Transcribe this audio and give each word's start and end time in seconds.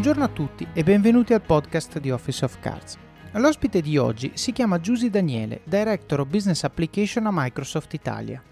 Buongiorno 0.00 0.24
a 0.24 0.34
tutti 0.34 0.66
e 0.72 0.82
benvenuti 0.82 1.34
al 1.34 1.42
podcast 1.42 1.98
di 1.98 2.10
Office 2.10 2.42
of 2.42 2.58
Cards. 2.58 2.96
L'ospite 3.32 3.82
di 3.82 3.98
oggi 3.98 4.30
si 4.32 4.50
chiama 4.50 4.80
Giusy 4.80 5.10
Daniele, 5.10 5.60
Director 5.64 6.20
of 6.20 6.28
Business 6.28 6.64
Application 6.64 7.26
a 7.26 7.30
Microsoft 7.30 7.92
Italia. 7.92 8.42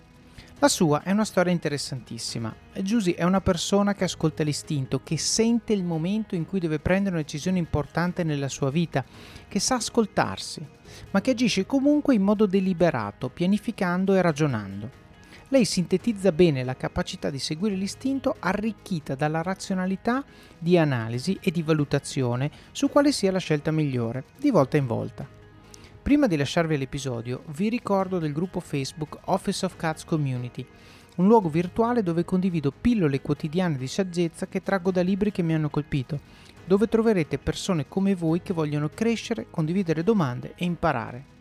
La 0.58 0.68
sua 0.68 1.02
è 1.02 1.10
una 1.10 1.24
storia 1.24 1.50
interessantissima. 1.50 2.54
Giusy 2.82 3.12
è 3.12 3.24
una 3.24 3.40
persona 3.40 3.94
che 3.94 4.04
ascolta 4.04 4.42
l'istinto, 4.42 5.00
che 5.02 5.16
sente 5.16 5.72
il 5.72 5.84
momento 5.84 6.34
in 6.34 6.44
cui 6.44 6.60
deve 6.60 6.80
prendere 6.80 7.14
una 7.14 7.24
decisione 7.24 7.56
importante 7.56 8.24
nella 8.24 8.48
sua 8.48 8.70
vita, 8.70 9.02
che 9.48 9.58
sa 9.58 9.76
ascoltarsi, 9.76 10.62
ma 11.12 11.22
che 11.22 11.30
agisce 11.30 11.64
comunque 11.64 12.14
in 12.14 12.24
modo 12.24 12.44
deliberato, 12.44 13.30
pianificando 13.30 14.14
e 14.14 14.20
ragionando. 14.20 15.06
Lei 15.50 15.64
sintetizza 15.64 16.30
bene 16.30 16.62
la 16.62 16.76
capacità 16.76 17.30
di 17.30 17.38
seguire 17.38 17.74
l'istinto 17.74 18.36
arricchita 18.38 19.14
dalla 19.14 19.40
razionalità 19.40 20.22
di 20.58 20.76
analisi 20.76 21.38
e 21.40 21.50
di 21.50 21.62
valutazione 21.62 22.50
su 22.70 22.90
quale 22.90 23.12
sia 23.12 23.32
la 23.32 23.38
scelta 23.38 23.70
migliore, 23.70 24.24
di 24.36 24.50
volta 24.50 24.76
in 24.76 24.86
volta. 24.86 25.26
Prima 26.02 26.26
di 26.26 26.36
lasciarvi 26.36 26.76
l'episodio, 26.76 27.44
vi 27.56 27.70
ricordo 27.70 28.18
del 28.18 28.34
gruppo 28.34 28.60
Facebook 28.60 29.20
Office 29.24 29.64
of 29.64 29.76
Cats 29.76 30.04
Community, 30.04 30.66
un 31.16 31.26
luogo 31.26 31.48
virtuale 31.48 32.02
dove 32.02 32.26
condivido 32.26 32.70
pillole 32.70 33.22
quotidiane 33.22 33.78
di 33.78 33.86
saggezza 33.86 34.48
che 34.48 34.62
traggo 34.62 34.90
da 34.90 35.00
libri 35.00 35.32
che 35.32 35.42
mi 35.42 35.54
hanno 35.54 35.70
colpito, 35.70 36.20
dove 36.66 36.88
troverete 36.88 37.38
persone 37.38 37.88
come 37.88 38.14
voi 38.14 38.42
che 38.42 38.52
vogliono 38.52 38.90
crescere, 38.90 39.46
condividere 39.48 40.04
domande 40.04 40.52
e 40.56 40.66
imparare. 40.66 41.36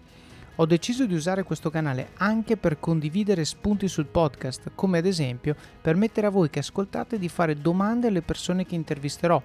Ho 0.59 0.65
deciso 0.65 1.05
di 1.05 1.13
usare 1.13 1.43
questo 1.43 1.69
canale 1.69 2.13
anche 2.15 2.57
per 2.57 2.79
condividere 2.79 3.45
spunti 3.45 3.87
sul 3.87 4.07
podcast, 4.07 4.71
come 4.73 4.97
ad 4.97 5.05
esempio 5.05 5.55
permettere 5.79 6.25
a 6.25 6.31
voi 6.31 6.49
che 6.49 6.57
ascoltate 6.59 7.19
di 7.19 7.29
fare 7.29 7.61
domande 7.61 8.07
alle 8.07 8.23
persone 8.23 8.65
che 8.65 8.73
intervisterò, 8.73 9.39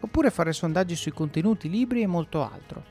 oppure 0.00 0.28
fare 0.28 0.52
sondaggi 0.52 0.94
sui 0.94 1.12
contenuti, 1.12 1.70
libri 1.70 2.02
e 2.02 2.06
molto 2.06 2.42
altro. 2.42 2.84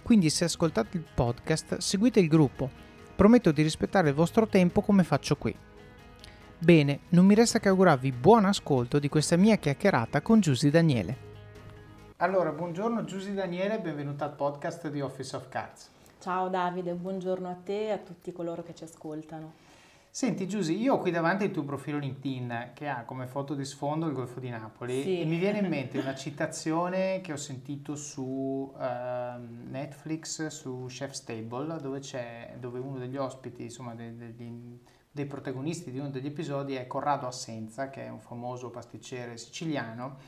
Quindi 0.00 0.30
se 0.30 0.44
ascoltate 0.44 0.96
il 0.96 1.04
podcast, 1.12 1.78
seguite 1.78 2.20
il 2.20 2.28
gruppo. 2.28 2.70
Prometto 3.16 3.50
di 3.50 3.62
rispettare 3.62 4.10
il 4.10 4.14
vostro 4.14 4.46
tempo 4.46 4.80
come 4.80 5.02
faccio 5.02 5.34
qui. 5.34 5.52
Bene, 6.56 7.00
non 7.08 7.26
mi 7.26 7.34
resta 7.34 7.58
che 7.58 7.68
augurarvi 7.68 8.12
buon 8.12 8.44
ascolto 8.44 9.00
di 9.00 9.08
questa 9.08 9.34
mia 9.34 9.56
chiacchierata 9.56 10.22
con 10.22 10.38
Giusy 10.38 10.70
Daniele. 10.70 11.26
Allora, 12.18 12.52
buongiorno 12.52 13.02
Giusy 13.02 13.34
Daniele, 13.34 13.80
benvenuta 13.80 14.24
al 14.24 14.36
podcast 14.36 14.88
di 14.88 15.00
Office 15.00 15.34
of 15.34 15.48
Cards. 15.48 15.96
Ciao 16.28 16.50
Davide, 16.50 16.92
buongiorno 16.92 17.48
a 17.48 17.54
te 17.54 17.86
e 17.86 17.90
a 17.90 17.96
tutti 17.96 18.32
coloro 18.32 18.62
che 18.62 18.74
ci 18.74 18.84
ascoltano. 18.84 19.54
Senti 20.10 20.46
Giusy, 20.46 20.78
io 20.78 20.92
ho 20.92 20.98
qui 20.98 21.10
davanti 21.10 21.44
il 21.44 21.50
tuo 21.50 21.64
profilo 21.64 21.96
LinkedIn 21.96 22.72
che 22.74 22.86
ha 22.86 23.04
come 23.04 23.26
foto 23.26 23.54
di 23.54 23.64
sfondo 23.64 24.06
il 24.06 24.12
Golfo 24.12 24.38
di 24.38 24.50
Napoli 24.50 25.00
sì. 25.00 25.22
e 25.22 25.24
mi 25.24 25.38
viene 25.38 25.60
in 25.60 25.68
mente 25.72 25.96
una 25.96 26.14
citazione 26.14 27.22
che 27.22 27.32
ho 27.32 27.38
sentito 27.38 27.96
su 27.96 28.20
uh, 28.20 28.78
Netflix, 29.70 30.48
su 30.48 30.84
Chef's 30.90 31.24
Table, 31.24 31.80
dove, 31.80 32.00
c'è, 32.00 32.56
dove 32.58 32.78
uno 32.78 32.98
degli 32.98 33.16
ospiti, 33.16 33.62
insomma 33.62 33.94
dei, 33.94 34.14
degli, 34.14 34.78
dei 35.10 35.24
protagonisti 35.24 35.90
di 35.90 35.98
uno 35.98 36.10
degli 36.10 36.26
episodi 36.26 36.74
è 36.74 36.86
Corrado 36.86 37.26
Assenza, 37.26 37.88
che 37.88 38.04
è 38.04 38.10
un 38.10 38.20
famoso 38.20 38.68
pasticcere 38.68 39.38
siciliano, 39.38 40.18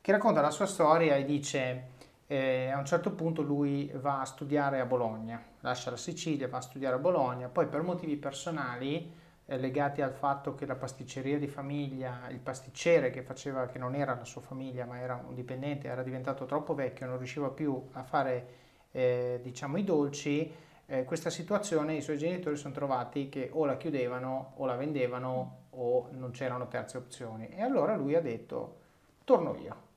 che 0.00 0.10
racconta 0.10 0.40
la 0.40 0.50
sua 0.50 0.66
storia 0.66 1.14
e 1.14 1.24
dice 1.24 1.96
e 2.30 2.68
a 2.68 2.76
un 2.76 2.84
certo 2.84 3.12
punto 3.12 3.40
lui 3.40 3.90
va 3.94 4.20
a 4.20 4.26
studiare 4.26 4.80
a 4.80 4.84
Bologna, 4.84 5.42
lascia 5.60 5.88
la 5.88 5.96
Sicilia, 5.96 6.46
va 6.46 6.58
a 6.58 6.60
studiare 6.60 6.96
a 6.96 6.98
Bologna, 6.98 7.48
poi 7.48 7.66
per 7.66 7.80
motivi 7.80 8.16
personali 8.18 9.10
eh, 9.46 9.56
legati 9.56 10.02
al 10.02 10.12
fatto 10.12 10.54
che 10.54 10.66
la 10.66 10.74
pasticceria 10.74 11.38
di 11.38 11.46
famiglia, 11.46 12.28
il 12.28 12.38
pasticcere 12.38 13.08
che 13.08 13.22
faceva, 13.22 13.64
che 13.64 13.78
non 13.78 13.94
era 13.94 14.14
la 14.14 14.26
sua 14.26 14.42
famiglia 14.42 14.84
ma 14.84 15.00
era 15.00 15.18
un 15.26 15.34
dipendente, 15.34 15.88
era 15.88 16.02
diventato 16.02 16.44
troppo 16.44 16.74
vecchio, 16.74 17.06
non 17.06 17.16
riusciva 17.16 17.48
più 17.48 17.82
a 17.92 18.02
fare 18.02 18.48
eh, 18.92 19.40
diciamo 19.42 19.78
i 19.78 19.84
dolci, 19.84 20.52
eh, 20.84 21.04
questa 21.04 21.30
situazione 21.30 21.94
i 21.94 22.02
suoi 22.02 22.18
genitori 22.18 22.56
sono 22.56 22.74
trovati 22.74 23.30
che 23.30 23.48
o 23.54 23.64
la 23.64 23.78
chiudevano 23.78 24.52
o 24.56 24.66
la 24.66 24.76
vendevano 24.76 25.68
o 25.70 26.08
non 26.10 26.30
c'erano 26.32 26.68
terze 26.68 26.98
opzioni. 26.98 27.48
E 27.48 27.62
allora 27.62 27.96
lui 27.96 28.14
ha 28.14 28.20
detto 28.20 28.80
torno 29.24 29.56
io 29.56 29.87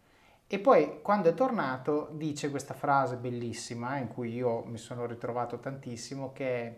e 0.53 0.59
poi 0.59 0.99
quando 1.01 1.29
è 1.29 1.33
tornato 1.33 2.09
dice 2.11 2.49
questa 2.49 2.73
frase 2.73 3.15
bellissima 3.15 3.97
in 3.97 4.09
cui 4.09 4.33
io 4.33 4.65
mi 4.65 4.77
sono 4.77 5.05
ritrovato 5.05 5.59
tantissimo 5.59 6.33
che 6.33 6.45
è 6.45 6.75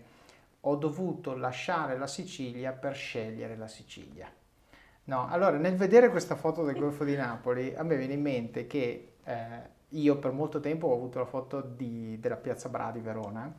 ho 0.65 0.75
dovuto 0.75 1.35
lasciare 1.35 1.97
la 1.97 2.05
Sicilia 2.05 2.71
per 2.71 2.93
scegliere 2.93 3.57
la 3.57 3.67
Sicilia. 3.67 4.31
No, 5.05 5.27
allora 5.27 5.57
nel 5.57 5.75
vedere 5.75 6.09
questa 6.09 6.35
foto 6.35 6.63
del 6.63 6.77
Golfo 6.77 7.03
di 7.03 7.15
Napoli 7.15 7.73
a 7.75 7.81
me 7.81 7.97
viene 7.97 8.13
in 8.13 8.21
mente 8.21 8.67
che 8.67 9.13
eh, 9.23 9.45
io 9.89 10.17
per 10.19 10.31
molto 10.33 10.59
tempo 10.59 10.87
ho 10.87 10.93
avuto 10.93 11.17
la 11.17 11.25
foto 11.25 11.59
di, 11.59 12.19
della 12.19 12.37
Piazza 12.37 12.69
Bra 12.69 12.91
di 12.91 12.99
Verona 12.99 13.51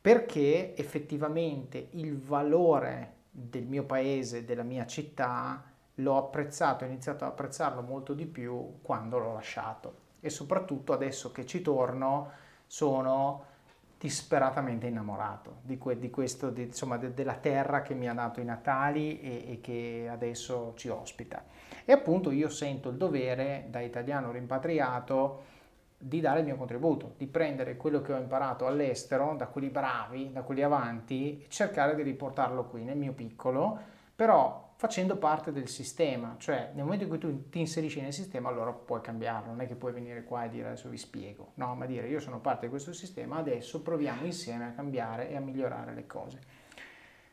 perché 0.00 0.76
effettivamente 0.76 1.88
il 1.92 2.18
valore 2.18 3.14
del 3.30 3.64
mio 3.64 3.84
paese, 3.84 4.44
della 4.44 4.64
mia 4.64 4.86
città 4.86 5.75
l'ho 5.96 6.16
apprezzato, 6.16 6.84
ho 6.84 6.86
iniziato 6.86 7.24
ad 7.24 7.30
apprezzarlo 7.30 7.82
molto 7.82 8.14
di 8.14 8.26
più 8.26 8.80
quando 8.82 9.18
l'ho 9.18 9.32
lasciato 9.32 10.04
e 10.20 10.30
soprattutto 10.30 10.92
adesso 10.92 11.30
che 11.32 11.46
ci 11.46 11.62
torno 11.62 12.30
sono 12.66 13.44
disperatamente 13.98 14.86
innamorato 14.86 15.58
di, 15.62 15.78
que, 15.78 15.98
di 15.98 16.10
questo, 16.10 16.50
di, 16.50 16.64
insomma, 16.64 16.98
de, 16.98 17.14
della 17.14 17.36
terra 17.36 17.82
che 17.82 17.94
mi 17.94 18.08
ha 18.08 18.12
dato 18.12 18.40
i 18.40 18.44
Natali 18.44 19.20
e, 19.20 19.52
e, 19.52 19.60
che 19.60 20.06
adesso 20.10 20.74
ci 20.76 20.88
ospita. 20.88 21.44
E 21.84 21.92
appunto 21.92 22.30
io 22.30 22.48
sento 22.48 22.90
il 22.90 22.96
dovere, 22.96 23.66
da 23.70 23.80
italiano 23.80 24.32
rimpatriato, 24.32 25.54
di 25.98 26.20
dare 26.20 26.40
il 26.40 26.44
mio 26.44 26.56
contributo, 26.56 27.14
di 27.16 27.26
prendere 27.26 27.76
quello 27.76 28.02
che 28.02 28.12
ho 28.12 28.18
imparato 28.18 28.66
all'estero, 28.66 29.34
da 29.34 29.46
quelli 29.46 29.70
bravi, 29.70 30.30
da 30.30 30.42
quelli 30.42 30.62
avanti, 30.62 31.44
e 31.44 31.48
cercare 31.48 31.94
di 31.94 32.02
riportarlo 32.02 32.66
qui 32.66 32.84
nel 32.84 32.98
mio 32.98 33.12
piccolo, 33.12 33.78
però 34.14 34.65
facendo 34.86 35.16
parte 35.16 35.50
del 35.50 35.66
sistema, 35.66 36.36
cioè 36.38 36.70
nel 36.74 36.84
momento 36.84 37.02
in 37.02 37.10
cui 37.10 37.18
tu 37.18 37.48
ti 37.48 37.58
inserisci 37.58 38.00
nel 38.00 38.12
sistema 38.12 38.50
allora 38.50 38.70
puoi 38.70 39.00
cambiarlo, 39.00 39.50
non 39.50 39.60
è 39.60 39.66
che 39.66 39.74
puoi 39.74 39.92
venire 39.92 40.22
qua 40.22 40.44
e 40.44 40.48
dire 40.48 40.68
adesso 40.68 40.88
vi 40.88 40.96
spiego, 40.96 41.50
no, 41.54 41.74
ma 41.74 41.86
dire 41.86 42.06
io 42.06 42.20
sono 42.20 42.38
parte 42.38 42.66
di 42.66 42.70
questo 42.70 42.92
sistema, 42.92 43.36
adesso 43.36 43.82
proviamo 43.82 44.24
insieme 44.24 44.66
a 44.66 44.70
cambiare 44.70 45.28
e 45.28 45.34
a 45.34 45.40
migliorare 45.40 45.92
le 45.92 46.06
cose. 46.06 46.38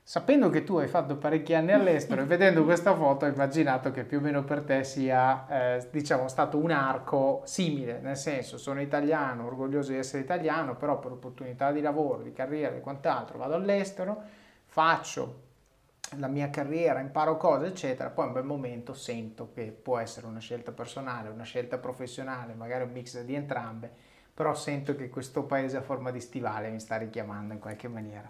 Sapendo 0.02 0.50
che 0.50 0.64
tu 0.64 0.78
hai 0.78 0.88
fatto 0.88 1.16
parecchi 1.16 1.54
anni 1.54 1.74
all'estero 1.74 2.24
e 2.24 2.26
vedendo 2.26 2.64
questa 2.64 2.96
foto 2.96 3.26
ho 3.26 3.30
immaginato 3.30 3.92
che 3.92 4.04
più 4.04 4.18
o 4.18 4.22
meno 4.22 4.44
per 4.44 4.64
te 4.64 4.84
sia 4.84 5.76
eh, 5.78 5.88
diciamo 5.92 6.28
stato 6.28 6.58
un 6.58 6.72
arco 6.72 7.44
simile, 7.46 8.00
nel 8.00 8.18
senso 8.18 8.58
sono 8.58 8.82
italiano, 8.82 9.46
orgoglioso 9.46 9.92
di 9.92 10.00
essere 10.00 10.24
italiano, 10.24 10.76
però 10.76 10.98
per 10.98 11.12
opportunità 11.12 11.72
di 11.72 11.82
lavoro, 11.82 12.24
di 12.24 12.34
carriera 12.34 12.76
e 12.76 12.82
quant'altro 12.82 13.38
vado 13.38 13.54
all'estero, 13.54 14.24
faccio 14.66 15.43
la 16.18 16.28
mia 16.28 16.50
carriera, 16.50 17.00
imparo 17.00 17.38
cose, 17.38 17.68
eccetera, 17.68 18.10
poi 18.10 18.26
in 18.26 18.30
un 18.32 18.38
bel 18.38 18.46
momento 18.46 18.94
sento 18.94 19.52
che 19.54 19.66
può 19.72 19.98
essere 19.98 20.28
una 20.28 20.40
scelta 20.40 20.72
personale, 20.72 21.30
una 21.30 21.44
scelta 21.44 21.78
professionale, 21.78 22.54
magari 22.54 22.84
un 22.84 22.92
mix 22.92 23.22
di 23.22 23.36
entrambe, 23.36 23.92
però 24.34 24.54
sento 24.54 24.96
che 24.96 25.10
questo 25.10 25.44
paese 25.44 25.78
a 25.78 25.82
forma 25.82 26.12
di 26.12 26.20
stivale 26.20 26.70
mi 26.70 26.80
sta 26.80 26.98
richiamando 26.98 27.54
in 27.54 27.60
qualche 27.60 27.88
maniera. 27.88 28.30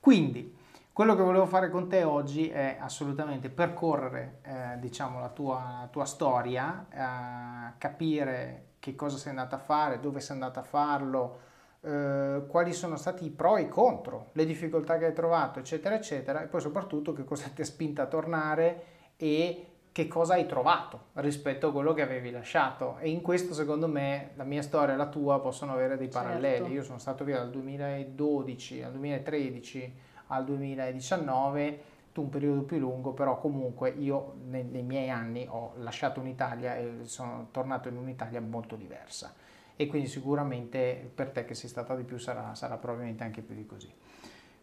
Quindi, 0.00 0.56
quello 0.92 1.14
che 1.14 1.22
volevo 1.22 1.46
fare 1.46 1.70
con 1.70 1.88
te 1.88 2.02
oggi 2.02 2.48
è 2.48 2.76
assolutamente 2.80 3.50
percorrere, 3.50 4.38
eh, 4.42 4.78
diciamo, 4.78 5.20
la 5.20 5.28
tua, 5.28 5.76
la 5.80 5.88
tua 5.90 6.04
storia, 6.04 6.86
eh, 6.90 7.74
capire 7.78 8.64
che 8.78 8.96
cosa 8.96 9.16
sei 9.16 9.30
andata 9.30 9.56
a 9.56 9.60
fare, 9.60 10.00
dove 10.00 10.20
sei 10.20 10.36
andata 10.36 10.60
a 10.60 10.64
farlo, 10.64 11.40
eh, 11.88 12.42
quali 12.46 12.74
sono 12.74 12.96
stati 12.96 13.24
i 13.24 13.30
pro 13.30 13.56
e 13.56 13.62
i 13.62 13.68
contro, 13.68 14.28
le 14.32 14.44
difficoltà 14.44 14.98
che 14.98 15.06
hai 15.06 15.14
trovato, 15.14 15.58
eccetera, 15.58 15.94
eccetera, 15.94 16.42
e 16.42 16.46
poi 16.46 16.60
soprattutto 16.60 17.14
che 17.14 17.24
cosa 17.24 17.48
ti 17.48 17.62
ha 17.62 17.64
spinto 17.64 18.02
a 18.02 18.06
tornare 18.06 18.82
e 19.16 19.64
che 19.90 20.06
cosa 20.06 20.34
hai 20.34 20.46
trovato 20.46 21.06
rispetto 21.14 21.68
a 21.68 21.72
quello 21.72 21.94
che 21.94 22.02
avevi 22.02 22.30
lasciato. 22.30 22.98
E 22.98 23.08
in 23.08 23.22
questo, 23.22 23.54
secondo 23.54 23.88
me, 23.88 24.32
la 24.34 24.44
mia 24.44 24.60
storia 24.60 24.94
e 24.94 24.96
la 24.98 25.08
tua 25.08 25.40
possono 25.40 25.72
avere 25.72 25.96
dei 25.96 26.08
paralleli. 26.08 26.56
Certo. 26.56 26.72
Io 26.72 26.82
sono 26.82 26.98
stato 26.98 27.24
via 27.24 27.38
dal 27.38 27.50
2012 27.50 28.82
al 28.82 28.92
2013 28.92 29.94
al 30.26 30.44
2019 30.44 31.82
tu 32.12 32.22
un 32.22 32.28
periodo 32.28 32.62
più 32.62 32.78
lungo, 32.78 33.12
però 33.12 33.38
comunque 33.38 33.90
io 33.90 34.34
nei, 34.44 34.64
nei 34.64 34.82
miei 34.82 35.08
anni 35.08 35.46
ho 35.48 35.72
lasciato 35.76 36.20
un'Italia 36.20 36.76
e 36.76 36.98
sono 37.04 37.48
tornato 37.50 37.88
in 37.88 37.96
un'Italia 37.96 38.40
molto 38.42 38.76
diversa 38.76 39.32
e 39.80 39.86
quindi 39.86 40.08
sicuramente 40.08 41.08
per 41.14 41.30
te 41.30 41.44
che 41.44 41.54
sei 41.54 41.68
stata 41.68 41.94
di 41.94 42.02
più 42.02 42.18
sarà, 42.18 42.52
sarà 42.56 42.76
probabilmente 42.78 43.22
anche 43.22 43.42
più 43.42 43.54
di 43.54 43.64
così. 43.64 43.88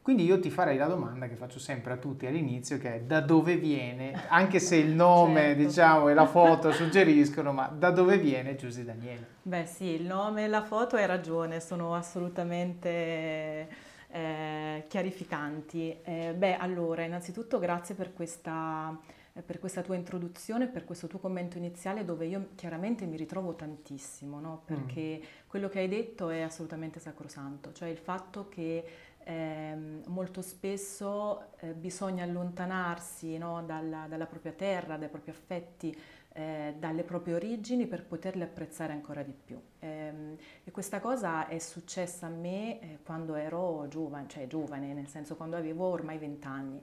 Quindi 0.02 0.26
io 0.26 0.42
ti 0.42 0.50
farei 0.50 0.76
la 0.78 0.88
domanda 0.88 1.28
che 1.28 1.36
faccio 1.36 1.58
sempre 1.58 1.94
a 1.94 1.96
tutti 1.96 2.26
all'inizio, 2.28 2.78
che 2.78 2.96
è 2.96 3.00
da 3.00 3.22
dove 3.22 3.56
viene, 3.56 4.26
anche 4.28 4.60
se 4.60 4.76
il 4.76 4.94
nome 4.94 5.42
certo. 5.42 5.64
diciamo, 5.64 6.10
e 6.10 6.14
la 6.14 6.26
foto 6.26 6.74
suggeriscono, 6.74 7.54
ma 7.54 7.68
da 7.68 7.92
dove 7.92 8.18
viene 8.18 8.56
Giusy 8.56 8.84
Daniele? 8.84 9.26
Beh 9.42 9.66
sì, 9.66 9.86
il 9.86 10.06
nome 10.06 10.44
e 10.44 10.48
la 10.50 10.64
foto 10.64 10.98
hai 10.98 11.06
ragione, 11.06 11.62
sono 11.62 11.96
assolutamente 11.96 13.68
eh, 14.10 14.84
chiarificanti. 14.90 15.98
Eh, 16.04 16.34
beh 16.38 16.58
allora, 16.58 17.04
innanzitutto 17.04 17.58
grazie 17.58 17.96
per 17.96 18.14
questa 18.14 19.00
per 19.42 19.60
questa 19.60 19.82
tua 19.82 19.96
introduzione, 19.96 20.68
per 20.68 20.86
questo 20.86 21.08
tuo 21.08 21.20
commento 21.20 21.58
iniziale 21.58 22.06
dove 22.06 22.26
io 22.26 22.50
chiaramente 22.56 23.06
mi 23.06 23.18
ritrovo 23.18 23.56
tantissimo, 23.56 24.40
no? 24.40 24.62
Mm. 24.62 24.66
perché 24.66 25.20
mm. 25.22 25.48
quello 25.48 25.68
che 25.68 25.80
hai 25.80 25.88
detto 25.88 26.30
è 26.30 26.42
assolutamente 26.42 27.00
sacrosanto, 27.00 27.74
cioè 27.74 27.90
il 27.90 27.98
fatto 27.98 28.48
che 28.48 28.84
eh, 29.26 29.76
molto 30.06 30.42
spesso 30.42 31.58
eh, 31.60 31.74
bisogna 31.74 32.24
allontanarsi 32.24 33.38
no? 33.38 33.64
dalla, 33.64 34.06
dalla, 34.08 34.26
propria 34.28 34.52
terra, 34.52 34.98
dai 34.98 35.10
propri 35.10 35.32
affetti, 35.32 35.98
eh, 36.32 36.76
dalle 36.78 37.04
proprie 37.04 37.34
origini 37.34 37.88
per 37.88 38.06
poterle 38.06 38.44
apprezzare 38.44 38.94
ancora 38.94 39.24
di 39.24 39.34
più. 39.34 39.60
Ehm, 39.80 40.38
e 40.64 40.72
questa 40.72 41.00
cosa 41.00 41.48
è 41.48 41.58
successa 41.58 42.28
a 42.28 42.30
me 42.30 42.80
eh, 42.80 43.00
quando 43.04 43.36
ero 43.36 43.88
giovane, 43.90 44.28
cioè 44.28 44.46
giovane, 44.46 44.94
nel 44.94 45.08
senso 45.08 45.36
quando 45.36 45.56
avevo 45.56 45.86
ormai 45.86 46.18
vent'anni. 46.20 46.82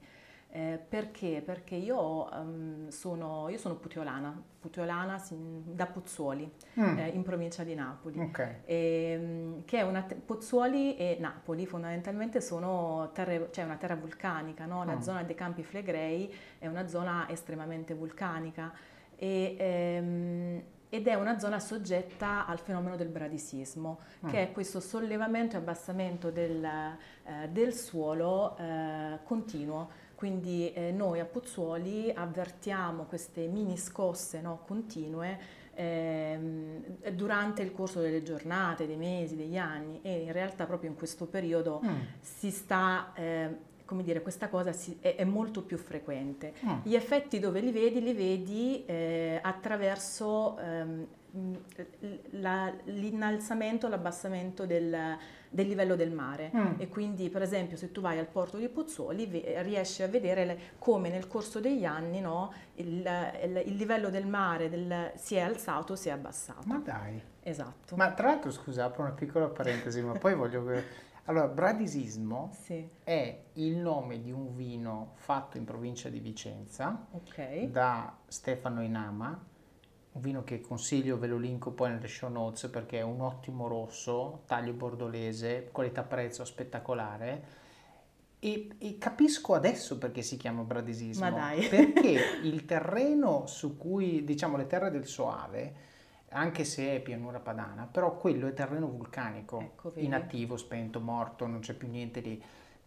Eh, 0.54 0.78
perché? 0.86 1.40
Perché 1.42 1.76
io, 1.76 2.28
um, 2.30 2.88
sono, 2.88 3.48
io 3.48 3.56
sono 3.56 3.76
puteolana, 3.76 4.38
puteolana 4.60 5.18
da 5.30 5.86
Pozzuoli, 5.86 6.52
mm. 6.78 6.98
eh, 6.98 7.08
in 7.08 7.22
provincia 7.22 7.64
di 7.64 7.74
Napoli. 7.74 8.20
Okay. 8.20 8.56
E, 8.66 9.18
um, 9.18 9.64
che 9.64 9.78
è 9.78 9.82
una 9.82 10.02
te- 10.02 10.16
Pozzuoli 10.16 10.94
e 10.98 11.16
Napoli 11.18 11.64
fondamentalmente 11.64 12.42
sono 12.42 13.12
terre, 13.14 13.48
cioè 13.50 13.64
una 13.64 13.76
terra 13.76 13.96
vulcanica, 13.96 14.66
no? 14.66 14.84
la 14.84 14.96
mm. 14.96 15.00
zona 15.00 15.22
dei 15.22 15.34
Campi 15.34 15.62
Flegrei 15.62 16.30
è 16.58 16.66
una 16.66 16.86
zona 16.86 17.26
estremamente 17.30 17.94
vulcanica 17.94 18.74
e, 19.16 19.56
ehm, 19.58 20.62
ed 20.90 21.06
è 21.06 21.14
una 21.14 21.38
zona 21.38 21.60
soggetta 21.60 22.44
al 22.44 22.58
fenomeno 22.58 22.96
del 22.96 23.08
bradisismo, 23.08 24.00
mm. 24.26 24.28
che 24.28 24.42
è 24.42 24.52
questo 24.52 24.80
sollevamento 24.80 25.56
e 25.56 25.60
abbassamento 25.60 26.30
del, 26.30 26.62
eh, 26.62 27.48
del 27.48 27.72
suolo 27.72 28.54
eh, 28.58 29.20
continuo 29.24 30.01
quindi 30.22 30.72
eh, 30.72 30.92
noi 30.92 31.18
a 31.18 31.24
Pozzuoli 31.24 32.08
avvertiamo 32.14 33.06
queste 33.06 33.48
mini 33.48 33.76
scosse 33.76 34.40
no, 34.40 34.60
continue 34.64 35.36
ehm, 35.74 37.10
durante 37.10 37.62
il 37.62 37.72
corso 37.72 37.98
delle 37.98 38.22
giornate, 38.22 38.86
dei 38.86 38.96
mesi, 38.96 39.34
degli 39.34 39.56
anni 39.56 39.98
e 40.00 40.20
in 40.20 40.30
realtà 40.30 40.64
proprio 40.64 40.90
in 40.90 40.96
questo 40.96 41.26
periodo 41.26 41.80
mm. 41.84 42.00
si 42.20 42.52
sta, 42.52 43.12
eh, 43.16 43.48
come 43.84 44.04
dire, 44.04 44.22
questa 44.22 44.48
cosa 44.48 44.70
si, 44.70 44.96
è, 45.00 45.16
è, 45.16 45.24
molto 45.24 45.62
più 45.62 45.76
frequente. 45.76 46.54
Mm. 46.64 46.78
Gli 46.84 46.94
effetti 46.94 47.40
dove 47.40 47.58
li 47.58 47.72
vedi? 47.72 48.00
Li 48.00 48.12
vedi 48.12 48.84
eh, 48.84 49.40
attraverso 49.42 50.56
ehm, 50.56 51.06
la, 52.30 52.72
l'innalzamento, 52.84 53.88
l'abbassamento 53.88 54.66
del 54.66 55.18
del 55.52 55.68
livello 55.68 55.96
del 55.96 56.10
mare 56.10 56.50
mm. 56.54 56.66
e 56.78 56.88
quindi 56.88 57.28
per 57.28 57.42
esempio 57.42 57.76
se 57.76 57.92
tu 57.92 58.00
vai 58.00 58.18
al 58.18 58.26
porto 58.26 58.56
di 58.56 58.68
Pozzuoli 58.68 59.26
riesci 59.58 60.02
a 60.02 60.08
vedere 60.08 60.46
le, 60.46 60.58
come 60.78 61.10
nel 61.10 61.26
corso 61.26 61.60
degli 61.60 61.84
anni 61.84 62.20
no, 62.20 62.52
il, 62.76 63.06
il, 63.44 63.62
il, 63.66 63.76
livello 63.76 64.08
del 64.08 64.26
mare 64.26 64.70
del, 64.70 65.12
si 65.14 65.34
è 65.34 65.40
alzato, 65.40 65.94
si 65.94 66.08
è 66.08 66.12
abbassato. 66.12 66.62
Ma 66.64 66.78
dai. 66.78 67.20
Esatto. 67.42 67.96
Ma 67.96 68.12
tra 68.12 68.28
l'altro 68.28 68.50
scusa, 68.50 68.84
apro 68.84 69.02
una 69.02 69.12
piccola 69.12 69.46
parentesi, 69.48 70.00
ma 70.02 70.12
poi 70.12 70.34
voglio... 70.34 70.64
Allora, 71.26 71.46
bradisismo 71.46 72.50
sì. 72.64 72.84
è 73.04 73.42
il 73.52 73.76
nome 73.76 74.20
di 74.20 74.32
un 74.32 74.56
vino 74.56 75.12
fatto 75.14 75.56
in 75.56 75.64
provincia 75.64 76.08
di 76.08 76.18
Vicenza 76.18 77.06
okay. 77.12 77.70
da 77.70 78.16
Stefano 78.26 78.82
Inama, 78.82 79.40
un 80.12 80.20
vino 80.20 80.44
che 80.44 80.60
consiglio, 80.60 81.18
ve 81.18 81.26
lo 81.26 81.38
linko 81.38 81.70
poi 81.70 81.90
nelle 81.90 82.08
show 82.08 82.30
notes 82.30 82.68
perché 82.68 82.98
è 82.98 83.02
un 83.02 83.20
ottimo 83.20 83.66
rosso, 83.66 84.42
taglio 84.46 84.72
bordolese, 84.72 85.68
qualità-prezzo 85.72 86.44
spettacolare. 86.44 87.60
E, 88.38 88.68
e, 88.78 88.98
capisco 88.98 89.54
adesso 89.54 89.98
perché 89.98 90.20
si 90.22 90.36
chiama 90.36 90.62
bradisismo. 90.62 91.30
Ma 91.30 91.30
dai. 91.30 91.64
Perché 91.68 92.18
il 92.42 92.64
terreno 92.64 93.46
su 93.46 93.76
cui, 93.76 94.24
diciamo, 94.24 94.56
le 94.56 94.66
terre 94.66 94.90
del 94.90 95.06
Soave, 95.06 95.74
anche 96.30 96.64
se 96.64 96.96
è 96.96 97.00
pianura 97.00 97.38
padana, 97.38 97.86
però 97.90 98.16
quello 98.16 98.48
è 98.48 98.52
terreno 98.52 98.88
vulcanico, 98.88 99.60
ecco, 99.60 99.92
inattivo, 99.96 100.56
spento, 100.56 101.00
morto, 101.00 101.46
non 101.46 101.60
c'è 101.60 101.74
più 101.74 101.88
niente 101.88 102.20
lì. 102.20 102.42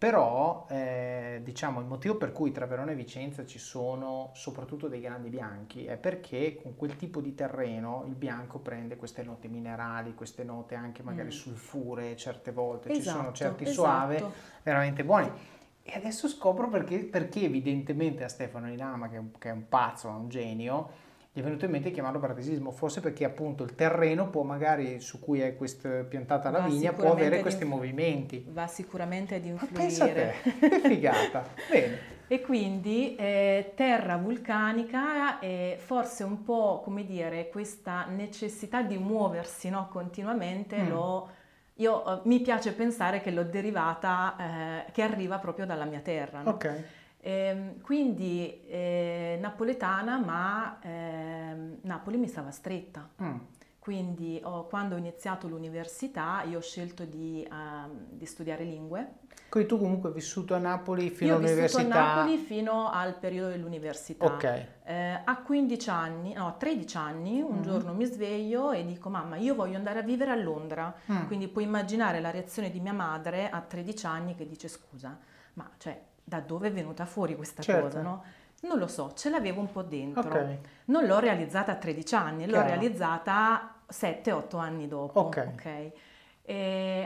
Però 0.06 0.68
eh, 0.70 1.42
diciamo 1.44 1.80
il 1.80 1.88
motivo 1.88 2.16
per 2.16 2.32
cui 2.32 2.52
tra 2.52 2.68
Verona 2.68 2.92
e 2.92 2.94
Vicenza 2.94 3.44
ci 3.44 3.58
sono 3.58 4.30
soprattutto 4.36 4.88
dei 4.88 5.02
grandi 5.02 5.30
bianchi 5.30 5.86
è 5.86 5.98
perché 5.98 6.60
con 6.62 6.76
quel 6.76 6.96
tipo 6.96 7.22
di 7.22 7.34
terreno 7.34 8.04
il 8.06 8.14
bianco 8.14 8.60
prende 8.60 8.98
queste 8.98 9.24
note 9.24 9.48
minerali, 9.48 10.14
queste 10.14 10.44
note 10.44 10.76
anche 10.76 11.02
magari 11.02 11.30
mm. 11.30 11.32
sulfure 11.32 12.16
certe 12.18 12.52
volte, 12.52 12.90
esatto, 12.90 13.02
ci 13.02 13.10
sono 13.10 13.22
esatto, 13.22 13.36
certi 13.36 13.64
esatto. 13.64 13.82
suave 13.82 14.24
veramente 14.62 15.04
buoni. 15.04 15.32
E 15.82 15.94
adesso 15.96 16.28
scopro 16.28 16.70
perché, 16.70 17.00
perché 17.00 17.42
evidentemente 17.42 18.24
a 18.24 18.28
Stefano 18.28 18.72
Inama, 18.72 19.10
che 19.10 19.16
è 19.16 19.20
un, 19.20 19.32
che 19.40 19.50
è 19.50 19.54
un 19.54 19.68
pazzo, 19.68 20.08
è 20.08 20.14
un 20.14 20.30
genio, 20.30 20.88
gli 21.36 21.42
è 21.42 21.44
venuto 21.44 21.66
in 21.66 21.72
mente 21.72 21.92
chiamarlo 21.92 22.18
bradisismo, 22.18 22.72
forse 22.72 23.02
perché 23.02 23.26
appunto 23.26 23.66
il 23.66 23.76
terreno 23.76 24.30
può 24.30 24.44
magari 24.44 25.02
su 25.02 25.20
cui 25.20 25.42
è 25.42 25.58
questa, 25.58 26.06
piantata 26.06 26.50
la 26.50 26.62
vigna 26.62 26.94
può 26.94 27.12
avere 27.12 27.42
questi 27.42 27.66
inf- 27.66 27.74
movimenti. 27.74 28.46
Va 28.48 28.68
sicuramente 28.68 29.36
ad 29.36 29.44
influire. 29.44 29.74
Ma 29.74 29.80
pensa 29.82 30.06
a 30.06 30.08
te, 30.08 30.34
che 30.60 30.80
figata. 30.88 31.46
Bene. 31.70 31.98
E 32.28 32.40
quindi 32.40 33.18
eh, 33.18 33.74
terra 33.76 34.16
vulcanica 34.16 35.40
e 35.40 35.76
forse 35.78 36.24
un 36.24 36.42
po' 36.46 36.80
come 36.82 37.04
dire 37.04 37.50
questa 37.50 38.06
necessità 38.06 38.82
di 38.82 38.98
muoversi 38.98 39.68
no, 39.68 39.90
continuamente 39.92 40.78
mm. 40.78 40.88
l'ho 40.88 41.30
io 41.80 42.02
uh, 42.10 42.22
mi 42.30 42.40
piace 42.40 42.72
pensare 42.72 43.20
che 43.20 43.32
l'ho 43.32 43.44
derivata, 43.44 44.86
eh, 44.88 44.92
che 44.94 45.02
arriva 45.02 45.38
proprio 45.40 45.66
dalla 45.66 45.84
mia 45.84 46.00
terra. 46.00 46.44
No? 46.44 46.52
Ok. 46.52 46.84
Eh, 47.28 47.78
quindi 47.82 48.62
eh, 48.68 49.40
napoletana, 49.42 50.20
ma 50.20 50.78
eh, 50.80 51.80
Napoli 51.82 52.18
mi 52.18 52.28
stava 52.28 52.52
stretta. 52.52 53.10
Mm. 53.20 53.38
Quindi 53.80 54.40
oh, 54.44 54.68
quando 54.68 54.94
ho 54.94 54.98
iniziato 55.00 55.48
l'università 55.48 56.44
io 56.48 56.60
ho 56.60 56.62
scelto 56.62 57.04
di, 57.04 57.48
uh, 57.50 57.90
di, 58.12 58.28
studiare 58.28 58.64
lingue. 58.64 59.22
Quindi 59.50 59.68
tu 59.68 59.80
comunque 59.80 60.10
hai 60.10 60.16
vissuto 60.16 60.54
a 60.54 60.60
Napoli 60.60 61.10
fino 61.10 61.34
all'università? 61.34 61.82
Io 61.82 61.88
ho 61.88 61.88
vissuto 61.88 61.98
a 61.98 62.16
Napoli 62.16 62.38
fino 62.38 62.90
al 62.92 63.18
periodo 63.18 63.50
dell'università. 63.50 64.26
Ok. 64.26 64.68
Eh, 64.84 65.22
a 65.24 65.42
15 65.42 65.90
anni, 65.90 66.34
no, 66.34 66.46
a 66.46 66.52
13 66.52 66.98
anni, 66.98 67.42
un 67.42 67.58
mm 67.58 67.62
giorno 67.64 67.94
mi 67.94 68.06
sveglio 68.06 68.72
e 68.72 68.86
dico 68.86 69.10
mamma 69.10 69.38
io 69.38 69.56
voglio 69.56 69.78
andare 69.78 69.98
a 69.98 70.04
vivere 70.04 70.30
a 70.30 70.36
Londra. 70.36 70.94
Mm. 71.12 71.26
Quindi 71.26 71.48
puoi 71.48 71.64
immaginare 71.64 72.22
la 72.22 72.30
reazione 72.30 72.70
di 72.70 72.80
mia 72.80 72.94
madre 72.94 73.50
a 73.50 73.62
13 73.62 74.06
anni 74.06 74.36
che 74.36 74.46
dice 74.46 74.68
scusa, 74.68 75.18
ma 75.54 75.68
cioè 75.78 76.00
da 76.26 76.40
dove 76.40 76.68
è 76.68 76.72
venuta 76.72 77.06
fuori 77.06 77.36
questa 77.36 77.62
certo. 77.62 77.84
cosa, 77.84 78.02
no? 78.02 78.24
Non 78.62 78.80
lo 78.80 78.88
so, 78.88 79.14
ce 79.14 79.30
l'avevo 79.30 79.62
un 79.62 79.72
po' 79.72 79.84
dentro. 79.84 80.28
Okay. 80.28 80.60
Non 80.86 81.06
l'ho 81.06 81.20
realizzata 81.20 81.74
a 81.74 81.76
13 81.76 82.16
anni, 82.16 82.46
Chiaro. 82.46 82.62
l'ho 82.62 82.68
realizzata 82.68 83.76
7-8 83.90 84.60
anni 84.60 84.88
dopo. 84.88 85.20
Ok. 85.20 85.48
okay. 85.54 85.92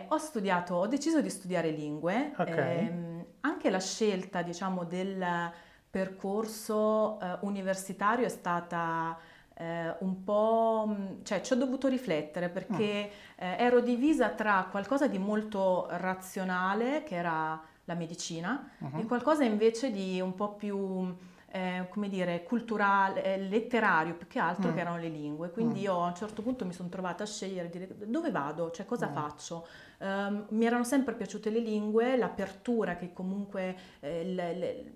ho 0.08 0.18
studiato, 0.18 0.76
ho 0.76 0.88
deciso 0.88 1.22
di 1.22 1.30
studiare 1.30 1.70
lingue. 1.72 2.32
Okay. 2.38 2.78
Ehm, 2.78 3.26
anche 3.42 3.70
la 3.70 3.80
scelta, 3.80 4.42
diciamo, 4.42 4.86
del 4.86 5.52
percorso 5.90 7.20
eh, 7.20 7.38
universitario 7.42 8.26
è 8.26 8.30
stata 8.30 9.18
eh, 9.56 9.94
un 10.00 10.24
po', 10.24 10.96
cioè 11.24 11.42
ci 11.42 11.52
ho 11.52 11.56
dovuto 11.58 11.90
riflettere 11.90 12.48
perché 12.50 13.10
mm. 13.12 13.44
eh, 13.44 13.56
ero 13.58 13.82
divisa 13.82 14.30
tra 14.30 14.68
qualcosa 14.72 15.08
di 15.08 15.20
molto 15.20 15.88
razionale, 15.90 17.04
che 17.04 17.16
era 17.16 17.62
la 17.90 17.96
medicina, 17.96 18.70
uh-huh. 18.78 19.00
e 19.00 19.06
qualcosa 19.06 19.44
invece 19.44 19.90
di 19.92 20.22
un 20.22 20.36
po' 20.36 20.54
più, 20.54 21.12
eh, 21.52 21.88
come 21.90 22.08
dire, 22.08 22.44
culturale, 22.44 23.24
eh, 23.24 23.38
letterario 23.40 24.14
più 24.14 24.28
che 24.28 24.38
altro, 24.38 24.70
uh 24.70 24.74
che 24.76 24.80
erano 24.80 25.00
le 25.00 25.10
lingue. 25.10 25.50
Quindi 25.50 25.80
uh 25.80 25.84
io 25.84 26.04
a 26.04 26.08
un 26.08 26.16
certo 26.16 26.44
punto 26.44 26.66
mi 26.66 26.74
sono 26.74 26.88
trovata 26.88 27.24
a 27.24 27.26
scegliere 27.26 27.70
dire, 27.70 27.88
dove 28.06 28.30
vado, 28.30 28.70
cioè 28.70 28.86
cosa 28.86 29.10
faccio. 29.12 29.66
Um, 29.98 30.46
mi 30.50 30.66
erano 30.66 30.84
sempre 30.84 31.16
piaciute 31.16 31.50
le 31.50 31.60
lingue, 31.60 32.16
l'apertura 32.16 32.96
che 32.96 33.12
comunque 33.12 33.76
eh, 34.00 34.24
le, 34.24 34.56
le, 34.56 34.92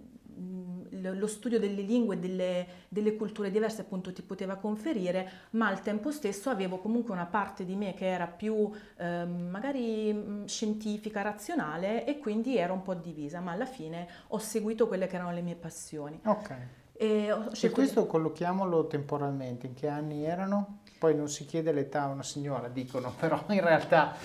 lo 1.02 1.28
studio 1.28 1.60
delle 1.60 1.82
lingue, 1.82 2.20
delle, 2.20 2.66
delle 2.88 3.16
culture 3.16 3.52
diverse 3.52 3.82
appunto 3.82 4.14
ti 4.14 4.22
poteva 4.22 4.56
conferire, 4.56 5.30
ma 5.52 5.68
al 5.68 5.82
tempo 5.82 6.12
stesso 6.12 6.50
avevo 6.50 6.78
comunque 6.78 7.14
una 7.14 7.26
parte 7.26 7.66
di 7.66 7.76
me 7.76 7.94
che 7.94 8.06
era 8.06 8.28
più 8.28 8.70
eh, 8.98 9.26
magari 9.26 10.44
scientifica, 10.46 11.22
razionale 11.22 12.06
e 12.06 12.20
quindi 12.20 12.58
ero 12.58 12.74
un 12.74 12.82
po' 12.82 12.94
divisa, 12.94 13.40
ma 13.40 13.52
alla 13.52 13.66
fine 13.66 14.08
ho 14.28 14.38
seguito 14.38 14.88
quelle 14.88 15.08
che 15.08 15.16
erano 15.16 15.32
le 15.32 15.42
mie 15.42 15.56
passioni. 15.56 16.20
Ok. 16.26 16.56
E, 16.96 17.36
e 17.60 17.70
questo 17.72 18.06
collochiamolo 18.06 18.88
temporalmente, 18.88 19.68
in 19.68 19.74
che 19.74 19.88
anni 19.88 20.24
erano? 20.24 20.80
Poi 21.00 21.16
non 21.16 21.28
si 21.28 21.46
chiede 21.46 21.72
l'età 21.72 22.04
a 22.04 22.08
una 22.08 22.24
signora, 22.24 22.68
dicono, 22.70 23.14
però 23.20 23.44
in 23.50 23.62
realtà 23.62 24.16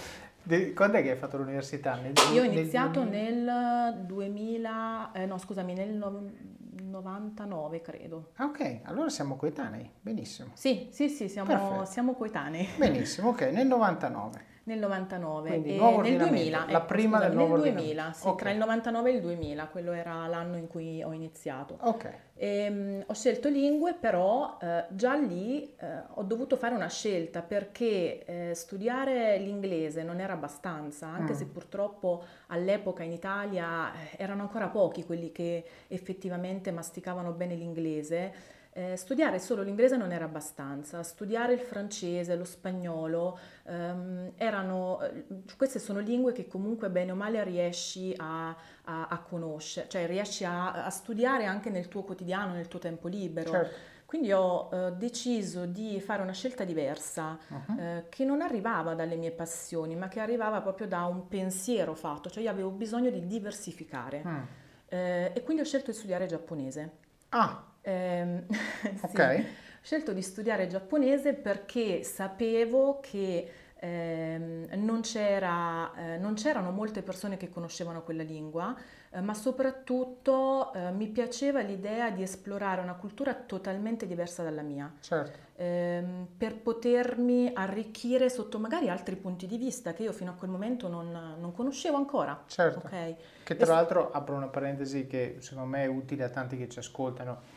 quando 0.74 0.96
è 0.96 1.02
che 1.02 1.10
hai 1.10 1.16
fatto 1.16 1.36
l'università? 1.36 1.96
Nel, 1.96 2.14
Io 2.32 2.42
ho 2.42 2.44
iniziato 2.44 3.04
nel, 3.04 3.42
nel 3.42 4.04
2000, 4.06 5.12
eh, 5.12 5.26
no 5.26 5.38
scusami, 5.38 5.74
nel 5.74 5.92
99 6.82 7.80
credo. 7.80 8.30
Ah, 8.36 8.46
ok, 8.46 8.80
allora 8.84 9.08
siamo 9.08 9.36
coetanei, 9.36 9.90
benissimo. 10.00 10.50
Sì, 10.54 10.88
sì, 10.90 11.08
sì, 11.08 11.28
siamo, 11.28 11.84
siamo 11.84 12.14
coetanei. 12.14 12.68
Benissimo, 12.76 13.30
ok, 13.30 13.42
nel 13.52 13.66
99. 13.66 14.46
Nel 14.68 14.78
99 14.80 15.48
Quindi, 15.48 15.68
e 15.70 15.72
nel 15.72 15.80
ordinamento, 15.82 16.26
2000. 16.34 16.64
la 16.68 16.76
ecco, 16.76 16.84
prima 16.86 17.16
scusami, 17.16 17.26
del 17.26 17.36
nuovo 17.36 17.56
nel 17.56 17.60
ordinamento. 17.64 17.92
2000, 17.94 18.12
sì, 18.12 18.26
Ok. 18.26 18.38
tra 18.38 18.50
il 18.50 18.58
99 18.58 19.10
e 19.10 19.14
il 19.14 19.20
2000, 19.22 19.66
quello 19.68 19.92
era 19.92 20.26
l'anno 20.26 20.56
in 20.58 20.66
cui 20.66 21.02
ho 21.02 21.12
iniziato. 21.12 21.78
Ok. 21.80 22.10
Ehm, 22.34 23.02
ho 23.06 23.14
scelto 23.14 23.48
lingue, 23.48 23.94
però 23.94 24.58
eh, 24.60 24.84
già 24.90 25.14
lì 25.14 25.74
eh, 25.78 25.86
ho 26.14 26.22
dovuto 26.22 26.56
fare 26.56 26.74
una 26.74 26.88
scelta 26.88 27.40
perché 27.40 28.24
eh, 28.26 28.54
studiare 28.54 29.38
l'inglese 29.38 30.02
non 30.02 30.20
era 30.20 30.34
abbastanza, 30.34 31.06
anche 31.06 31.32
Mm. 31.32 31.36
se 31.36 31.46
purtroppo 31.46 32.22
all'epoca 32.48 33.02
in 33.02 33.12
Italia 33.12 33.90
eh, 33.92 34.22
erano 34.22 34.42
ancora 34.42 34.68
pochi 34.68 35.04
quelli 35.04 35.32
che 35.32 35.64
effettivamente 35.88 36.70
masticavano 36.72 37.32
bene 37.32 37.54
l'inglese. 37.54 38.56
Eh, 38.72 38.96
studiare 38.96 39.38
solo 39.40 39.62
l'inglese 39.62 39.96
non 39.96 40.12
era 40.12 40.24
abbastanza, 40.26 41.02
studiare 41.02 41.52
il 41.54 41.60
francese, 41.60 42.36
lo 42.36 42.44
spagnolo, 42.44 43.38
ehm, 43.64 44.32
erano, 44.36 45.00
eh, 45.02 45.24
queste 45.56 45.78
sono 45.80 45.98
lingue 45.98 46.32
che 46.32 46.46
comunque 46.46 46.88
bene 46.88 47.10
o 47.10 47.14
male 47.16 47.42
riesci 47.42 48.14
a, 48.16 48.50
a- 48.84 49.06
a 49.08 49.18
conoscere, 49.20 49.88
cioè 49.88 50.06
riesci 50.06 50.44
a, 50.44 50.84
a 50.84 50.90
studiare 50.90 51.44
anche 51.44 51.70
nel 51.70 51.88
tuo 51.88 52.02
quotidiano, 52.04 52.52
nel 52.52 52.68
tuo 52.68 52.78
tempo 52.78 53.08
libero. 53.08 53.50
Certo. 53.50 53.76
Quindi 54.06 54.32
ho 54.32 54.70
eh, 54.72 54.92
deciso 54.92 55.66
di 55.66 56.00
fare 56.00 56.22
una 56.22 56.32
scelta 56.32 56.64
diversa, 56.64 57.36
Mhm. 57.48 57.78
eh, 57.78 58.06
che 58.08 58.24
non 58.24 58.40
arrivava 58.40 58.94
dalle 58.94 59.16
mie 59.16 59.32
passioni, 59.32 59.96
ma 59.96 60.08
che 60.08 60.20
arrivava 60.20 60.60
proprio 60.62 60.86
da 60.86 61.04
un 61.04 61.26
pensiero 61.28 61.94
fatto, 61.94 62.30
cioè 62.30 62.42
io 62.44 62.50
avevo 62.50 62.70
bisogno 62.70 63.10
di 63.10 63.26
diversificare. 63.26 64.22
Mm. 64.26 64.42
Eh, 64.88 65.32
e 65.34 65.42
quindi 65.42 65.62
ho 65.62 65.66
scelto 65.66 65.90
di 65.90 65.96
studiare 65.96 66.24
giapponese. 66.26 66.92
Ah, 67.30 67.62
Sì. 68.48 69.06
ok. 69.06 69.44
Ho 69.44 69.44
scelto 69.80 70.12
di 70.12 70.22
studiare 70.22 70.66
giapponese 70.66 71.32
perché 71.34 72.02
sapevo 72.02 72.98
che 73.00 73.50
ehm, 73.80 74.66
non 74.74 75.00
c'era, 75.00 75.92
eh, 75.94 76.18
non 76.18 76.34
c'erano 76.34 76.70
molte 76.70 77.02
persone 77.02 77.36
che 77.36 77.48
conoscevano 77.48 78.02
quella 78.02 78.22
lingua, 78.22 78.76
eh, 79.10 79.20
ma 79.20 79.34
soprattutto 79.34 80.72
eh, 80.74 80.90
mi 80.90 81.06
piaceva 81.08 81.60
l'idea 81.60 82.10
di 82.10 82.22
esplorare 82.22 82.80
una 82.82 82.94
cultura 82.94 83.34
totalmente 83.34 84.06
diversa 84.06 84.42
dalla 84.42 84.62
mia, 84.62 84.92
Certo. 85.00 85.38
ehm, 85.56 86.26
per 86.36 86.56
potermi 86.56 87.52
arricchire 87.54 88.28
sotto 88.28 88.58
magari 88.58 88.88
altri 88.88 89.16
punti 89.16 89.46
di 89.46 89.56
vista 89.56 89.92
che 89.92 90.02
io 90.02 90.12
fino 90.12 90.32
a 90.32 90.34
quel 90.34 90.50
momento 90.50 90.88
non, 90.88 91.36
non 91.38 91.52
conoscevo 91.52 91.96
ancora. 91.96 92.42
Certo. 92.46 92.80
Ok? 92.84 93.14
Che 93.44 93.56
tra 93.56 93.74
l'altro 93.74 94.10
apro 94.10 94.34
una 94.34 94.48
parentesi 94.48 95.06
che 95.06 95.36
secondo 95.38 95.68
me 95.70 95.84
è 95.84 95.86
utile 95.86 96.24
a 96.24 96.28
tanti 96.28 96.58
che 96.58 96.68
ci 96.68 96.78
ascoltano. 96.78 97.56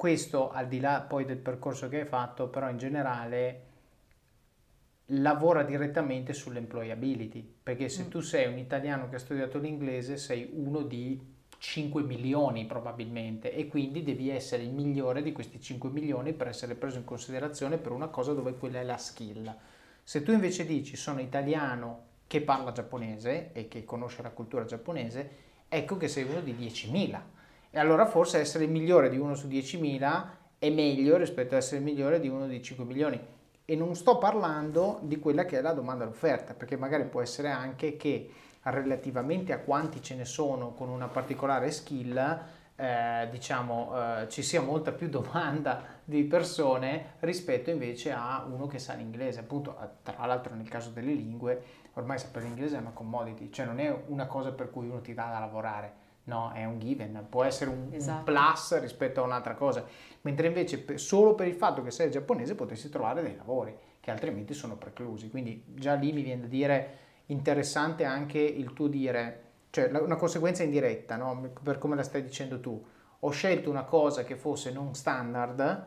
Questo 0.00 0.50
al 0.50 0.66
di 0.66 0.80
là 0.80 1.02
poi 1.02 1.26
del 1.26 1.36
percorso 1.36 1.90
che 1.90 2.00
hai 2.00 2.06
fatto, 2.06 2.48
però 2.48 2.70
in 2.70 2.78
generale 2.78 3.60
lavora 5.08 5.62
direttamente 5.62 6.32
sull'employability, 6.32 7.56
perché 7.62 7.90
se 7.90 8.04
Mm. 8.04 8.08
tu 8.08 8.20
sei 8.20 8.50
un 8.50 8.56
italiano 8.56 9.10
che 9.10 9.16
ha 9.16 9.18
studiato 9.18 9.58
l'inglese 9.58 10.16
sei 10.16 10.48
uno 10.54 10.80
di 10.80 11.20
5 11.58 12.02
milioni 12.02 12.64
probabilmente 12.64 13.52
e 13.52 13.68
quindi 13.68 14.02
devi 14.02 14.30
essere 14.30 14.62
il 14.62 14.70
migliore 14.70 15.20
di 15.20 15.32
questi 15.32 15.60
5 15.60 15.90
milioni 15.90 16.32
per 16.32 16.48
essere 16.48 16.76
preso 16.76 16.96
in 16.96 17.04
considerazione 17.04 17.76
per 17.76 17.92
una 17.92 18.08
cosa 18.08 18.32
dove 18.32 18.54
quella 18.54 18.80
è 18.80 18.84
la 18.84 18.96
skill. 18.96 19.54
Se 20.02 20.22
tu 20.22 20.32
invece 20.32 20.64
dici 20.64 20.96
sono 20.96 21.20
italiano 21.20 22.04
che 22.26 22.40
parla 22.40 22.72
giapponese 22.72 23.52
e 23.52 23.68
che 23.68 23.84
conosce 23.84 24.22
la 24.22 24.30
cultura 24.30 24.64
giapponese, 24.64 25.30
ecco 25.68 25.98
che 25.98 26.08
sei 26.08 26.24
uno 26.24 26.40
di 26.40 26.54
10.000. 26.54 27.38
E 27.72 27.78
allora 27.78 28.04
forse 28.04 28.38
essere 28.38 28.66
migliore 28.66 29.08
di 29.08 29.16
uno 29.16 29.36
su 29.36 29.46
10.000 29.46 30.24
è 30.58 30.70
meglio 30.70 31.16
rispetto 31.16 31.54
a 31.54 31.58
essere 31.58 31.80
migliore 31.80 32.18
di 32.18 32.28
uno 32.28 32.48
di 32.48 32.60
5 32.60 32.84
milioni. 32.84 33.20
E 33.64 33.76
non 33.76 33.94
sto 33.94 34.18
parlando 34.18 34.98
di 35.02 35.20
quella 35.20 35.44
che 35.44 35.58
è 35.58 35.60
la 35.60 35.72
domanda 35.72 36.02
e 36.02 36.08
l'offerta, 36.08 36.54
perché 36.54 36.76
magari 36.76 37.04
può 37.04 37.20
essere 37.20 37.48
anche 37.48 37.96
che 37.96 38.28
relativamente 38.62 39.52
a 39.52 39.60
quanti 39.60 40.02
ce 40.02 40.16
ne 40.16 40.24
sono 40.24 40.72
con 40.72 40.88
una 40.88 41.06
particolare 41.06 41.70
skill, 41.70 42.40
eh, 42.74 43.28
diciamo, 43.30 43.92
eh, 43.94 44.28
ci 44.28 44.42
sia 44.42 44.60
molta 44.60 44.90
più 44.90 45.08
domanda 45.08 45.84
di 46.02 46.24
persone 46.24 47.14
rispetto 47.20 47.70
invece 47.70 48.10
a 48.10 48.44
uno 48.50 48.66
che 48.66 48.80
sa 48.80 48.94
l'inglese. 48.94 49.40
Appunto, 49.40 49.76
tra 50.02 50.26
l'altro 50.26 50.56
nel 50.56 50.68
caso 50.68 50.90
delle 50.90 51.12
lingue, 51.12 51.62
ormai 51.92 52.18
sapere 52.18 52.46
l'inglese 52.46 52.76
è 52.76 52.80
una 52.80 52.90
commodity, 52.90 53.50
cioè 53.50 53.64
non 53.64 53.78
è 53.78 53.96
una 54.08 54.26
cosa 54.26 54.50
per 54.50 54.70
cui 54.70 54.88
uno 54.88 55.00
ti 55.00 55.14
dà 55.14 55.30
da 55.30 55.38
lavorare. 55.38 55.99
No, 56.30 56.52
è 56.52 56.64
un 56.64 56.78
given, 56.78 57.26
può 57.28 57.42
essere 57.42 57.70
un, 57.70 57.86
un 57.88 57.94
Esatto. 57.94 58.22
plus 58.24 58.78
rispetto 58.80 59.20
a 59.20 59.24
un'altra 59.24 59.54
cosa, 59.54 59.84
mentre 60.20 60.46
invece 60.46 60.78
per- 60.78 61.00
solo 61.00 61.34
per 61.34 61.48
il 61.48 61.54
fatto 61.54 61.82
che 61.82 61.90
sei 61.90 62.08
giapponese 62.10 62.54
potresti 62.54 62.88
trovare 62.88 63.20
dei 63.22 63.34
lavori 63.36 63.76
che 63.98 64.10
altrimenti 64.12 64.54
sono 64.54 64.76
preclusi. 64.76 65.28
Quindi 65.28 65.64
già 65.66 65.94
lì 65.94 66.12
mi 66.12 66.22
viene 66.22 66.42
da 66.42 66.46
dire 66.46 66.98
interessante 67.26 68.04
anche 68.04 68.38
il 68.38 68.72
tuo 68.72 68.86
dire, 68.86 69.40
cioè 69.70 69.90
la- 69.90 70.00
una 70.02 70.16
conseguenza 70.16 70.62
indiretta, 70.62 71.16
no? 71.16 71.50
per 71.62 71.78
come 71.78 71.96
la 71.96 72.02
stai 72.04 72.22
dicendo 72.22 72.60
tu. 72.60 72.80
Ho 73.20 73.30
scelto 73.30 73.68
una 73.68 73.84
cosa 73.84 74.22
che 74.24 74.36
fosse 74.36 74.70
non 74.72 74.94
standard, 74.94 75.84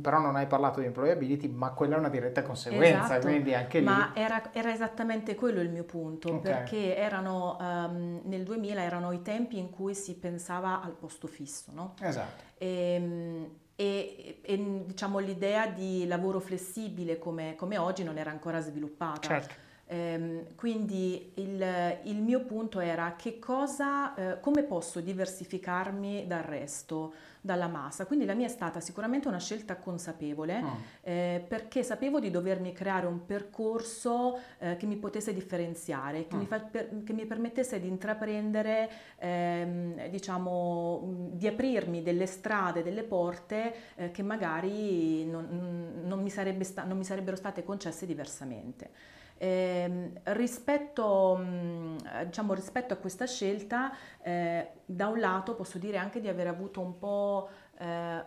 però 0.00 0.18
non 0.20 0.36
hai 0.36 0.46
parlato 0.46 0.80
di 0.80 0.86
employability, 0.86 1.48
ma 1.48 1.70
quella 1.72 1.96
è 1.96 1.98
una 1.98 2.08
diretta 2.08 2.42
conseguenza, 2.42 3.04
Esatto, 3.16 3.26
quindi 3.28 3.54
anche 3.54 3.80
lì... 3.80 3.84
Ma 3.84 4.12
era, 4.14 4.52
era 4.52 4.72
esattamente 4.72 5.34
quello 5.34 5.60
il 5.60 5.70
mio 5.70 5.84
punto, 5.84 6.28
Ok. 6.28 6.40
perché 6.42 6.96
erano, 6.96 7.58
ehm, 7.60 8.20
nel 8.24 8.44
2000 8.44 8.82
erano 8.82 9.12
i 9.12 9.22
tempi 9.22 9.58
in 9.58 9.70
cui 9.70 9.94
si 9.94 10.14
pensava 10.16 10.82
al 10.82 10.92
posto 10.92 11.26
fisso, 11.26 11.70
no? 11.74 11.94
Esatto, 12.00 12.42
Ehm, 12.58 13.60
E, 13.74 14.38
e, 14.42 14.82
diciamo 14.86 15.18
l'idea 15.18 15.66
di 15.66 16.06
lavoro 16.06 16.38
flessibile 16.40 17.18
come, 17.18 17.56
come 17.56 17.78
oggi 17.78 18.04
non 18.04 18.16
era 18.18 18.30
ancora 18.30 18.60
sviluppata. 18.60 19.20
certo. 19.26 19.54
Ehm, 19.96 20.54
quindi 20.56 21.32
il, 21.34 21.98
il 22.04 22.22
mio 22.22 22.40
punto 22.44 22.80
era 22.80 23.14
che 23.14 23.38
cosa, 23.38 24.14
eh, 24.14 24.40
come 24.40 24.62
posso 24.62 25.00
diversificarmi 25.00 26.26
dal 26.26 26.42
resto, 26.42 27.12
dalla 27.42 27.66
massa. 27.68 28.06
Quindi 28.06 28.24
la 28.24 28.32
mia 28.32 28.46
è 28.46 28.50
stata 28.50 28.80
sicuramente 28.80 29.28
una 29.28 29.38
scelta 29.38 29.76
consapevole 29.76 30.60
Mm. 30.62 30.66
eh, 31.02 31.44
perché 31.46 31.82
sapevo 31.82 32.20
di 32.20 32.30
dovermi 32.30 32.72
creare 32.72 33.06
un 33.06 33.26
percorso 33.26 34.38
eh, 34.58 34.76
che 34.76 34.86
mi 34.86 34.96
potesse 34.96 35.34
differenziare, 35.34 36.26
che, 36.26 36.36
Mm. 36.36 36.38
mi, 36.38 36.46
fa- 36.46 36.60
per- 36.60 37.02
che 37.04 37.12
mi 37.12 37.26
permettesse 37.26 37.78
di 37.78 37.88
intraprendere, 37.88 38.88
ehm, 39.18 40.08
diciamo, 40.08 41.00
mh, 41.00 41.36
di 41.36 41.46
aprirmi 41.48 42.02
delle 42.02 42.26
strade, 42.26 42.82
delle 42.82 43.02
porte 43.02 43.74
eh, 43.96 44.10
che 44.10 44.22
magari 44.22 45.26
non, 45.26 46.00
non 46.04 46.22
mi 46.22 46.30
sta- 46.30 46.84
non 46.84 46.96
mi 46.96 47.04
sarebbero 47.04 47.36
state 47.36 47.62
concesse 47.62 48.06
diversamente. 48.06 49.20
Ehm, 49.46 50.12
rispetto, 50.24 51.34
mh, 51.36 51.96
eh, 52.20 52.26
diciamo, 52.26 52.54
rispetto 52.54 52.94
a 52.94 52.96
questa 52.96 53.26
scelta, 53.26 53.90
eh, 54.22 54.68
da 54.86 55.08
un 55.08 55.18
lato 55.18 55.56
posso 55.56 55.78
dire 55.78 55.96
anche 55.98 56.20
di 56.20 56.28
aver 56.28 56.46
avuto 56.46 56.80
un 56.80 56.96
po', 56.96 57.48
eh, 57.78 58.22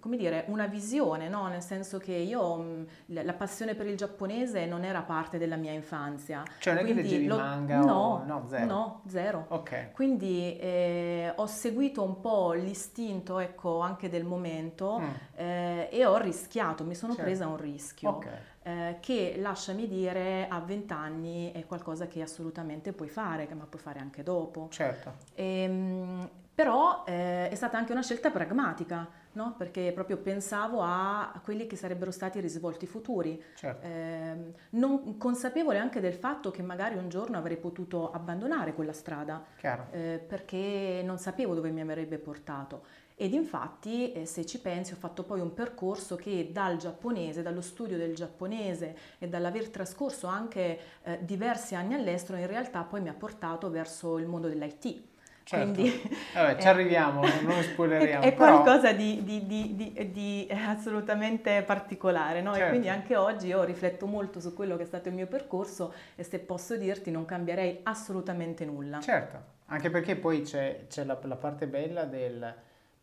come 0.00 0.16
dire, 0.16 0.42
una 0.48 0.66
visione, 0.66 1.28
no? 1.28 1.46
Nel 1.46 1.62
senso 1.62 1.98
che 1.98 2.14
io, 2.14 2.56
mh, 2.56 2.86
la 3.22 3.34
passione 3.34 3.76
per 3.76 3.86
il 3.86 3.96
giapponese 3.96 4.66
non 4.66 4.82
era 4.82 5.02
parte 5.02 5.38
della 5.38 5.54
mia 5.54 5.70
infanzia. 5.70 6.42
Cioè 6.58 6.72
non 6.74 6.82
è 6.82 6.86
che 6.86 6.92
Quindi 6.94 7.10
leggevi 7.10 7.26
lo- 7.28 7.36
manga 7.36 7.78
no, 7.78 7.92
o... 7.94 8.24
No, 8.24 8.44
zero. 8.48 8.64
No, 8.66 9.02
zero. 9.06 9.44
Ok. 9.50 9.92
Quindi 9.92 10.56
eh, 10.58 11.32
ho 11.36 11.46
seguito 11.46 12.02
un 12.02 12.20
po' 12.20 12.54
l'istinto, 12.54 13.38
ecco, 13.38 13.78
anche 13.78 14.08
del 14.08 14.24
momento 14.24 14.98
Mm. 14.98 15.10
eh, 15.36 15.88
e 15.92 16.04
ho 16.04 16.16
rischiato, 16.16 16.82
mi 16.82 16.96
sono 16.96 17.12
Certo. 17.14 17.24
presa 17.28 17.46
un 17.46 17.56
rischio 17.56 18.08
Ok. 18.10 18.28
Eh, 18.66 18.96
che 18.98 19.36
lasciami 19.38 19.86
dire 19.86 20.48
a 20.48 20.58
20 20.58 20.92
anni 20.92 21.52
è 21.52 21.64
qualcosa 21.66 22.08
che 22.08 22.20
assolutamente 22.20 22.92
puoi 22.92 23.08
fare, 23.08 23.46
che- 23.46 23.54
ma 23.54 23.64
puoi 23.64 23.80
fare 23.80 24.00
anche 24.00 24.24
dopo. 24.24 24.66
Certo. 24.70 25.12
Ehm, 25.36 26.28
però 26.52 27.04
eh, 27.06 27.48
è 27.48 27.54
stata 27.54 27.76
anche 27.78 27.92
una 27.92 28.02
scelta 28.02 28.30
pragmatica, 28.30 29.06
no? 29.32 29.54
Perché 29.56 29.92
proprio 29.94 30.16
pensavo 30.16 30.80
a, 30.82 31.38
quelli 31.44 31.66
che 31.68 31.76
sarebbero 31.76 32.10
stati 32.10 32.38
i 32.38 32.40
risvolti 32.40 32.86
futuri, 32.86 33.40
Certo. 33.54 33.86
Ehm, 33.86 34.52
non 34.70 35.16
consapevole 35.16 35.78
anche 35.78 36.00
del 36.00 36.14
fatto 36.14 36.50
che 36.50 36.62
magari 36.62 36.96
un 36.96 37.08
giorno 37.08 37.36
avrei 37.38 37.58
potuto 37.58 38.10
abbandonare 38.10 38.72
quella 38.74 38.94
strada 38.94 39.44
eh, 39.92 40.18
perché 40.26 41.02
non 41.04 41.18
sapevo 41.18 41.54
dove 41.54 41.70
mi 41.70 41.82
avrebbe 41.82 42.18
portato. 42.18 43.04
Ed 43.18 43.32
infatti, 43.32 44.12
eh, 44.12 44.26
se 44.26 44.44
ci 44.44 44.60
pensi, 44.60 44.92
ho 44.92 44.96
fatto 44.96 45.22
poi 45.22 45.40
un 45.40 45.54
percorso 45.54 46.16
che 46.16 46.50
dal 46.52 46.76
giapponese, 46.76 47.40
dallo 47.42 47.62
studio 47.62 47.96
del 47.96 48.14
giapponese 48.14 48.94
e 49.18 49.26
dall'aver 49.26 49.70
trascorso 49.70 50.26
anche 50.26 50.78
eh, 51.02 51.18
diversi 51.22 51.74
anni 51.74 51.94
all'estero, 51.94 52.36
in 52.38 52.46
realtà 52.46 52.82
poi 52.82 53.00
mi 53.00 53.08
ha 53.08 53.14
portato 53.14 53.70
verso 53.70 54.18
il 54.18 54.26
mondo 54.26 54.48
dell'IT. 54.48 55.02
Certo. 55.44 55.72
Quindi 55.72 56.02
Vabbè, 56.34 56.56
ci 56.60 56.66
eh, 56.66 56.68
arriviamo, 56.70 57.20
non- 57.22 57.44
non 57.44 57.62
spoileriamo. 57.62 58.22
È, 58.22 58.26
è 58.28 58.34
però- 58.34 58.60
qualcosa 58.60 58.92
di, 58.92 59.24
di- 59.24 59.46
di- 59.46 59.74
di- 59.76 60.10
di 60.10 60.48
assolutamente 60.50 61.62
particolare, 61.62 62.42
no? 62.42 62.50
E 62.52 62.56
Certo. 62.56 62.68
quindi 62.70 62.88
anche 62.90 63.16
oggi 63.16 63.46
io 63.46 63.62
rifletto 63.64 64.06
molto 64.06 64.40
su 64.40 64.52
quello 64.52 64.76
che 64.76 64.82
è 64.82 64.86
stato 64.86 65.08
il 65.08 65.14
mio 65.14 65.26
percorso 65.26 65.94
e 66.16 66.22
se 66.22 66.38
posso 66.40 66.76
dirti 66.76 67.10
non 67.10 67.24
cambierei 67.24 67.80
assolutamente 67.84 68.66
nulla. 68.66 69.00
Certo, 69.00 69.38
anche 69.66 69.88
perché 69.88 70.16
poi 70.16 70.42
c'è, 70.42 70.84
c'è 70.88 71.04
la, 71.04 71.18
la 71.22 71.36
parte 71.36 71.66
bella 71.66 72.04
del... 72.04 72.54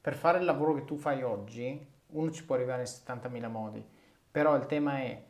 Per 0.04 0.16
fare 0.16 0.40
il 0.40 0.44
lavoro 0.44 0.74
che 0.74 0.84
tu 0.84 0.98
fai 0.98 1.24
oggi, 1.24 1.80
uno 2.08 2.30
ci 2.30 2.44
può 2.44 2.56
arrivare 2.56 2.82
in 2.82 2.88
70.000 2.90 3.50
modi, 3.50 3.82
però 4.30 4.54
il 4.58 4.66
tema 4.66 4.98
è 4.98 5.24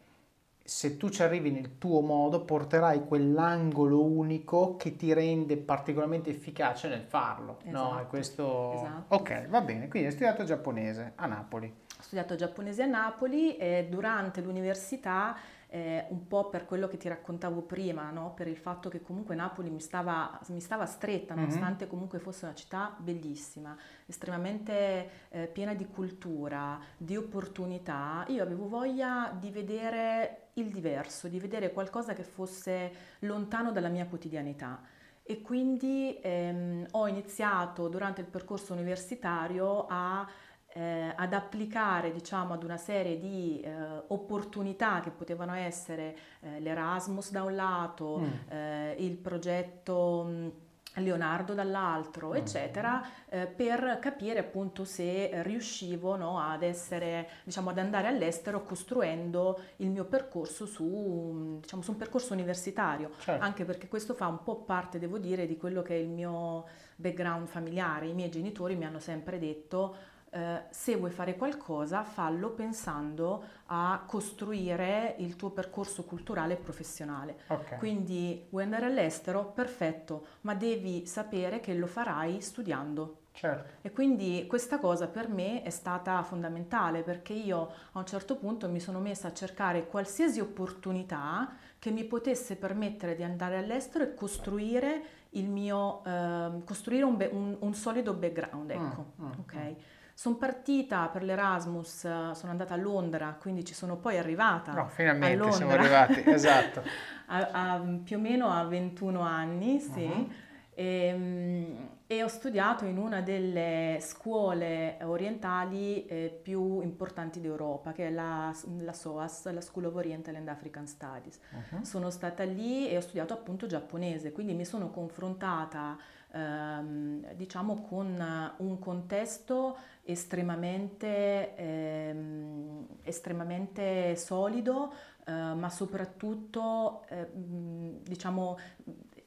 se 0.63 0.97
tu 0.97 1.09
ci 1.09 1.21
arrivi 1.21 1.51
nel 1.51 1.77
tuo 1.77 2.01
modo, 2.01 2.43
porterai 2.43 3.05
quell'angolo 3.05 4.03
unico 4.03 4.75
che 4.75 4.95
ti 4.95 5.13
rende 5.13 5.57
particolarmente 5.57 6.31
efficace 6.31 6.87
nel 6.87 7.03
farlo. 7.03 7.59
Esatto, 7.63 7.93
no? 7.93 8.07
questo... 8.07 8.73
esatto. 8.73 9.15
Ok, 9.15 9.47
va 9.47 9.61
bene. 9.61 9.89
Quindi 9.89 10.07
hai 10.07 10.13
studiato 10.15 10.43
giapponese 10.43 11.11
a 11.17 11.27
Napoli. 11.27 11.67
Ho 11.67 12.01
studiato 12.01 12.33
giapponese 12.33 12.81
a 12.81 12.87
Napoli 12.87 13.57
e 13.57 13.85
durante 13.91 14.41
l'università 14.41 15.37
eh, 15.73 16.05
un 16.09 16.27
po' 16.27 16.49
per 16.49 16.65
quello 16.65 16.87
che 16.87 16.97
ti 16.97 17.07
raccontavo 17.07 17.63
prima, 17.63 18.11
no? 18.11 18.35
per 18.35 18.47
il 18.47 18.57
fatto 18.57 18.89
che 18.89 19.01
comunque 19.01 19.33
Napoli 19.33 19.71
mi 19.71 19.79
stava, 19.79 20.39
mi 20.49 20.59
stava 20.59 20.85
stretta, 20.85 21.33
mm-hmm. 21.33 21.43
nonostante 21.45 21.87
comunque 21.87 22.19
fosse 22.19 22.45
una 22.45 22.53
città 22.53 22.95
bellissima, 22.99 23.75
estremamente 24.05 25.09
eh, 25.29 25.47
piena 25.47 25.73
di 25.73 25.87
cultura, 25.87 26.79
di 26.95 27.17
opportunità, 27.17 28.23
io 28.27 28.43
avevo 28.43 28.67
voglia 28.67 29.35
di 29.35 29.49
vedere 29.49 30.49
il 30.53 30.69
diverso, 30.69 31.27
di 31.27 31.39
vedere 31.39 31.73
qualcosa 31.73 32.13
che 32.13 32.23
fosse 32.23 32.91
lontano 33.21 33.71
dalla 33.71 33.89
mia 33.89 34.05
quotidianità. 34.05 34.79
E 35.23 35.41
quindi 35.41 36.19
ehm, 36.21 36.85
ho 36.91 37.07
iniziato 37.07 37.87
durante 37.87 38.21
il 38.21 38.27
percorso 38.27 38.73
universitario 38.73 39.87
a 39.89 40.29
eh, 40.73 41.13
ad 41.15 41.33
applicare 41.33 42.11
diciamo 42.11 42.53
ad 42.53 42.63
una 42.63 42.77
serie 42.77 43.19
di 43.19 43.61
eh, 43.61 43.71
opportunità 44.07 45.01
che 45.01 45.11
potevano 45.11 45.53
essere 45.53 46.15
eh, 46.41 46.59
l'Erasmus 46.59 47.31
da 47.31 47.43
un 47.43 47.55
lato, 47.55 48.19
mm. 48.19 48.31
Eh, 48.49 48.95
il 48.97 49.15
progetto 49.15 50.25
mm, 50.27 50.47
Leonardo 50.95 51.53
dall'altro, 51.53 52.29
mm. 52.29 52.35
eccetera, 52.35 53.05
eh, 53.29 53.45
per 53.45 53.99
capire 54.01 54.39
appunto 54.39 54.83
se 54.83 55.43
riuscivo 55.43 56.15
no, 56.15 56.39
ad 56.39 56.63
essere, 56.63 57.29
diciamo, 57.43 57.69
ad 57.69 57.77
andare 57.77 58.07
all'estero 58.07 58.63
costruendo 58.63 59.59
il 59.77 59.89
mio 59.89 60.05
percorso 60.05 60.65
su, 60.65 61.59
diciamo, 61.61 61.83
su 61.83 61.91
un 61.91 61.97
percorso 61.97 62.33
universitario, 62.33 63.11
certo. 63.19 63.43
anche 63.43 63.63
perché 63.63 63.87
questo 63.87 64.15
fa 64.15 64.25
un 64.25 64.41
po' 64.41 64.63
parte, 64.63 64.97
devo 64.97 65.19
dire, 65.19 65.45
di 65.45 65.55
quello 65.55 65.83
che 65.83 65.93
è 65.95 65.99
il 65.99 66.09
mio 66.09 66.65
background 66.95 67.47
familiare. 67.47 68.07
I 68.07 68.13
miei 68.13 68.31
genitori 68.31 68.75
mi 68.75 68.85
hanno 68.85 68.99
sempre 68.99 69.37
detto 69.37 70.11
eh, 70.33 70.63
se 70.71 70.95
vuoi 70.95 71.11
fare 71.11 71.35
qualcosa, 71.35 72.03
fallo 72.03 72.49
pensando 72.49 73.43
a 73.67 74.03
costruire 74.05 75.15
il 75.19 75.35
tuo 75.35 75.51
percorso 75.51 76.03
culturale 76.03 76.53
e 76.53 76.57
professionale. 76.57 77.37
Okay. 77.47 77.77
Quindi 77.77 78.47
vuoi 78.49 78.63
andare 78.63 78.85
all'estero? 78.85 79.45
Perfetto, 79.45 80.25
ma 80.41 80.55
devi 80.55 81.05
sapere 81.05 81.59
che 81.59 81.75
lo 81.75 81.87
farai 81.87 82.41
studiando. 82.41 83.19
Certo. 83.33 83.69
E 83.81 83.91
quindi 83.91 84.45
questa 84.47 84.79
cosa 84.79 85.07
per 85.07 85.27
me 85.27 85.63
è 85.63 85.71
stata 85.71 86.21
fondamentale 86.23 87.01
perché 87.01 87.33
io 87.33 87.71
a 87.93 87.99
un 87.99 88.05
certo 88.05 88.35
punto 88.35 88.69
mi 88.69 88.79
sono 88.79 88.99
messa 88.99 89.29
a 89.29 89.33
cercare 89.33 89.87
qualsiasi 89.87 90.39
opportunità 90.39 91.51
che 91.79 91.91
mi 91.91 92.05
potesse 92.05 92.55
permettere 92.55 93.15
di 93.15 93.23
andare 93.23 93.57
all'estero 93.57 94.03
e 94.03 94.13
costruire 94.13 95.03
il 95.31 95.49
mio, 95.49 96.03
eh, 96.05 96.61
costruire 96.63 97.03
un, 97.03 97.17
be- 97.17 97.29
un, 97.31 97.57
un, 97.59 97.73
solido 97.73 98.13
background, 98.13 98.69
ecco. 98.69 99.13
Mm, 99.21 99.25
mm, 99.25 99.31
okay? 99.39 99.71
mm. 99.71 99.92
Sono 100.15 100.36
partita 100.36 101.08
per 101.08 101.24
l'Erasmus, 101.24 102.00
sono 102.00 102.51
andata 102.51 102.75
a 102.75 102.77
Londra, 102.77 103.36
quindi 103.39 103.65
ci 103.65 103.74
sono 103.74 103.98
poi 103.98 104.17
arrivata. 104.17 104.72
No, 104.74 104.88
finalmente 104.88 105.51
siamo 105.51 105.72
arrivati, 105.72 106.22
esatto. 106.29 106.84
a, 107.27 107.50
a, 107.51 107.79
più 108.03 108.17
o 108.17 108.20
meno 108.20 108.50
a 108.50 108.63
21 108.63 109.20
anni, 109.22 109.79
sì. 109.79 110.05
Uh-huh. 110.05 110.29
E, 110.75 111.77
e, 112.08 112.24
ho 112.24 112.27
studiato 112.27 112.86
in 112.86 112.98
una 112.98 113.22
delle 113.22 114.00
scuole 114.01 114.98
orientali 115.03 116.03
eh, 116.05 116.39
più 116.41 116.82
importanti 116.82 117.39
d'Europa, 117.39 117.91
che 117.91 118.08
è 118.08 118.10
la, 118.10 118.51
la, 118.79 118.93
SOAS, 118.93 119.51
la 119.51 119.62
School 119.62 119.86
of 119.86 119.96
Oriental 119.96 120.34
and 120.36 120.48
African 120.48 120.88
Studies. 120.88 121.39
Uh-huh. 121.51 121.84
Sono 121.84 122.10
stata 122.10 122.43
lì 122.43 122.89
e 122.89 122.98
ho 122.98 123.01
studiato 123.01 123.34
appunto 123.34 123.67
giapponese, 123.67 124.32
quindi 124.32 124.53
mi 124.53 124.65
sono 124.65 124.89
confrontata 124.89 125.96
ehm, 126.32 127.34
diciamo 127.34 127.82
con 127.82 128.53
un 128.58 128.79
contesto 128.79 129.77
estremamente, 130.03 131.56
ehm, 131.56 132.88
estremamente 133.04 134.15
solido, 134.15 134.93
eh, 135.25 135.32
ma 135.32 135.69
soprattutto 135.69 137.06
eh, 137.08 137.30
diciamo 137.34 138.58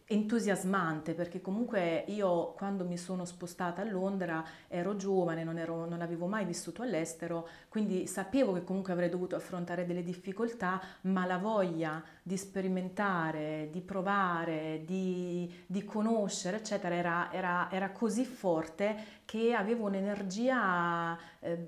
entusiasmante 0.09 1.15
perché 1.15 1.41
comunque 1.41 2.05
io 2.07 2.53
quando 2.53 2.85
mi 2.85 2.97
sono 2.97 3.25
spostata 3.25 3.83
a 3.83 3.85
Londra 3.85 4.45
ero 4.69 4.95
giovane, 4.95 5.43
non, 5.43 5.59
ero, 5.59 5.85
non, 5.85 6.01
avevo 6.01 6.27
mai 6.27 6.45
vissuto 6.45 6.83
all'estero, 6.83 7.49
quindi 7.69 8.07
sapevo 8.07 8.53
che 8.53 8.63
comunque 8.63 8.93
avrei 8.93 9.09
dovuto 9.09 9.35
affrontare 9.35 9.85
delle 9.85 10.05
difficoltà, 10.05 10.81
ma 11.03 11.27
la 11.27 11.39
voglia 11.39 12.03
di 12.27 12.37
sperimentare, 12.37 13.69
di 13.71 13.81
provare, 13.81 14.83
di, 14.85 15.49
di 15.65 15.85
conoscere, 15.85 16.57
eccetera, 16.57 16.93
era, 16.93 17.33
era, 17.33 17.69
era, 17.71 17.93
così 17.93 18.25
forte 18.25 18.97
che 19.25 19.55
avevo 19.55 19.87
un'energia... 19.87 21.17
Eh, 21.39 21.67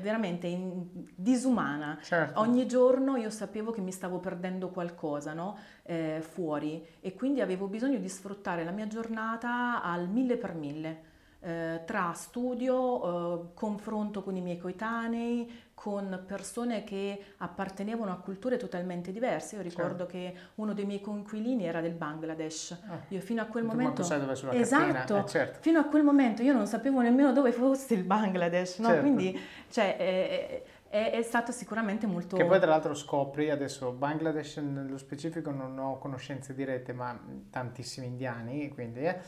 veramente 0.00 0.46
in, 0.46 0.86
disumana. 1.16 1.98
Certo. 2.00 2.38
Ogni 2.38 2.68
giorno 2.68 3.16
io 3.16 3.30
sapevo 3.30 3.72
che 3.72 3.80
mi 3.80 3.90
stavo 3.90 4.20
perdendo 4.20 4.68
qualcosa 4.68 5.32
no? 5.32 5.58
eh, 5.82 6.20
fuori 6.20 6.86
e 7.00 7.14
quindi 7.14 7.40
avevo 7.40 7.66
bisogno 7.66 7.98
di 7.98 8.08
sfruttare 8.08 8.62
la 8.62 8.70
mia 8.70 8.86
giornata 8.86 9.82
al 9.82 10.08
mille 10.08 10.36
per 10.36 10.54
mille. 10.54 11.08
Eh, 11.42 11.82
tra 11.86 12.12
studio, 12.12 13.48
eh, 13.48 13.54
confronto 13.54 14.22
con 14.22 14.36
i 14.36 14.42
miei 14.42 14.58
coetanei, 14.58 15.69
con 15.80 16.24
persone 16.26 16.84
che 16.84 17.18
appartenevano 17.38 18.12
a 18.12 18.16
culture 18.16 18.58
totalmente 18.58 19.12
diverse. 19.12 19.56
Io 19.56 19.62
ricordo 19.62 20.06
certo. 20.06 20.12
che 20.12 20.34
uno 20.56 20.74
dei 20.74 20.84
miei 20.84 21.00
coinquilini 21.00 21.64
era 21.64 21.80
del 21.80 21.94
Bangladesh. 21.94 22.78
Ah. 22.86 22.98
Io 23.08 23.20
fino 23.22 23.40
a 23.40 23.46
quel 23.46 23.64
momento 23.64 24.02
sai 24.02 24.20
dove 24.20 24.34
sulla 24.34 24.52
Esatto. 24.52 25.16
Eh, 25.16 25.26
certo. 25.26 25.58
Fino 25.62 25.78
a 25.78 25.84
quel 25.84 26.02
momento 26.02 26.42
io 26.42 26.52
non 26.52 26.66
sapevo 26.66 27.00
nemmeno 27.00 27.32
dove 27.32 27.52
fosse 27.52 27.94
il 27.94 28.04
Bangladesh, 28.04 28.76
no? 28.80 28.88
certo. 28.88 29.00
Quindi 29.00 29.40
cioè, 29.70 29.96
è, 29.96 30.62
è, 30.90 31.12
è, 31.12 31.22
stato 31.22 31.50
sicuramente 31.50 32.06
molto 32.06 32.36
Che 32.36 32.44
poi 32.44 32.60
tra 32.60 32.68
l'altro 32.68 32.92
scopri 32.92 33.48
adesso 33.48 33.90
Bangladesh 33.92 34.58
nello 34.58 34.98
specifico 34.98 35.50
non 35.50 35.78
ho 35.78 35.96
conoscenze 35.96 36.52
dirette, 36.52 36.92
ma 36.92 37.18
tantissimi 37.48 38.06
indiani, 38.06 38.68
quindi 38.68 39.00
eh, 39.00 39.18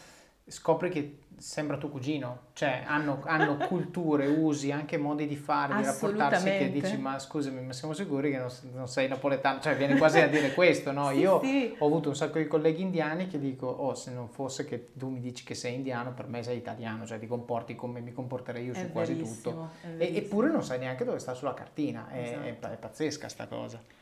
scopri 0.46 0.90
che 0.90 1.18
sembra 1.42 1.76
tuo 1.76 1.88
cugino, 1.88 2.38
cioè 2.52 2.85
hanno, 2.87 3.20
hanno 3.24 3.57
culture, 3.66 4.26
usi, 4.26 4.70
anche 4.70 4.96
modi 4.96 5.26
di 5.26 5.35
fare, 5.35 5.74
di 5.76 5.83
rapportarsi 5.83 6.44
che 6.44 6.70
dici 6.70 6.96
ma 6.96 7.18
scusami 7.18 7.61
ma 7.61 7.72
siamo 7.72 7.94
sicuri 7.94 8.31
che 8.31 8.38
non, 8.38 8.48
non 8.72 8.87
sei 8.87 9.09
napoletano, 9.09 9.61
cioè 9.61 9.76
viene 9.76 9.96
quasi 9.96 10.20
a 10.20 10.28
dire 10.28 10.52
questo, 10.55 10.92
no? 10.92 11.11
sì, 11.11 11.18
Io 11.18 11.40
sì. 11.42 11.74
ho 11.76 11.87
avuto 11.87 12.09
un 12.09 12.14
sacco 12.14 12.38
di 12.38 12.46
colleghi 12.46 12.83
indiani 12.83 13.26
che 13.26 13.40
dico 13.40 13.66
oh 13.66 13.94
se 13.94 14.12
non 14.12 14.28
fosse 14.28 14.64
che 14.64 14.90
tu 14.92 15.09
mi 15.09 15.20
dici 15.20 15.42
che 15.42 15.55
sei 15.55 15.74
indiano 15.74 16.12
per 16.12 16.28
me 16.28 16.42
sei 16.44 16.59
italiano, 16.59 17.07
cioè 17.07 17.18
ti 17.18 17.26
comporti 17.26 17.74
come 17.74 18.00
mi 18.00 18.12
comporterei 18.12 18.64
io 18.64 18.74
su 18.74 18.81
è 18.81 18.92
quasi 18.92 19.16
tutto, 19.16 19.70
e, 19.98 20.16
eppure 20.16 20.48
non 20.48 20.62
sai 20.62 20.78
neanche 20.78 21.05
dove 21.05 21.18
sta 21.18 21.35
sulla 21.35 21.55
cartina, 21.55 22.09
è, 22.09 22.20
esatto. 22.20 22.66
è, 22.66 22.70
è 22.70 22.76
pazzesca 22.76 23.28
sta 23.28 23.46
cosa. 23.46 24.02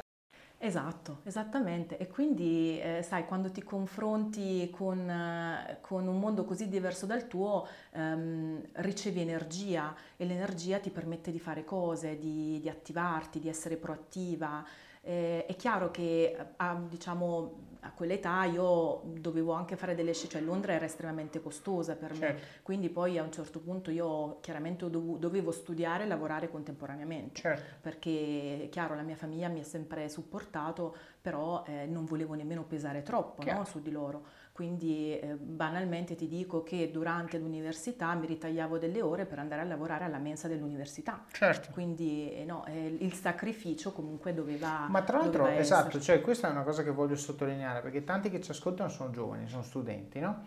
Esatto, 0.63 1.21
esattamente. 1.23 1.97
E 1.97 2.07
quindi, 2.07 2.79
eh, 2.79 3.01
sai, 3.01 3.25
quando 3.25 3.49
ti 3.49 3.63
confronti 3.63 4.69
con, 4.69 5.09
eh, 5.09 5.79
con, 5.81 6.07
un 6.07 6.19
mondo 6.19 6.45
così 6.45 6.67
diverso 6.69 7.07
dal 7.07 7.27
tuo, 7.27 7.67
ehm, 7.93 8.61
ricevi 8.73 9.21
energia 9.21 9.95
e 10.15 10.23
l'energia 10.25 10.77
ti 10.79 10.91
permette 10.91 11.31
di 11.31 11.39
fare 11.39 11.63
cose, 11.63 12.19
di, 12.19 12.59
di 12.59 12.69
attivarti, 12.69 13.39
di 13.39 13.49
essere 13.49 13.75
proattiva. 13.75 14.63
Eh, 15.01 15.47
è 15.47 15.55
chiaro 15.55 15.89
che 15.89 16.37
a, 16.57 16.75
diciamo, 16.87 17.70
a 17.81 17.91
quell'età 17.91 18.43
io 18.45 19.01
dovevo 19.03 19.53
anche 19.53 19.75
fare 19.75 19.95
delle 19.95 20.13
scelte, 20.13 20.37
cioè 20.37 20.41
Londra 20.41 20.73
era 20.73 20.85
estremamente 20.85 21.41
costosa 21.41 21.95
per 21.95 22.15
certo. 22.15 22.41
me, 22.41 22.47
quindi 22.61 22.89
poi 22.89 23.17
a 23.17 23.23
un 23.23 23.31
certo 23.31 23.59
punto 23.59 23.89
io 23.89 24.39
chiaramente 24.41 24.89
dovevo 24.89 25.51
studiare 25.51 26.03
e 26.03 26.07
lavorare 26.07 26.49
contemporaneamente, 26.49 27.39
certo. 27.41 27.63
perché 27.81 28.67
chiaro 28.71 28.95
la 28.95 29.01
mia 29.01 29.15
famiglia 29.15 29.47
mi 29.47 29.61
ha 29.61 29.63
sempre 29.63 30.09
supportato, 30.09 30.95
però 31.19 31.63
eh, 31.65 31.85
non 31.87 32.05
volevo 32.05 32.35
nemmeno 32.35 32.63
pesare 32.63 33.01
troppo 33.01 33.43
no, 33.43 33.65
su 33.65 33.81
di 33.81 33.91
loro. 33.91 34.25
Quindi 34.51 35.17
eh, 35.17 35.35
banalmente 35.35 36.15
ti 36.15 36.27
dico 36.27 36.61
che 36.61 36.91
durante 36.91 37.37
l'università 37.37 38.13
mi 38.15 38.27
ritagliavo 38.27 38.77
delle 38.77 39.01
ore 39.01 39.25
per 39.25 39.39
andare 39.39 39.61
a 39.61 39.63
lavorare 39.63 40.03
alla 40.03 40.17
mensa 40.17 40.47
dell'università. 40.47 41.23
Certo. 41.31 41.69
Quindi 41.71 42.33
eh, 42.33 42.43
no, 42.43 42.65
eh, 42.65 42.97
il 42.99 43.13
sacrificio 43.13 43.93
comunque 43.93 44.33
doveva 44.33 44.87
Ma 44.89 45.01
tra 45.03 45.19
l'altro, 45.19 45.47
esatto, 45.47 45.99
cioè 45.99 46.19
questa 46.21 46.49
è 46.49 46.51
una 46.51 46.63
cosa 46.63 46.83
che 46.83 46.91
voglio 46.91 47.15
sottolineare, 47.15 47.81
perché 47.81 48.03
tanti 48.03 48.29
che 48.29 48.41
ci 48.41 48.51
ascoltano 48.51 48.89
sono 48.89 49.09
giovani, 49.09 49.47
sono 49.47 49.63
studenti, 49.63 50.19
no? 50.19 50.43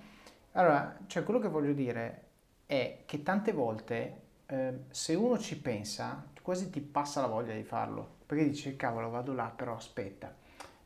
Allora, 0.52 0.96
cioè 1.06 1.24
quello 1.24 1.40
che 1.40 1.48
voglio 1.48 1.72
dire 1.72 2.22
è 2.66 3.02
che 3.06 3.22
tante 3.22 3.52
volte 3.52 4.20
eh, 4.46 4.80
se 4.90 5.14
uno 5.14 5.38
ci 5.38 5.58
pensa, 5.58 6.26
quasi 6.42 6.68
ti 6.68 6.80
passa 6.80 7.22
la 7.22 7.26
voglia 7.26 7.54
di 7.54 7.64
farlo, 7.64 8.16
perché 8.26 8.44
dici, 8.44 8.76
cavolo, 8.76 9.08
vado 9.08 9.32
là, 9.32 9.50
però 9.54 9.74
aspetta 9.74 10.42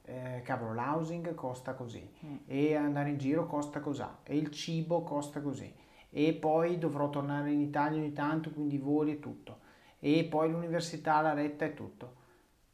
eh, 0.08 0.42
cavolo, 0.42 0.72
l'housing 0.72 1.34
costa 1.34 1.74
così, 1.74 2.08
mm. 2.24 2.36
e 2.46 2.74
andare 2.74 3.10
in 3.10 3.18
giro 3.18 3.46
costa 3.46 3.80
così, 3.80 4.04
e 4.24 4.36
il 4.36 4.50
cibo 4.50 5.02
costa 5.02 5.40
così, 5.42 5.72
e 6.10 6.32
poi 6.32 6.78
dovrò 6.78 7.10
tornare 7.10 7.52
in 7.52 7.60
Italia 7.60 7.98
ogni 7.98 8.12
tanto, 8.12 8.50
quindi 8.50 8.78
voli 8.78 9.12
e 9.12 9.18
tutto, 9.20 9.58
e 9.98 10.24
poi 10.24 10.50
l'università, 10.50 11.20
la 11.20 11.34
retta 11.34 11.64
e 11.66 11.74
tutto. 11.74 12.16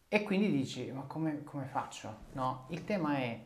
E 0.09 0.23
quindi 0.23 0.51
dici, 0.51 0.93
ma 0.93 1.03
come, 1.03 1.43
come 1.43 1.65
faccio? 1.65 2.19
No, 2.33 2.67
il 2.69 2.85
tema 2.85 3.17
è, 3.17 3.45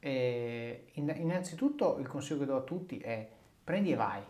eh, 0.00 0.86
innanzitutto 0.94 1.98
il 1.98 2.08
consiglio 2.08 2.40
che 2.40 2.46
do 2.46 2.56
a 2.56 2.62
tutti 2.62 2.98
è 2.98 3.30
prendi 3.62 3.92
e 3.92 3.94
vai. 3.94 4.22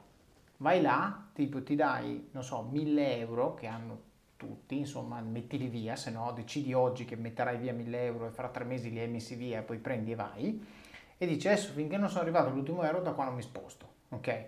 Vai 0.58 0.82
là, 0.82 1.30
tipo 1.32 1.62
ti 1.62 1.76
dai, 1.76 2.28
non 2.32 2.42
so, 2.42 2.62
1000 2.70 3.18
euro 3.18 3.54
che 3.54 3.68
hanno 3.68 4.07
tutti, 4.38 4.78
insomma, 4.78 5.20
mettili 5.20 5.66
via, 5.66 5.96
se 5.96 6.10
no 6.10 6.32
decidi 6.32 6.72
oggi 6.72 7.04
che 7.04 7.16
metterai 7.16 7.58
via 7.58 7.74
1000 7.74 8.04
euro 8.04 8.26
e 8.28 8.30
fra 8.30 8.48
tre 8.48 8.64
mesi 8.64 8.90
li 8.90 9.00
hai 9.00 9.08
messi 9.08 9.34
via 9.34 9.58
e 9.58 9.62
poi 9.62 9.78
prendi 9.78 10.12
e 10.12 10.14
vai, 10.14 10.64
e 11.18 11.26
dici 11.26 11.48
adesso 11.48 11.72
finché 11.72 11.98
non 11.98 12.08
sono 12.08 12.22
arrivato 12.22 12.48
all'ultimo 12.48 12.84
euro 12.84 13.02
da 13.02 13.10
qua 13.10 13.24
non 13.24 13.34
mi 13.34 13.42
sposto, 13.42 13.86
ok? 14.10 14.44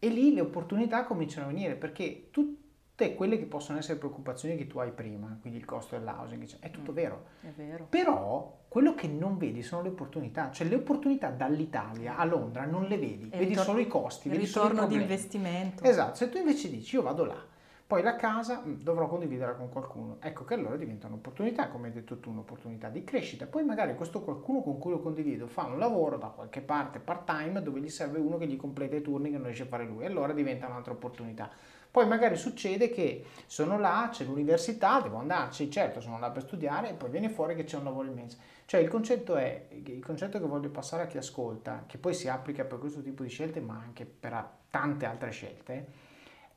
E 0.00 0.08
lì 0.08 0.32
le 0.32 0.40
opportunità 0.40 1.04
cominciano 1.04 1.46
a 1.46 1.52
venire 1.52 1.74
perché 1.74 2.28
tutte 2.30 3.14
quelle 3.14 3.38
che 3.38 3.44
possono 3.44 3.78
essere 3.78 3.98
preoccupazioni 3.98 4.56
che 4.56 4.66
tu 4.66 4.78
hai 4.78 4.92
prima, 4.92 5.36
quindi 5.40 5.58
il 5.58 5.66
costo 5.66 5.96
dell'housing, 5.98 6.60
è 6.60 6.70
tutto 6.70 6.92
mm, 6.92 6.94
vero. 6.94 7.24
È 7.42 7.50
vero. 7.54 7.86
Però 7.90 8.60
quello 8.66 8.94
che 8.94 9.08
non 9.08 9.36
vedi 9.36 9.62
sono 9.62 9.82
le 9.82 9.88
opportunità, 9.90 10.50
cioè 10.50 10.66
le 10.66 10.76
opportunità 10.76 11.28
dall'Italia 11.28 12.16
a 12.16 12.24
Londra 12.24 12.64
non 12.64 12.84
le 12.84 12.96
vedi, 12.96 13.28
e 13.30 13.36
vedi 13.36 13.50
ritorno, 13.50 13.64
solo 13.64 13.80
i 13.80 13.86
costi, 13.86 14.30
vedi 14.30 14.46
solo 14.46 14.66
i 14.66 14.70
ritorno 14.70 14.88
di 14.88 15.00
investimento. 15.02 15.84
Esatto, 15.84 16.14
se 16.14 16.30
tu 16.30 16.38
invece 16.38 16.70
dici 16.70 16.94
io 16.94 17.02
vado 17.02 17.24
là, 17.26 17.44
poi 17.88 18.02
la 18.02 18.16
casa 18.16 18.62
mm, 18.64 18.82
dovrò 18.82 19.08
condividere 19.08 19.56
con 19.56 19.70
qualcuno. 19.70 20.18
Ecco 20.20 20.44
che 20.44 20.52
allora 20.52 20.76
diventa 20.76 21.06
un'opportunità, 21.06 21.68
come 21.68 21.86
hai 21.86 21.94
detto 21.94 22.20
tu, 22.20 22.28
un'opportunità 22.28 22.90
di 22.90 23.02
crescita. 23.02 23.46
Poi 23.46 23.64
magari 23.64 23.94
questo 23.94 24.20
qualcuno 24.20 24.60
con 24.60 24.76
cui 24.76 24.90
lo 24.90 25.00
condivido 25.00 25.46
fa 25.46 25.64
un 25.64 25.78
lavoro 25.78 26.18
da 26.18 26.26
qualche 26.26 26.60
parte 26.60 26.98
part 26.98 27.24
time 27.24 27.62
dove 27.62 27.80
gli 27.80 27.88
serve 27.88 28.18
uno 28.18 28.36
che 28.36 28.46
gli 28.46 28.56
completa 28.56 28.94
i 28.94 29.00
turni 29.00 29.30
che 29.30 29.36
non 29.36 29.46
riesce 29.46 29.62
a 29.62 29.68
fare 29.68 29.86
lui. 29.86 30.04
Allora 30.04 30.34
diventa 30.34 30.66
un'altra 30.66 30.92
opportunità. 30.92 31.50
Poi 31.90 32.06
magari 32.06 32.36
succede 32.36 32.90
che 32.90 33.24
sono 33.46 33.78
là, 33.78 34.10
c'è 34.12 34.24
l'università, 34.24 35.00
devo 35.00 35.16
andarci, 35.16 35.70
certo 35.70 36.02
sono 36.02 36.18
là 36.18 36.30
per 36.30 36.42
studiare 36.42 36.90
e 36.90 36.92
poi 36.92 37.08
viene 37.08 37.30
fuori 37.30 37.56
che 37.56 37.64
c'è 37.64 37.78
un 37.78 37.84
lavoro 37.84 38.08
in 38.08 38.12
mezzo. 38.12 38.36
Cioè 38.66 38.80
il 38.80 38.88
concetto 38.90 39.36
è, 39.36 39.66
il 39.70 40.04
concetto 40.04 40.38
che 40.38 40.46
voglio 40.46 40.68
passare 40.68 41.04
a 41.04 41.06
chi 41.06 41.16
ascolta, 41.16 41.84
che 41.86 41.96
poi 41.96 42.12
si 42.12 42.28
applica 42.28 42.64
per 42.64 42.78
questo 42.78 43.00
tipo 43.00 43.22
di 43.22 43.30
scelte 43.30 43.60
ma 43.60 43.80
anche 43.82 44.04
per 44.04 44.46
tante 44.68 45.06
altre 45.06 45.30
scelte, 45.30 46.07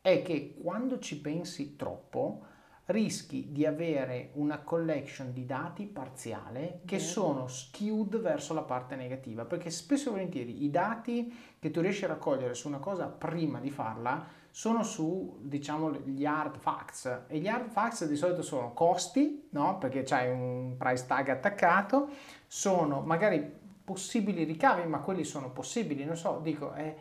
è 0.02 0.22
che 0.24 0.56
quando 0.62 1.00
ci 1.00 1.22
pensi 1.22 1.76
troppo 1.76 2.46
rischi 2.86 3.52
di 3.52 3.66
avere 3.66 4.32
una 4.34 4.60
collection 4.60 5.32
di 5.32 5.46
dati 5.46 5.86
parziale 5.86 6.82
che 6.86 7.00
sono 7.00 7.48
skewed 7.48 8.20
verso 8.20 8.54
la 8.54 8.64
parte 8.64 8.96
negativa, 8.96 9.46
perché 9.46 9.70
spesso 9.70 10.10
e 10.10 10.12
volentieri 10.12 10.64
i 10.64 10.70
dati 10.70 11.34
che 11.60 11.72
tu 11.72 11.80
riesci 11.80 12.04
a 12.04 12.10
raccogliere 12.10 12.54
su 12.54 12.68
una 12.68 12.80
cosa 12.80 13.08
prima 13.08 13.60
di 13.60 13.70
farla 13.70 14.40
sono 14.54 14.84
su, 14.84 15.38
diciamo, 15.40 15.92
gli 16.04 16.26
hard 16.26 16.58
facts. 16.58 17.24
E 17.28 17.40
gli 17.40 17.48
hard 17.48 17.70
facts 17.70 18.06
di 18.06 18.18
solito 18.18 18.42
sono 18.42 18.74
costi, 18.74 19.48
no? 19.52 19.78
Perché 19.78 20.04
c'hai 20.04 20.30
un 20.30 20.76
price 20.78 21.06
tag 21.08 21.30
attaccato, 21.30 22.10
sono 22.48 23.00
magari 23.00 23.60
possibili 23.84 24.44
ricavi, 24.44 24.86
ma 24.88 25.00
quelli 25.00 25.24
sono 25.24 25.52
possibili, 25.52 26.04
non 26.04 26.18
so, 26.18 26.40
dico, 26.44 26.74
eh, 26.74 26.96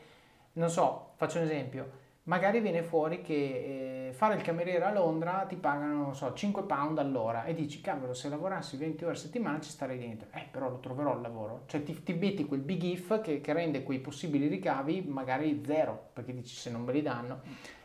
non 0.53 0.71
so, 0.71 1.13
faccio 1.17 1.39
un 1.39 1.45
esempio, 1.45 1.91
magari 2.31 2.61
viene 2.61 2.85
fuori 2.85 3.23
che 3.23 4.07
eh, 4.07 4.13
fare 4.13 4.37
il 4.37 4.43
cameriere 4.43 4.85
a 4.85 4.93
Londra 4.93 5.45
ti 5.49 5.57
pagano, 5.57 5.97
non 5.97 6.15
so, 6.15 6.33
5 6.33 6.63
pound 6.63 6.99
all'ora 6.99 7.45
e 7.45 7.55
dici, 7.55 7.81
cavolo, 7.81 8.15
se 8.15 8.29
lavorassi 8.29 8.77
20 8.77 9.03
ore 9.03 9.15
a 9.15 9.17
settimana 9.17 9.61
ci 9.61 9.71
starei 9.71 9.99
dentro. 9.99 10.29
Eh, 10.33 10.47
però 10.49 10.71
lo 10.71 10.79
troverò 10.79 11.17
il 11.17 11.23
lavoro. 11.23 11.63
Cioè 11.67 11.83
ti, 11.83 12.05
ti 12.05 12.13
metti 12.13 12.45
quel 12.45 12.61
big 12.61 12.85
if 12.85 13.21
che, 13.21 13.41
che, 13.41 13.53
rende 13.53 13.83
quei 13.83 13.99
possibili 13.99 14.47
ricavi 14.47 15.03
magari 15.09 15.61
zero, 15.67 16.11
perché 16.13 16.33
dici 16.33 16.55
se 16.55 16.71
non 16.71 16.85
me 16.85 16.93
li 16.93 17.03
danno. 17.03 17.41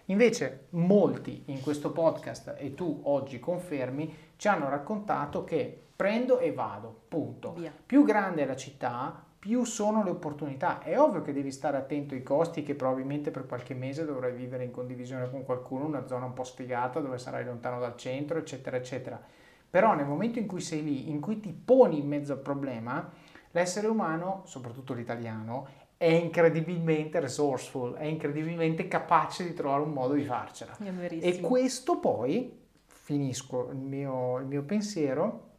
Invece 0.05 0.67
molti 0.71 1.45
in 1.47 1.60
questo 1.62 1.91
podcast, 1.91 2.53
e 2.60 2.75
tu 2.75 3.01
oggi 3.05 3.39
confermi, 3.39 4.15
ci 4.36 4.47
hanno 4.47 4.69
raccontato 4.69 5.43
che 5.43 5.86
prendo 5.95 6.38
e 6.38 6.53
vado, 6.53 7.05
punto. 7.08 7.53
Via. 7.53 7.73
Più 7.84 8.05
grande 8.05 8.43
è 8.43 8.45
la 8.45 8.55
città, 8.55 9.24
più 9.45 9.63
sono 9.63 10.03
le 10.03 10.10
opportunità. 10.10 10.81
È 10.81 10.99
ovvio 10.99 11.21
che 11.21 11.31
devi 11.31 11.51
stare 11.51 11.77
attento 11.77 12.15
ai 12.15 12.23
costi 12.23 12.63
che 12.63 12.73
probabilmente 12.73 13.29
per 13.29 13.45
qualche 13.45 13.75
mese 13.75 14.03
dovrai 14.03 14.34
vivere 14.34 14.63
in 14.63 14.71
condivisione 14.71 15.29
con 15.29 15.43
qualcuno, 15.43 15.86
una 15.86 16.08
zona 16.08 16.25
un 16.25 16.34
po' 16.34 16.43
sfigata 16.43 16.99
dove 16.99 17.19
sarai 17.19 17.45
lontano 17.45 17.79
dal 17.79 17.95
centro, 17.95 18.39
eccetera, 18.39 18.75
eccetera. 18.75 19.21
Però 19.69 19.93
nel 19.93 20.08
momento 20.08 20.39
in 20.39 20.47
cui 20.47 20.62
sei 20.62 20.84
lì, 20.84 21.12
in 21.12 21.19
cui 21.19 21.39
ti 21.39 21.53
poni 21.53 21.99
in 21.99 22.08
mezzo 22.08 22.34
al 22.34 22.39
problema, 22.39 23.08
l'essere 23.51 23.86
umano, 23.86 24.41
soprattutto 24.45 24.95
l'italiano, 24.95 25.67
è 25.95 26.10
incredibilmente 26.10 27.19
resourceful, 27.19 27.93
è 27.93 28.05
incredibilmente 28.05 28.88
capace 28.88 29.45
di 29.45 29.53
trovare 29.53 29.84
un 29.84 29.93
modo 29.93 30.15
di 30.15 30.23
farcela. 30.23 30.75
E 31.21 31.39
questo 31.39 31.99
poi, 31.99 32.62
finisco 32.88 33.69
il 33.69 33.77
mio, 33.77 34.39
il 34.39 34.47
mio 34.47 34.63
pensiero, 34.63 35.49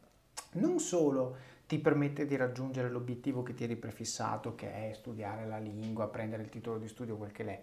non 0.55 0.79
solo 0.79 1.55
ti 1.67 1.79
permette 1.79 2.25
di 2.25 2.37
raggiungere 2.37 2.89
l'obiettivo 2.89 3.43
che 3.43 3.53
ti 3.53 3.65
eri 3.65 3.75
prefissato, 3.75 4.55
che 4.55 4.89
è 4.89 4.93
studiare 4.93 5.45
la 5.45 5.57
lingua, 5.57 6.07
prendere 6.07 6.41
il 6.43 6.49
titolo 6.49 6.77
di 6.77 6.87
studio, 6.87 7.17
quel 7.17 7.33
che 7.33 7.43
l'è, 7.43 7.61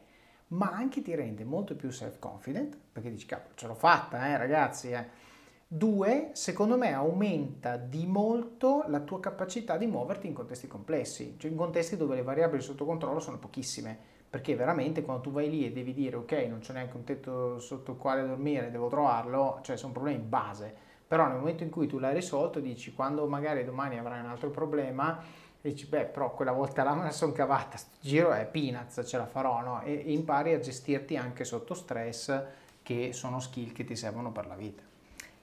ma 0.49 0.71
anche 0.71 1.01
ti 1.01 1.15
rende 1.15 1.43
molto 1.43 1.75
più 1.75 1.91
self-confident, 1.91 2.77
perché 2.93 3.11
dici, 3.11 3.25
cavolo, 3.25 3.55
ce 3.55 3.67
l'ho 3.67 3.75
fatta, 3.75 4.29
eh, 4.29 4.37
ragazzi. 4.37 4.91
Eh. 4.91 5.23
Due, 5.67 6.31
secondo 6.35 6.77
me 6.77 6.93
aumenta 6.93 7.79
di 7.79 8.07
molto 8.07 8.85
la 8.89 9.01
tua 9.01 9.21
capacità 9.21 9.79
di 9.79 9.87
muoverti 9.87 10.27
in 10.27 10.35
contesti 10.35 10.67
complessi, 10.67 11.37
cioè 11.39 11.51
in 11.51 11.57
contesti 11.57 11.97
dove 11.97 12.15
le 12.15 12.23
variabili 12.23 12.63
sotto 12.63 12.85
controllo 12.85 13.21
sono 13.21 13.39
pochissime, 13.39 13.99
perché 14.29 14.55
veramente 14.55 15.03
quando 15.03 15.23
tu 15.23 15.31
vai 15.33 15.49
lì 15.49 15.65
e 15.65 15.73
devi 15.73 15.95
dire 15.95 16.17
ok, 16.17 16.33
non 16.51 16.59
c'è 16.59 16.75
neanche 16.75 16.97
un 16.97 17.05
tetto 17.05 17.59
sotto 17.59 17.93
il 17.93 17.97
quale 17.97 18.27
dormire, 18.27 18.71
devo 18.71 18.89
trovarlo, 18.89 19.61
cioè 19.63 19.79
sono 19.79 19.93
problemi 19.93 20.19
base 20.19 20.84
però 21.15 21.29
nel 21.29 21.37
momento 21.37 21.63
in 21.63 21.71
cui 21.71 21.87
tu 21.87 22.01
l'hai 22.01 22.13
risolto 22.13 22.59
dici 22.59 22.93
quando 22.93 23.25
magari 23.29 23.65
domani 23.65 24.01
avrai 24.01 24.19
un 24.19 24.27
altro 24.27 24.51
problema 24.51 25.23
dici 25.61 25.87
beh 25.87 26.07
però 26.07 26.35
quella 26.35 26.51
volta 26.51 26.83
là 26.83 26.93
me 26.93 27.05
la 27.05 27.13
sono 27.13 27.31
cavata, 27.31 27.77
sto 27.77 27.99
giro 28.01 28.33
è 28.33 28.45
peanuts, 28.47 29.01
ce 29.07 29.17
la 29.17 29.27
farò 29.27 29.61
no? 29.63 29.81
e, 29.83 29.93
e 29.93 30.11
impari 30.13 30.55
a 30.55 30.59
gestirti 30.59 31.17
anche 31.17 31.45
sotto 31.45 31.75
stress 31.75 32.43
che 32.83 33.13
sono 33.13 33.39
skill 33.39 33.71
che 33.71 33.85
ti 33.85 33.95
servono 33.95 34.33
per 34.33 34.49
la 34.49 34.57
vita. 34.57 34.83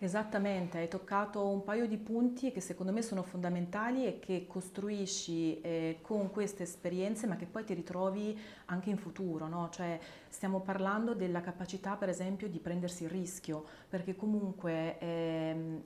Esattamente, 0.04 0.80
hai 0.80 0.88
toccato 0.88 1.48
un 1.48 1.64
paio 1.64 1.86
di 1.86 1.98
punti 1.98 2.52
che 2.52 2.60
secondo 2.60 2.92
me 2.92 3.04
sono 3.04 3.22
fondamentali 3.22 4.08
e 4.08 4.18
che 4.18 4.48
costruisci 4.48 5.62
eh, 5.62 6.00
con 6.02 6.32
queste 6.32 6.64
esperienze 6.64 7.28
ma 7.28 7.36
che 7.36 7.46
poi 7.46 7.64
ti 7.64 7.76
ritrovi 7.76 8.36
anche 8.66 8.90
in 8.90 8.98
futuro, 8.98 9.48
no? 9.48 9.70
Cioè 9.70 10.00
stiamo 10.28 10.62
parlando 10.62 11.14
della 11.14 11.42
capacità 11.42 11.98
per 11.98 12.10
esempio 12.10 12.50
di 12.50 12.58
prendersi 12.58 13.04
il 13.04 13.12
rischio, 13.12 13.64
perché 13.88 14.16
comunque 14.16 14.98
eh, 14.98 15.84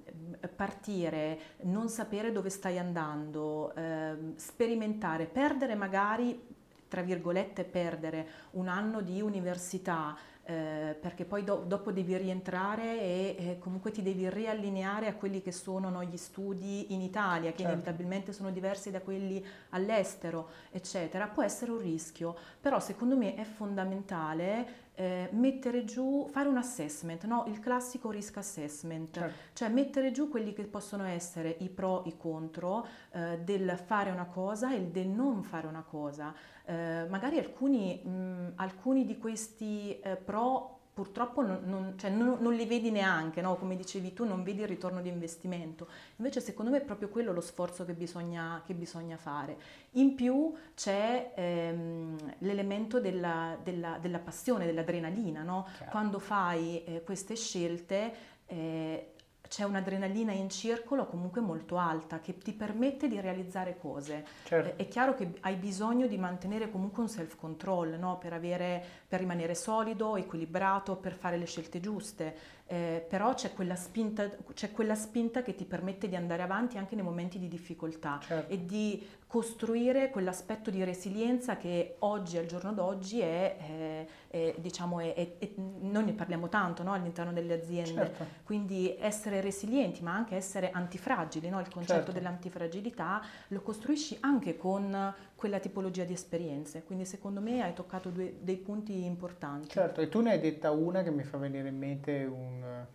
partire, 0.56 1.38
non 1.63 1.89
sapere 1.89 2.32
dove 2.32 2.49
stai 2.49 2.80
andando, 2.80 3.75
eh, 3.75 4.15
sperimentare, 4.38 5.25
perdere 5.25 5.75
magari, 5.75 6.41
tra 6.88 7.01
virgolette, 7.01 7.65
perdere 7.65 8.28
un 8.51 8.69
anno 8.69 9.01
di 9.01 9.19
università, 9.19 10.15
eh, 10.47 10.95
perché 10.99 11.25
poi 11.25 11.43
do, 11.43 11.63
dopo 11.65 11.91
devi 11.91 12.15
rientrare 12.17 13.01
e 13.01 13.36
eh, 13.38 13.58
comunque 13.60 13.89
ti 13.89 14.03
devi 14.03 14.29
riallineare 14.29 15.08
a 15.08 15.15
quelli 15.15 15.41
che 15.41 15.51
sono 15.51 15.89
no, 15.89 16.03
gli 16.03 16.17
studi 16.17 16.93
in 16.93 17.01
Italia, 17.01 17.49
che 17.49 17.58
certo. 17.58 17.71
inevitabilmente 17.71 18.31
sono 18.31 18.51
diversi 18.51 18.91
da 18.91 19.01
quelli 19.01 19.43
all'estero, 19.69 20.49
eccetera, 20.71 21.27
può 21.27 21.41
essere 21.41 21.71
un 21.71 21.79
rischio, 21.79 22.36
però 22.62 22.79
secondo 22.79 23.17
me 23.17 23.34
è 23.34 23.43
fondamentale 23.43 24.85
eh, 24.95 25.29
mettere 25.31 25.84
giù, 25.84 26.27
fare 26.29 26.47
un 26.47 26.58
assessment, 26.58 27.25
no? 27.25 27.43
il 27.47 27.60
classico 27.60 28.10
risk 28.10 28.38
assessment, 28.38 29.13
certo. 29.13 29.36
cioè 29.53 29.69
mettere 29.69 30.12
giù 30.12 30.29
quelli 30.29 30.53
che 30.53 30.63
possono 30.63 31.05
essere 31.05 31.58
i 31.60 31.69
pro, 31.69 32.03
i 32.05 32.17
contro 32.17 32.88
eh, 33.12 33.39
del 33.43 33.77
fare 33.77 34.12
una 34.12 34.25
cosa 34.25 34.73
e 34.73 34.81
del 34.81 35.08
non 35.08 35.43
fare 35.43 35.67
una 35.67 35.84
cosa. 35.84 36.34
Eh, 36.65 37.05
magari 37.10 37.38
alcuni, 37.38 38.01
mh, 38.03 38.53
alcuni, 38.55 39.05
di 39.05 39.17
questi 39.17 39.99
eh, 39.99 40.15
pro 40.15 40.74
purtroppo 40.95 41.41
non, 41.41 41.60
non, 41.65 41.93
cioè 41.97 42.10
non, 42.10 42.38
non, 42.39 42.53
li 42.53 42.65
vedi 42.65 42.89
neanche, 42.89 43.41
no? 43.41 43.58
come 43.58 43.75
dicevi 43.75 44.13
tu, 44.13 44.23
non 44.23 44.43
vedi 44.43 44.62
il 44.62 44.67
ritorno 44.67 45.01
di 45.01 45.10
investimento. 45.10 45.89
Invece 46.15 46.39
secondo 46.39 46.71
me 46.71 46.77
è 46.77 46.81
proprio 46.86 47.10
quello 47.10 47.34
lo 47.34 47.41
sforzo 47.41 47.84
che 47.84 47.91
bisogna, 47.91 48.62
che 48.65 48.73
bisogna 48.73 49.17
fare. 49.17 49.58
In 49.91 50.15
più 50.15 50.53
c'è 50.73 51.34
ehm, 51.36 52.36
l'elemento 52.39 53.01
della, 53.01 53.58
della, 53.62 53.97
della, 53.99 54.19
passione, 54.19 54.65
dell'adrenalina. 54.65 55.43
No? 55.43 55.67
Quando 55.89 56.17
fai 56.19 56.81
eh, 56.86 57.03
queste 57.03 57.36
scelte 57.36 58.13
eh, 58.45 59.14
c'è 59.56 59.63
un'adrenalina 59.63 60.34
in 60.34 60.50
circolo 60.50 61.06
comunque 61.06 61.39
molto 61.39 61.78
alta 61.78 62.20
che 62.20 62.38
ti 62.38 62.52
permette 62.52 63.08
di 63.08 63.22
realizzare 63.22 63.78
cose. 63.78 64.26
Certo. 64.44 64.84
È 64.84 64.86
chiaro 64.89 65.13
che 65.13 65.36
hai 65.39 65.56
bisogno 65.56 66.08
di 66.08 66.18
mantenere 66.18 66.70
comunque 66.70 67.04
un 67.04 67.08
self 67.08 67.38
control 67.38 67.98
no? 67.98 68.18
per, 68.18 68.34
avere, 68.34 68.84
per 69.08 69.22
rimanere 69.22 69.56
solido, 69.56 70.18
equilibrato, 70.18 70.98
per 70.98 71.13
fare 71.13 71.38
le 71.38 71.46
scelte 71.46 71.80
giuste 71.80 72.36
eh, 72.67 73.06
però 73.08 73.36
c'è 73.36 73.54
quella, 73.54 73.75
spinta, 73.75 74.28
c'è 74.54 74.71
quella, 74.71 74.95
spinta, 74.95 75.43
che 75.43 75.54
ti 75.54 75.65
permette 75.65 76.08
di 76.08 76.15
andare 76.15 76.41
avanti 76.41 76.80
anche 76.80 76.95
nei 76.95 77.04
momenti 77.04 77.38
di 77.38 77.47
difficoltà 77.47 78.19
certo. 78.23 78.51
e 78.51 78.65
di 78.65 79.06
costruire 79.28 80.10
quell'aspetto 80.10 80.71
di 80.71 80.84
resilienza 80.84 81.58
che 81.58 81.97
oggi, 81.99 82.38
al 82.38 82.45
giorno 82.47 82.73
d'oggi, 82.73 83.19
è, 83.19 83.58
è, 83.58 84.06
è 84.30 84.56
diciamo, 84.58 84.99
è, 84.99 85.36
noi 85.56 86.06
ne 86.06 86.13
parliamo 86.13 86.49
tanto 86.49 86.82
no? 86.82 86.93
all'interno 86.93 87.34
delle 87.34 87.54
aziende, 87.54 87.91
certo. 87.93 88.25
quindi 88.43 88.95
essere 88.99 89.41
resilienti 89.41 90.01
ma 90.01 90.15
anche 90.15 90.36
essere 90.36 90.71
antifragili, 90.71 91.49
no? 91.49 91.60
il 91.60 91.69
concetto 91.69 91.95
certo. 91.95 92.12
dell'antifragilità 92.13 93.21
lo 93.49 93.62
costruisci 93.62 94.17
anche 94.21 94.58
con 94.58 95.13
quella 95.36 95.60
tipologia 95.60 96.06
di 96.06 96.13
esperienze, 96.13 96.84
quindi 96.84 97.06
secondo 97.06 97.41
me 97.41 97.62
hai 97.62 97.74
toccato 97.74 98.10
due, 98.10 98.38
dei 98.39 98.58
punti 98.58 99.04
importanti. 99.04 99.69
Certo, 99.69 100.02
e 100.02 100.08
tu 100.08 100.21
ne 100.21 100.32
hai 100.32 100.39
detta 100.39 100.71
una 100.71 101.04
che 101.04 101.12
mi 101.12 101.24
fa 101.24 101.38
venire 101.38 101.67
in 101.67 101.78
mente 101.78 102.24
un, 102.24 102.86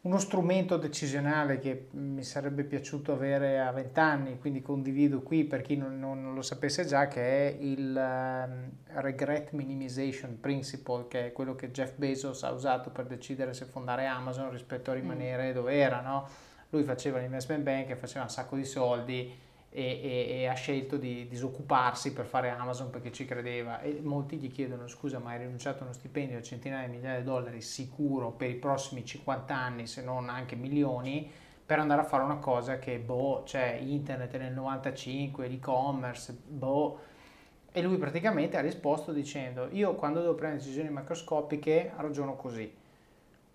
uno 0.00 0.18
strumento 0.18 0.76
decisionale 0.76 1.58
che 1.58 1.88
mi 1.92 2.24
sarebbe 2.24 2.64
piaciuto 2.64 3.12
avere 3.12 3.60
a 3.60 3.70
vent'anni, 3.70 4.38
quindi 4.38 4.62
condivido 4.62 5.22
qui 5.22 5.44
per 5.44 5.62
chi 5.62 5.76
non, 5.76 6.00
non, 6.00 6.34
lo 6.34 6.42
sapesse 6.42 6.84
già, 6.84 7.06
che 7.06 7.22
è 7.22 7.56
il 7.60 7.94
um, 7.96 8.70
Regret 9.00 9.52
Minimization 9.52 10.40
Principle, 10.40 11.06
che 11.06 11.26
è 11.26 11.32
quello 11.32 11.54
che 11.54 11.70
Jeff 11.70 11.94
Bezos 11.94 12.42
ha 12.42 12.50
usato 12.50 12.90
per 12.90 13.06
decidere 13.06 13.54
se 13.54 13.64
fondare 13.64 14.06
Amazon 14.06 14.50
rispetto 14.50 14.90
a 14.90 14.94
rimanere 14.94 15.50
mm. 15.50 15.54
dove 15.54 15.74
era. 15.74 16.00
No? 16.00 16.28
Lui 16.70 16.82
faceva 16.82 17.18
l'investment 17.18 17.62
bank, 17.62 17.94
faceva 17.94 18.24
un 18.24 18.30
sacco 18.30 18.56
di 18.56 18.64
soldi 18.64 19.46
e, 19.70 20.00
e, 20.02 20.40
e, 20.40 20.46
ha 20.46 20.54
scelto 20.54 20.96
di 20.96 21.28
disoccuparsi 21.28 22.12
per 22.12 22.24
fare 22.24 22.48
Amazon 22.48 22.90
perché 22.90 23.12
ci 23.12 23.24
credeva. 23.24 23.80
E 23.80 24.00
molti 24.02 24.36
gli 24.36 24.50
chiedono 24.50 24.88
scusa 24.88 25.18
ma 25.18 25.30
hai 25.30 25.38
rinunciato 25.38 25.80
a 25.80 25.84
uno 25.84 25.92
stipendio 25.92 26.38
di 26.38 26.44
centinaia 26.44 26.86
di 26.86 26.96
migliaia 26.96 27.18
di 27.18 27.24
dollari 27.24 27.60
sicuro 27.60 28.30
per 28.30 28.48
i 28.50 28.54
prossimi 28.54 29.04
50 29.04 29.54
anni 29.54 29.86
se 29.86 30.02
non 30.02 30.28
anche 30.28 30.56
milioni 30.56 31.30
per 31.64 31.78
andare 31.78 32.00
a 32.00 32.04
fare 32.04 32.22
una 32.22 32.38
cosa 32.38 32.78
che 32.78 32.98
boh 32.98 33.42
cioè 33.44 33.78
internet 33.78 34.36
nel 34.38 34.54
95 34.54 35.48
l'e-commerce 35.48 36.36
boh. 36.46 37.00
E 37.70 37.82
lui 37.82 37.98
praticamente 37.98 38.56
ha 38.56 38.62
risposto 38.62 39.12
dicendo 39.12 39.68
io 39.70 39.94
quando 39.94 40.20
devo 40.20 40.34
prendere 40.34 40.62
decisioni 40.62 40.88
macroscopiche 40.88 41.92
ragiono 41.96 42.36
così. 42.36 42.74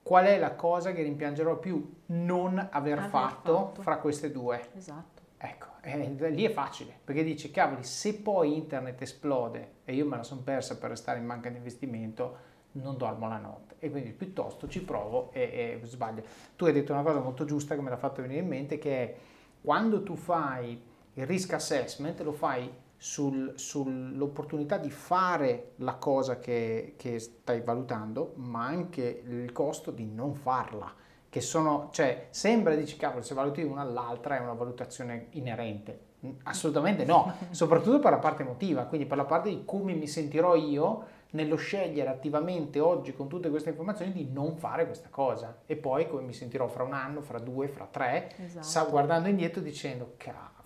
Qual 0.04 0.26
è 0.26 0.38
la 0.38 0.52
cosa 0.52 0.92
che 0.92 1.02
rimpiangerò 1.02 1.58
più 1.58 2.02
non 2.08 2.60
aver, 2.60 3.00
aver 3.00 3.10
fatto, 3.10 3.58
fatto. 3.58 3.82
fra 3.82 3.98
queste 3.98 4.32
due? 4.32 4.70
Esatto. 4.76 5.22
Ecco, 5.38 5.68
eh, 5.84 6.30
lì 6.30 6.46
è 6.46 6.50
facile, 6.50 6.98
perché 7.04 7.24
dici, 7.24 7.52
cavoli, 7.52 7.84
se 7.84 8.16
poi 8.16 8.56
internet 8.56 9.02
esplode 9.02 9.72
e 9.84 9.94
io 9.94 10.06
me 10.06 10.16
la 10.16 10.24
sono 10.24 10.42
persa 10.42 10.78
per 10.78 10.92
restare 10.92 11.20
in 11.20 11.28
banca 11.28 11.50
di 11.50 11.58
investimento, 11.58 12.52
non 12.74 12.98
dormo 12.98 13.28
la 13.28 13.38
notte 13.38 13.76
e 13.80 13.92
quindi 13.92 14.12
piuttosto 14.12 14.68
ci 14.68 14.82
provo 14.82 15.32
e, 15.34 15.80
e 15.82 15.86
sbaglio. 15.86 16.24
Tu 16.56 16.66
hai 16.66 16.74
detto 16.74 16.94
una 16.94 17.04
cosa 17.04 17.20
molto 17.20 17.46
giusta 17.46 17.76
che 17.76 17.82
me 17.82 17.90
l'ha 17.90 17.98
fatto 17.98 18.22
venire 18.22 18.40
in 18.40 18.48
mente, 18.48 18.78
che 18.78 19.04
è 19.04 19.16
quando 19.62 20.04
tu 20.04 20.16
fai 20.16 20.82
il 21.14 21.26
risk 21.28 21.54
assessment, 21.54 22.22
lo 22.22 22.32
fai 22.32 22.72
sul, 22.96 23.52
sull'opportunità 23.56 24.78
di 24.78 24.90
fare 24.90 25.74
la 25.78 25.96
cosa 25.96 26.40
che, 26.40 26.94
che 26.98 27.20
stai 27.20 27.62
valutando, 27.62 28.34
ma 28.38 28.66
anche 28.66 29.24
il 29.28 29.52
costo 29.52 29.92
di 29.92 30.06
non 30.06 30.34
farla 30.34 31.02
che 31.34 31.42
sono, 31.42 31.90
cioè 31.92 32.28
sembra, 32.30 32.76
dici 32.76 32.96
cavolo, 32.96 33.24
se 33.24 33.34
valuti 33.34 33.64
una 33.64 33.82
all'altra 33.82 34.38
è 34.38 34.40
una 34.40 34.54
valutazione 34.54 35.30
inerente. 35.32 36.12
Assolutamente 36.44 37.06
no, 37.06 37.34
soprattutto 37.50 37.98
per 37.98 38.12
la 38.12 38.20
parte 38.20 38.44
emotiva, 38.44 38.84
quindi 38.84 39.08
per 39.08 39.18
la 39.18 39.26
parte 39.26 39.50
di 39.50 39.64
come 39.66 39.94
mi 39.94 40.06
sentirò 40.06 40.54
io 40.54 41.06
nello 41.32 41.56
scegliere 41.56 42.12
attivamente 42.12 42.80
oggi 42.80 43.16
con 43.16 43.28
tutte 43.28 43.50
queste 43.50 43.70
informazioni 43.70 44.12
di 44.12 44.30
non 44.32 44.58
fare 44.58 44.86
questa 44.86 45.10
cosa 45.10 45.62
e 45.66 45.76
poi 45.76 46.08
come 46.08 46.22
mi 46.22 46.34
sentirò 46.34 46.68
fra 46.68 46.84
un 46.84 46.94
anno, 46.94 47.22
fra 47.22 47.40
due, 47.40 47.68
fra 47.68 47.88
tre, 47.90 48.32
esatto. 48.38 48.92
guardando 48.92 49.28
indietro 49.28 49.60
dicendo 49.60 50.14
cavoli, 50.18 50.63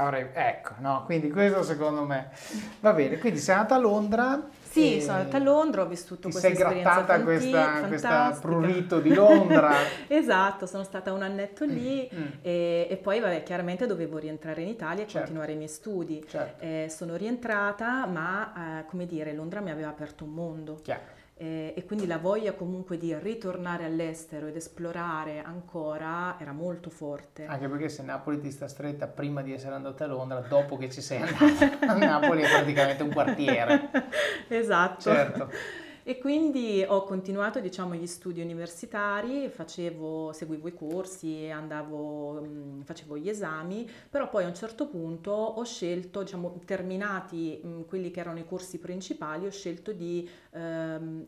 avrei, 0.00 0.28
ecco, 0.32 0.74
no, 0.78 1.04
quindi 1.04 1.30
questo 1.30 1.62
secondo 1.62 2.04
me 2.04 2.30
va 2.80 2.92
bene, 2.92 3.18
quindi 3.18 3.38
sei 3.38 3.54
andata 3.54 3.74
a 3.74 3.78
Londra 3.78 4.48
sì, 4.70 5.00
sono 5.00 5.18
andata 5.18 5.36
a 5.36 5.40
Londra, 5.40 5.82
ho 5.82 5.86
vissuto 5.86 6.28
questa 6.28 6.46
esperienza 6.46 6.78
Ti 6.78 6.84
sei 6.84 7.04
grattata 7.04 7.22
questa, 7.22 7.86
questa 7.88 8.38
prurito 8.40 9.00
di 9.00 9.12
Londra. 9.12 9.72
esatto, 10.06 10.64
sono 10.66 10.84
stata 10.84 11.12
un 11.12 11.22
annetto 11.22 11.64
lì 11.64 12.08
mm. 12.14 12.26
e, 12.40 12.86
e, 12.88 12.96
poi 12.96 13.18
vabbè, 13.18 13.42
chiaramente 13.42 13.86
dovevo 13.86 14.18
rientrare 14.18 14.62
in 14.62 14.68
Italia 14.68 15.02
e 15.02 15.06
certo. 15.06 15.18
continuare 15.18 15.52
i 15.52 15.56
miei 15.56 15.68
studi. 15.68 16.24
Certo. 16.28 16.64
Eh, 16.64 16.86
sono 16.88 17.16
rientrata, 17.16 18.06
ma 18.06 18.78
eh, 18.78 18.84
come 18.86 19.06
dire, 19.06 19.32
Londra 19.32 19.60
mi 19.60 19.72
aveva 19.72 19.88
aperto 19.88 20.22
un 20.22 20.30
mondo. 20.30 20.78
Chiaro 20.82 21.18
eh, 21.40 21.72
e 21.74 21.86
quindi 21.86 22.06
la 22.06 22.18
voglia 22.18 22.52
comunque 22.52 22.98
di 22.98 23.16
ritornare 23.18 23.86
all'estero 23.86 24.46
ed 24.48 24.56
esplorare 24.56 25.42
ancora 25.42 26.36
era 26.38 26.52
molto 26.52 26.90
forte. 26.90 27.46
Anche 27.46 27.66
perché 27.66 27.88
se 27.88 28.02
Napoli 28.02 28.38
ti 28.40 28.50
sta 28.50 28.68
stretta 28.68 29.06
prima 29.06 29.40
di 29.40 29.54
essere 29.54 29.74
andata 29.74 30.04
a 30.04 30.08
Londra, 30.08 30.40
dopo 30.40 30.76
che 30.76 30.90
ci 30.90 31.00
sei 31.00 31.22
andata, 31.22 31.96
Napoli 31.96 32.42
è 32.42 32.46
praticamente 32.46 33.02
un 33.02 33.10
quartiere. 33.10 33.88
esatto. 34.48 35.00
Certo. 35.00 35.50
E 36.02 36.18
quindi 36.18 36.84
ho 36.86 37.04
continuato 37.04 37.60
diciamo, 37.60 37.94
gli 37.94 38.06
studi 38.06 38.40
universitari, 38.40 39.48
facevo, 39.48 40.32
seguivo 40.32 40.68
i 40.68 40.74
corsi, 40.74 41.48
andavo, 41.50 42.42
facevo 42.84 43.18
gli 43.18 43.28
esami, 43.28 43.88
però 44.08 44.28
poi 44.28 44.44
a 44.44 44.48
un 44.48 44.54
certo 44.54 44.88
punto 44.88 45.30
ho 45.30 45.64
scelto, 45.64 46.22
diciamo, 46.22 46.58
terminati 46.64 47.60
quelli 47.86 48.10
che 48.10 48.20
erano 48.20 48.38
i 48.38 48.46
corsi 48.46 48.78
principali, 48.78 49.46
ho 49.46 49.50
scelto 49.50 49.92
di 49.92 50.28
ehm, 50.52 51.26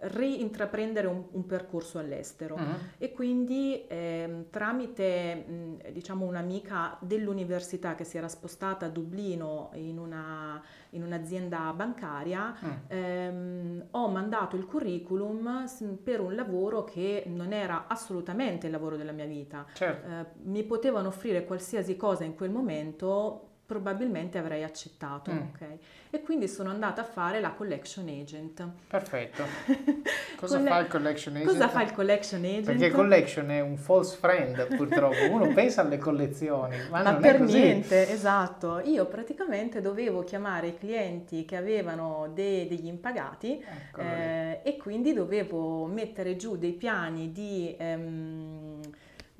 reintraprendere 0.00 1.06
un, 1.06 1.24
un, 1.30 1.46
percorso 1.46 1.98
all'estero 1.98 2.54
uh-huh. 2.54 2.76
e 2.98 3.12
quindi 3.12 3.86
eh, 3.86 4.46
tramite 4.50 5.34
mh, 5.34 5.90
diciamo 5.92 6.26
un'amica 6.26 6.98
dell'università 7.00 7.94
che 7.94 8.04
si 8.04 8.16
era 8.16 8.28
spostata 8.28 8.86
a 8.86 8.88
Dublino 8.88 9.70
in, 9.74 9.98
una, 9.98 10.62
in 10.90 11.02
un'azienda 11.02 11.72
bancaria 11.74 12.54
uh-huh. 12.60 12.78
ehm, 12.88 13.86
ho 13.90 14.08
mandato 14.08 14.56
il 14.56 14.66
curriculum 14.66 15.68
per 16.02 16.20
un 16.20 16.34
lavoro 16.34 16.84
che 16.84 17.24
non 17.26 17.52
era 17.52 17.86
assolutamente 17.86 18.66
il 18.66 18.72
lavoro 18.72 18.96
della 18.96 19.12
mia 19.12 19.26
vita 19.26 19.66
certo. 19.72 20.08
eh, 20.08 20.26
mi 20.44 20.62
potevano 20.64 21.08
offrire 21.08 21.44
qualsiasi 21.44 21.96
cosa 21.96 22.24
in 22.24 22.34
quel 22.34 22.50
momento 22.50 23.48
probabilmente 23.66 24.38
avrei 24.38 24.62
accettato. 24.62 25.32
Mm. 25.32 25.38
Okay? 25.54 25.78
E 26.10 26.20
quindi 26.20 26.48
sono 26.48 26.70
andata 26.70 27.00
a 27.00 27.04
fare 27.04 27.40
la 27.40 27.50
collection 27.50 28.06
agent. 28.08 28.66
Perfetto. 28.88 29.42
Cosa 30.36 30.58
Colle- 30.58 30.68
fa 30.68 30.78
il 30.78 30.86
collection 30.88 31.34
agent? 31.34 31.50
Cosa 31.50 31.68
fa 31.68 31.82
il 31.82 31.92
collection 31.92 32.44
agent? 32.44 32.64
Perché 32.66 32.90
collection 32.90 33.48
è 33.50 33.60
un 33.60 33.76
false 33.76 34.16
friend, 34.16 34.76
purtroppo. 34.76 35.30
Uno 35.30 35.48
pensa 35.54 35.80
alle 35.80 35.98
collezioni, 35.98 36.76
ma, 36.90 37.02
ma 37.02 37.14
per 37.14 37.40
niente, 37.40 38.10
esatto. 38.10 38.80
Io 38.84 39.06
praticamente 39.06 39.80
dovevo 39.80 40.22
chiamare 40.24 40.68
i 40.68 40.78
clienti 40.78 41.44
che 41.44 41.56
avevano 41.56 42.30
de- 42.32 42.66
degli 42.68 42.86
impagati 42.86 43.64
eh, 43.96 44.60
e 44.62 44.76
quindi 44.76 45.12
dovevo 45.14 45.86
mettere 45.86 46.36
giù 46.36 46.56
dei 46.56 46.72
piani 46.72 47.32
di... 47.32 47.74
Ehm, 47.78 48.80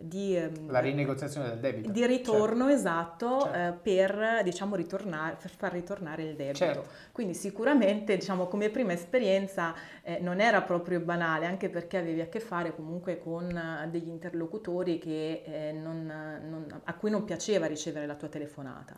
di, 0.06 0.36
ehm, 0.36 0.70
la 0.70 0.80
rinegoziazione 0.80 1.48
del 1.48 1.58
debito. 1.58 1.90
Di 1.90 2.06
ritorno, 2.06 2.68
certo. 2.68 2.74
esatto, 2.74 3.40
certo. 3.42 3.58
Eh, 3.58 3.72
per, 3.82 4.42
diciamo, 4.42 4.76
ritornare, 4.76 5.36
per 5.40 5.50
far 5.50 5.72
ritornare 5.72 6.22
il 6.22 6.36
debito. 6.36 6.58
Certo. 6.58 6.88
Quindi 7.12 7.34
sicuramente, 7.34 8.16
diciamo, 8.16 8.46
come 8.46 8.70
prima 8.70 8.92
esperienza 8.92 9.74
eh, 10.02 10.18
non 10.20 10.40
era 10.40 10.62
proprio 10.62 11.00
banale, 11.00 11.46
anche 11.46 11.68
perché 11.68 11.98
avevi 11.98 12.20
a 12.20 12.26
che 12.26 12.40
fare 12.40 12.74
comunque 12.74 13.18
con 13.18 13.50
eh, 13.50 13.88
degli 13.88 14.08
interlocutori 14.08 14.98
che, 14.98 15.42
eh, 15.44 15.72
non, 15.72 16.06
non, 16.06 16.80
a 16.84 16.94
cui 16.94 17.10
non 17.10 17.24
piaceva 17.24 17.66
ricevere 17.66 18.06
la 18.06 18.14
tua 18.14 18.28
telefonata. 18.28 18.96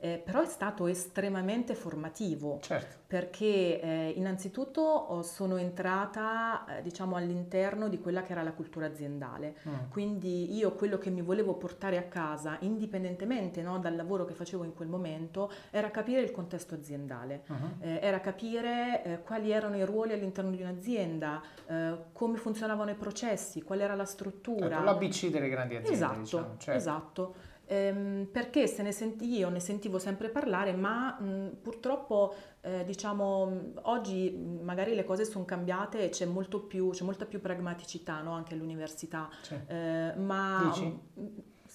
Eh, 0.00 0.22
però 0.24 0.42
è 0.42 0.46
stato 0.46 0.86
estremamente 0.86 1.74
formativo 1.74 2.60
certo. 2.60 2.98
perché 3.08 3.80
eh, 3.80 4.12
innanzitutto 4.14 5.22
sono 5.22 5.56
entrata 5.56 6.64
eh, 6.78 6.82
diciamo 6.82 7.16
all'interno 7.16 7.88
di 7.88 7.98
quella 7.98 8.22
che 8.22 8.30
era 8.30 8.44
la 8.44 8.52
cultura 8.52 8.86
aziendale 8.86 9.56
mm. 9.66 9.90
quindi 9.90 10.54
io 10.56 10.70
quello 10.74 10.98
che 10.98 11.10
mi 11.10 11.20
volevo 11.20 11.54
portare 11.54 11.96
a 11.96 12.04
casa 12.04 12.58
indipendentemente 12.60 13.60
no, 13.60 13.80
dal 13.80 13.96
lavoro 13.96 14.24
che 14.24 14.34
facevo 14.34 14.62
in 14.62 14.72
quel 14.72 14.86
momento 14.86 15.50
era 15.70 15.90
capire 15.90 16.20
il 16.20 16.30
contesto 16.30 16.76
aziendale 16.76 17.42
uh-huh. 17.48 17.78
era 17.80 18.20
capire 18.20 19.02
eh, 19.02 19.22
quali 19.22 19.50
erano 19.50 19.78
i 19.78 19.84
ruoli 19.84 20.12
all'interno 20.12 20.52
di 20.52 20.62
un'azienda 20.62 21.42
eh, 21.66 21.96
come 22.12 22.36
funzionavano 22.36 22.90
i 22.92 22.94
processi 22.94 23.62
qual 23.62 23.80
era 23.80 23.96
la 23.96 24.04
struttura 24.04 24.76
ecco, 24.76 24.84
l'ABC 24.84 25.26
delle 25.26 25.48
grandi 25.48 25.74
aziende 25.74 25.96
esatto, 25.96 26.20
diciamo. 26.20 26.54
certo. 26.56 26.78
esatto 26.78 27.34
ehm, 27.68 28.28
perché 28.32 28.66
se 28.66 28.82
ne 28.82 28.92
senti, 28.92 29.36
io 29.36 29.48
ne 29.50 29.60
sentivo 29.60 29.98
sempre 29.98 30.28
parlare, 30.30 30.72
ma 30.72 31.18
mh, 31.20 31.58
purtroppo 31.62 32.34
eh, 32.62 32.84
diciamo 32.84 33.72
oggi 33.82 34.30
magari 34.62 34.94
le 34.94 35.04
cose 35.04 35.24
sono 35.24 35.44
cambiate 35.44 36.04
e 36.04 36.08
c'è, 36.08 36.24
molto 36.24 36.62
più, 36.62 36.90
c'è 36.90 37.04
molta 37.04 37.26
più 37.26 37.40
pragmaticità 37.40 38.20
no? 38.20 38.32
anche 38.32 38.54
all'università, 38.54 39.28
eh, 39.66 40.14
ma 40.16 40.70
Dici? 40.72 41.00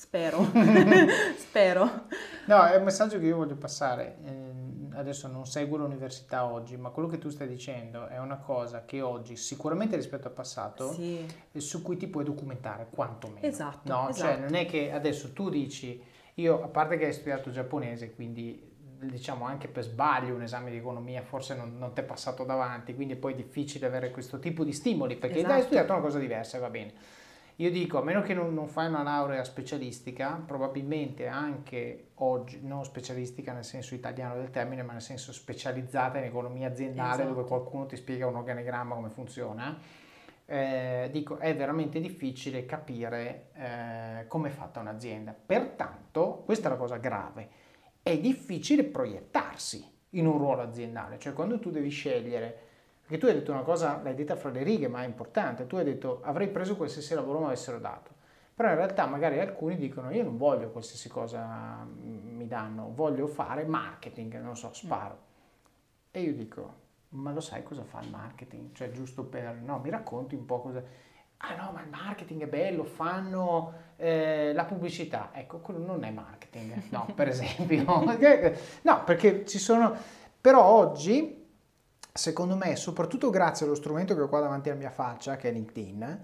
Spero, 0.04 0.46
spero. 1.38 2.08
No, 2.46 2.66
è 2.66 2.76
un 2.76 2.84
messaggio 2.84 3.18
che 3.20 3.26
io 3.26 3.38
voglio 3.38 3.56
passare. 3.56 4.18
Eh, 4.26 5.00
adesso 5.00 5.28
non 5.30 5.46
seguo 5.46 5.78
l'università 5.78 6.46
oggi, 6.46 6.76
ma 6.76 6.90
quello 6.90 7.08
che 7.08 7.18
tu 7.18 7.30
stai 7.30 7.48
dicendo 7.48 8.08
è 8.08 8.20
una 8.20 8.38
cosa 8.38 8.84
che 8.84 9.02
oggi, 9.02 9.38
sicuramente 9.38 9.96
rispetto 9.96 10.28
al 10.28 10.34
passato, 10.34 10.92
sì. 10.92 11.26
su 11.56 11.82
cui 11.82 11.96
ti 11.96 12.08
puoi 12.08 12.26
documentare 12.26 12.88
quantomeno. 12.92 13.46
Esatto. 13.46 13.92
No, 13.92 14.04
cioè, 14.04 14.12
esatto. 14.12 14.32
cioè 14.34 14.40
non 14.40 14.56
è 14.56 14.66
che 14.66 14.92
adesso 14.92 15.32
tu 15.32 15.50
dici, 15.50 16.04
io 16.36 16.62
a 16.62 16.68
parte 16.68 16.98
che 16.98 17.06
hai 17.06 17.14
studiato 17.14 17.50
giapponese, 17.50 18.14
quindi 18.14 18.72
diciamo 19.00 19.46
anche 19.46 19.68
per 19.68 19.84
sbaglio 19.84 20.34
un 20.34 20.44
esame 20.44 20.72
di 20.72 20.78
economia 20.78 21.22
forse 21.24 21.56
non, 21.56 21.78
non 21.78 21.94
ti 21.94 22.02
è 22.02 22.04
passato 22.04 22.44
davanti, 22.44 22.94
quindi 22.94 23.16
è 23.16 23.18
poi 23.18 23.36
difficile 23.36 23.86
avere 23.86 24.12
questo 24.12 24.38
tipo 24.40 24.64
di 24.64 24.74
stimoli, 24.74 25.16
perché 25.16 25.40
esatto. 25.40 25.54
hai 25.54 25.62
studiato 25.62 25.94
una 25.94 26.02
cosa 26.02 26.20
diversa 26.20 26.58
e 26.58 26.60
va 26.60 26.70
bene. 26.70 26.94
Io 27.58 27.70
dico, 27.70 28.00
a 28.00 28.04
meno 28.04 28.22
che 28.24 28.34
non, 28.34 28.52
non, 28.54 28.68
fai 28.68 28.88
una 28.88 29.04
laurea 29.04 29.44
specialistica, 29.44 30.42
probabilmente 30.46 31.28
anche 31.28 32.10
oggi, 32.16 32.60
non 32.64 32.84
specialistica 32.84 33.54
nel 33.54 33.64
senso 33.64 33.94
italiano 33.94 34.36
del 34.36 34.50
termine, 34.50 34.82
ma 34.82 34.94
nel 34.94 35.02
senso 35.02 35.32
specializzata 35.32 36.18
in 36.18 36.24
economia 36.24 36.70
aziendale, 36.70 37.22
esatto. 37.22 37.36
dove 37.36 37.48
qualcuno 37.48 37.86
ti 37.86 37.96
spiega 37.96 38.26
un 38.26 38.36
organigramma 38.36 38.96
come 38.96 39.10
funziona, 39.10 39.78
eh, 40.46 41.10
dico, 41.12 41.38
è 41.38 41.56
veramente 41.56 42.00
difficile 42.00 42.66
capire 42.66 43.50
eh, 43.54 44.28
come 44.28 44.50
è 44.50 44.52
fatta 44.52 44.80
un'azienda. 44.80 45.34
Pertanto, 45.34 46.42
questa 46.46 46.70
è 46.70 46.72
la 46.72 46.78
cosa 46.78 46.98
grave, 46.98 47.50
è 48.02 48.18
difficile 48.18 48.84
proiettarsi 48.84 49.92
in 50.12 50.26
un 50.26 50.38
ruolo 50.40 50.62
aziendale, 50.62 51.20
cioè 51.20 51.34
quando 51.34 51.60
tu 51.60 51.70
devi 51.70 51.90
scegliere 51.90 52.63
perché 53.06 53.18
tu 53.18 53.26
hai 53.26 53.34
detto 53.34 53.52
una 53.52 53.64
cosa, 53.64 54.00
l'hai 54.02 54.16
detta 54.16 54.38
fra 54.38 54.50
le 54.50 54.64
righe, 54.64 54.88
ma 54.88 55.04
è 55.04 55.06
importante. 55.06 55.68
Tu 55.68 55.76
hai 55.76 55.84
detto 55.84 56.22
avrei 56.24 56.48
preso 56.48 56.78
qualsiasi 56.78 57.14
lavoro 57.14 57.40
mi 57.40 57.46
avessero 57.46 57.78
dato. 57.78 58.12
Però 58.56 58.70
in 58.70 58.76
realtà 58.76 59.06
magari 59.08 59.40
alcuni 59.40 59.76
dicono 59.76 60.12
io 60.12 60.24
non 60.24 60.38
voglio 60.38 60.70
qualsiasi 60.70 61.10
cosa 61.10 61.86
mi 61.86 62.48
danno, 62.48 62.92
voglio 62.94 63.28
fare 63.28 63.66
marketing, 63.66 64.40
non 64.40 64.56
so, 64.56 64.72
sparo. 64.74 65.32
E 66.12 66.22
io 66.22 66.34
dico, 66.34 66.82
ma 67.10 67.34
lo 67.34 67.42
sai 67.42 67.64
cosa 67.64 67.84
fa 67.84 68.00
il 68.02 68.10
marketing? 68.10 68.74
Cioè 68.74 68.92
giusto 68.92 69.24
per, 69.24 69.56
no, 69.56 69.80
mi 69.80 69.90
racconti 69.90 70.36
un 70.36 70.46
po' 70.46 70.62
cosa... 70.62 70.84
Ah 71.38 71.56
no, 71.56 71.72
ma 71.74 71.82
il 71.82 71.90
marketing 71.90 72.44
è 72.44 72.48
bello, 72.48 72.86
fanno 72.86 73.74
eh, 73.98 74.54
la 74.54 74.64
pubblicità. 74.64 75.32
Ecco, 75.34 75.58
quello 75.60 75.84
non 75.86 76.06
è 76.06 76.12
marketing, 76.12 76.84
no, 76.90 77.06
per 77.14 77.28
esempio. 77.28 77.84
no, 78.84 79.04
perché 79.04 79.46
ci 79.46 79.60
sono... 79.60 79.94
Però 80.40 80.64
oggi 80.64 81.43
secondo 82.14 82.56
me, 82.56 82.76
soprattutto 82.76 83.32
grazie 83.32 83.66
allo 83.66 83.76
strumento 83.76 84.14
che 84.16 84.22
ho 84.22 84.30
qua 84.30 84.42
davanti 84.42 84.70
alla 84.70 84.78
mia 84.78 84.92
faccia, 84.92 85.36
che 85.36 85.50
è 85.50 85.52
LinkedIn, 85.52 86.22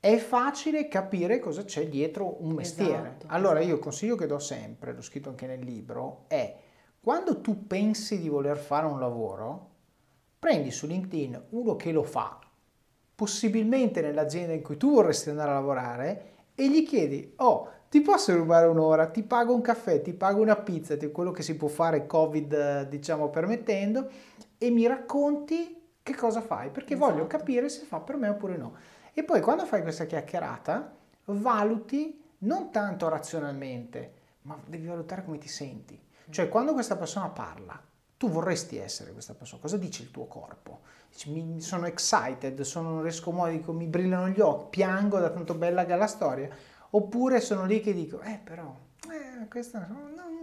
è 0.00 0.16
facile 0.16 0.88
capire 0.88 1.38
cosa 1.38 1.62
c'è 1.62 1.86
dietro 1.86 2.42
un 2.42 2.52
mestiere. 2.52 3.16
Esatto, 3.18 3.26
allora 3.28 3.58
esatto. 3.58 3.68
io 3.68 3.74
il 3.74 3.80
consiglio 3.80 4.16
che 4.16 4.26
do 4.26 4.38
sempre, 4.38 4.94
l'ho 4.94 5.02
scritto 5.02 5.28
anche 5.28 5.46
nel 5.46 5.60
libro, 5.60 6.24
è 6.26 6.56
quando 6.98 7.40
tu 7.42 7.66
pensi 7.66 8.18
di 8.18 8.30
voler 8.30 8.56
fare 8.56 8.86
un 8.86 8.98
lavoro, 8.98 9.68
prendi 10.38 10.70
su 10.70 10.86
LinkedIn 10.86 11.48
uno 11.50 11.76
che 11.76 11.92
lo 11.92 12.02
fa, 12.02 12.38
possibilmente 13.14 14.00
nell'azienda 14.00 14.54
in 14.54 14.62
cui 14.62 14.78
tu 14.78 14.94
vorresti 14.94 15.28
andare 15.28 15.50
a 15.50 15.54
lavorare, 15.54 16.24
e 16.54 16.70
gli 16.70 16.86
chiedi, 16.86 17.34
oh, 17.36 17.68
ti 17.90 18.00
posso 18.00 18.34
rubare 18.34 18.66
un'ora, 18.66 19.08
ti 19.08 19.22
pago 19.22 19.52
un 19.52 19.60
caffè, 19.60 20.00
ti 20.00 20.14
pago 20.14 20.40
una 20.40 20.56
pizza, 20.56 20.96
quello 21.10 21.30
che 21.30 21.42
si 21.42 21.56
può 21.56 21.68
fare 21.68 22.06
Covid, 22.06 22.88
diciamo, 22.88 23.28
permettendo, 23.28 24.08
e 24.62 24.68
mi 24.68 24.86
racconti 24.86 25.80
che 26.02 26.14
cosa 26.14 26.42
fai, 26.42 26.68
perché 26.68 26.92
esatto. 26.92 27.12
voglio 27.12 27.26
capire 27.26 27.70
se 27.70 27.84
fa 27.84 27.98
per 28.00 28.16
me 28.16 28.28
oppure 28.28 28.58
no. 28.58 28.74
E 29.14 29.24
poi 29.24 29.40
quando 29.40 29.64
fai 29.64 29.80
questa 29.80 30.04
chiacchierata, 30.04 30.94
valuti 31.24 32.22
non 32.40 32.70
tanto 32.70 33.08
razionalmente, 33.08 34.12
ma 34.42 34.58
devi 34.66 34.86
valutare 34.86 35.24
come 35.24 35.38
ti 35.38 35.48
senti. 35.48 35.98
Cioè, 36.28 36.50
quando 36.50 36.74
questa 36.74 36.96
persona 36.96 37.28
parla, 37.28 37.80
tu 38.18 38.28
vorresti 38.28 38.76
essere 38.76 39.12
questa 39.12 39.32
persona, 39.32 39.62
cosa 39.62 39.78
dice 39.78 40.02
il 40.02 40.10
tuo 40.10 40.26
corpo? 40.26 40.80
Dici, 41.10 41.30
mi, 41.30 41.58
sono 41.62 41.86
excited, 41.86 42.60
sono, 42.60 42.90
non 42.90 43.02
riesco 43.02 43.30
a 43.30 43.32
muovere, 43.32 43.62
mi 43.72 43.86
brillano 43.86 44.28
gli 44.28 44.40
occhi, 44.40 44.78
piango 44.78 45.18
da 45.18 45.30
tanto 45.30 45.54
bella 45.54 45.86
che 45.86 45.94
è 45.94 45.96
la 45.96 46.06
storia, 46.06 46.50
oppure 46.90 47.40
sono 47.40 47.64
lì 47.64 47.80
che 47.80 47.94
dico, 47.94 48.20
eh 48.20 48.38
però, 48.44 48.76
eh, 49.10 49.48
questa, 49.48 49.88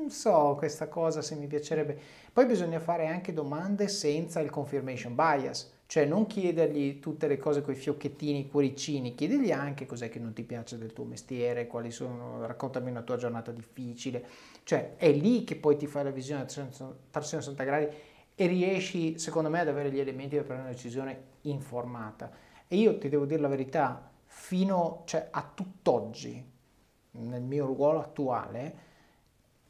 so 0.09 0.55
questa 0.57 0.87
cosa 0.87 1.21
se 1.21 1.35
mi 1.35 1.47
piacerebbe. 1.47 1.97
Poi 2.31 2.45
bisogna 2.45 2.79
fare 2.79 3.07
anche 3.07 3.33
domande 3.33 3.87
senza 3.87 4.39
il 4.39 4.49
confirmation 4.49 5.15
bias, 5.15 5.73
cioè 5.87 6.05
non 6.05 6.27
chiedergli 6.27 6.99
tutte 6.99 7.27
le 7.27 7.37
cose 7.37 7.61
con 7.61 7.73
i 7.73 7.77
fiocchettini, 7.77 8.39
i 8.39 8.47
cuoricini, 8.49 9.15
chiedergli 9.15 9.51
anche 9.51 9.85
cos'è 9.85 10.09
che 10.09 10.19
non 10.19 10.33
ti 10.33 10.43
piace 10.43 10.77
del 10.77 10.93
tuo 10.93 11.05
mestiere, 11.05 11.67
quali 11.67 11.91
sono, 11.91 12.45
raccontami 12.45 12.89
una 12.89 13.01
tua 13.01 13.17
giornata 13.17 13.51
difficile, 13.51 14.25
cioè 14.63 14.95
è 14.97 15.11
lì 15.11 15.43
che 15.43 15.55
poi 15.55 15.77
ti 15.77 15.87
fai 15.87 16.03
la 16.03 16.11
visione 16.11 16.41
a 16.41 16.45
360 16.45 17.63
gradi 17.63 17.87
e 18.35 18.45
riesci 18.47 19.17
secondo 19.17 19.49
me 19.49 19.61
ad 19.61 19.67
avere 19.67 19.91
gli 19.91 19.99
elementi 19.99 20.35
per 20.35 20.45
prendere 20.45 20.69
una 20.69 20.77
decisione 20.77 21.21
informata. 21.41 22.29
E 22.67 22.75
io 22.75 22.97
ti 22.97 23.09
devo 23.09 23.25
dire 23.25 23.39
la 23.39 23.47
verità, 23.47 24.11
fino 24.25 25.03
cioè, 25.05 25.29
a 25.31 25.49
tutt'oggi, 25.53 26.55
nel 27.11 27.41
mio 27.41 27.65
ruolo 27.65 27.99
attuale, 27.99 28.85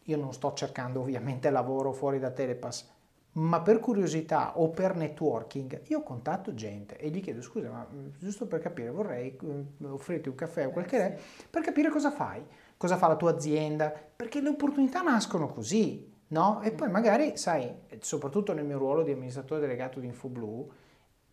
io 0.07 0.17
non 0.17 0.33
sto 0.33 0.53
cercando 0.53 1.01
ovviamente 1.01 1.49
lavoro 1.49 1.91
fuori 1.91 2.19
da 2.19 2.31
Telepass, 2.31 2.85
ma 3.33 3.61
per 3.61 3.79
curiosità 3.79 4.57
o 4.59 4.69
per 4.69 4.95
networking 4.95 5.81
io 5.87 6.01
contatto 6.01 6.53
gente 6.53 6.97
e 6.97 7.09
gli 7.09 7.21
chiedo 7.21 7.41
scusa 7.41 7.69
ma 7.69 7.85
mm, 7.91 8.07
giusto 8.17 8.47
per 8.47 8.59
capire 8.59 8.89
vorrei 8.89 9.37
mm, 9.43 9.85
offrirti 9.91 10.29
un 10.29 10.35
caffè 10.35 10.65
o 10.65 10.71
quel 10.71 10.85
che 10.85 10.97
è 10.97 11.17
per 11.49 11.61
capire 11.61 11.89
cosa 11.89 12.09
fai, 12.09 12.43
cosa 12.77 12.97
fa 12.97 13.07
la 13.07 13.15
tua 13.15 13.31
azienda, 13.31 13.93
perché 14.15 14.41
le 14.41 14.49
opportunità 14.49 15.01
nascono 15.01 15.47
così, 15.47 16.11
no? 16.29 16.61
E 16.61 16.71
poi 16.71 16.89
magari 16.89 17.37
sai, 17.37 17.71
soprattutto 17.99 18.53
nel 18.53 18.65
mio 18.65 18.77
ruolo 18.77 19.03
di 19.03 19.11
amministratore 19.11 19.61
delegato 19.61 19.99
di 19.99 20.07
InfoBlue, 20.07 20.65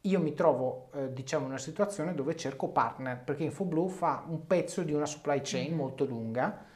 io 0.02 0.20
mi 0.20 0.34
trovo 0.34 0.88
eh, 0.94 1.12
diciamo 1.12 1.44
in 1.44 1.50
una 1.52 1.58
situazione 1.58 2.14
dove 2.14 2.36
cerco 2.36 2.68
partner 2.68 3.22
perché 3.22 3.44
InfoBlue 3.44 3.88
fa 3.88 4.24
un 4.28 4.46
pezzo 4.46 4.82
di 4.82 4.92
una 4.92 5.06
supply 5.06 5.40
chain 5.42 5.74
molto 5.74 6.04
lunga 6.04 6.72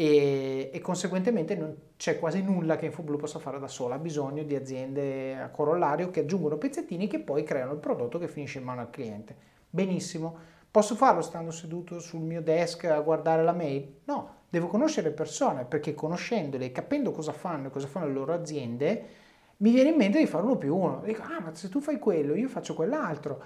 e, 0.00 0.70
e, 0.72 0.80
conseguentemente 0.80 1.54
non 1.54 1.76
c'è 1.98 2.18
quasi 2.18 2.42
nulla 2.42 2.76
che 2.76 2.86
InfoBlue 2.86 3.18
possa 3.18 3.38
fare 3.38 3.58
da 3.58 3.68
sola, 3.68 3.96
ha 3.96 3.98
bisogno 3.98 4.42
di 4.44 4.56
aziende 4.56 5.38
a 5.38 5.50
corollario 5.50 6.08
che 6.08 6.20
aggiungono 6.20 6.56
pezzettini 6.56 7.06
che 7.06 7.20
poi 7.20 7.42
creano 7.42 7.72
il 7.72 7.80
prodotto 7.80 8.18
che 8.18 8.26
finisce 8.26 8.60
in 8.60 8.64
mano 8.64 8.80
al 8.80 8.88
cliente. 8.88 9.36
Benissimo, 9.68 10.34
posso 10.70 10.94
farlo 10.94 11.20
stando 11.20 11.50
seduto 11.50 12.00
sul 12.00 12.22
mio 12.22 12.40
desk 12.40 12.84
a 12.84 12.98
guardare 13.00 13.44
la 13.44 13.52
mail? 13.52 13.96
No, 14.04 14.36
devo 14.48 14.68
conoscere 14.68 15.10
persone 15.10 15.66
perché 15.66 15.92
conoscendole 15.92 16.64
e 16.64 16.72
capendo 16.72 17.10
cosa 17.12 17.32
fanno 17.32 17.66
e 17.66 17.70
cosa 17.70 17.86
fanno 17.86 18.06
le 18.06 18.14
loro 18.14 18.32
aziende, 18.32 19.04
mi 19.58 19.70
viene 19.70 19.90
in 19.90 19.96
mente 19.96 20.18
di 20.18 20.26
fare 20.26 20.44
uno 20.44 20.56
più 20.56 20.74
uno. 20.74 21.02
Dico, 21.04 21.20
ah, 21.24 21.42
ma 21.42 21.54
se 21.54 21.68
tu 21.68 21.78
fai 21.78 21.98
quello, 21.98 22.34
io 22.34 22.48
faccio 22.48 22.72
quell'altro. 22.72 23.42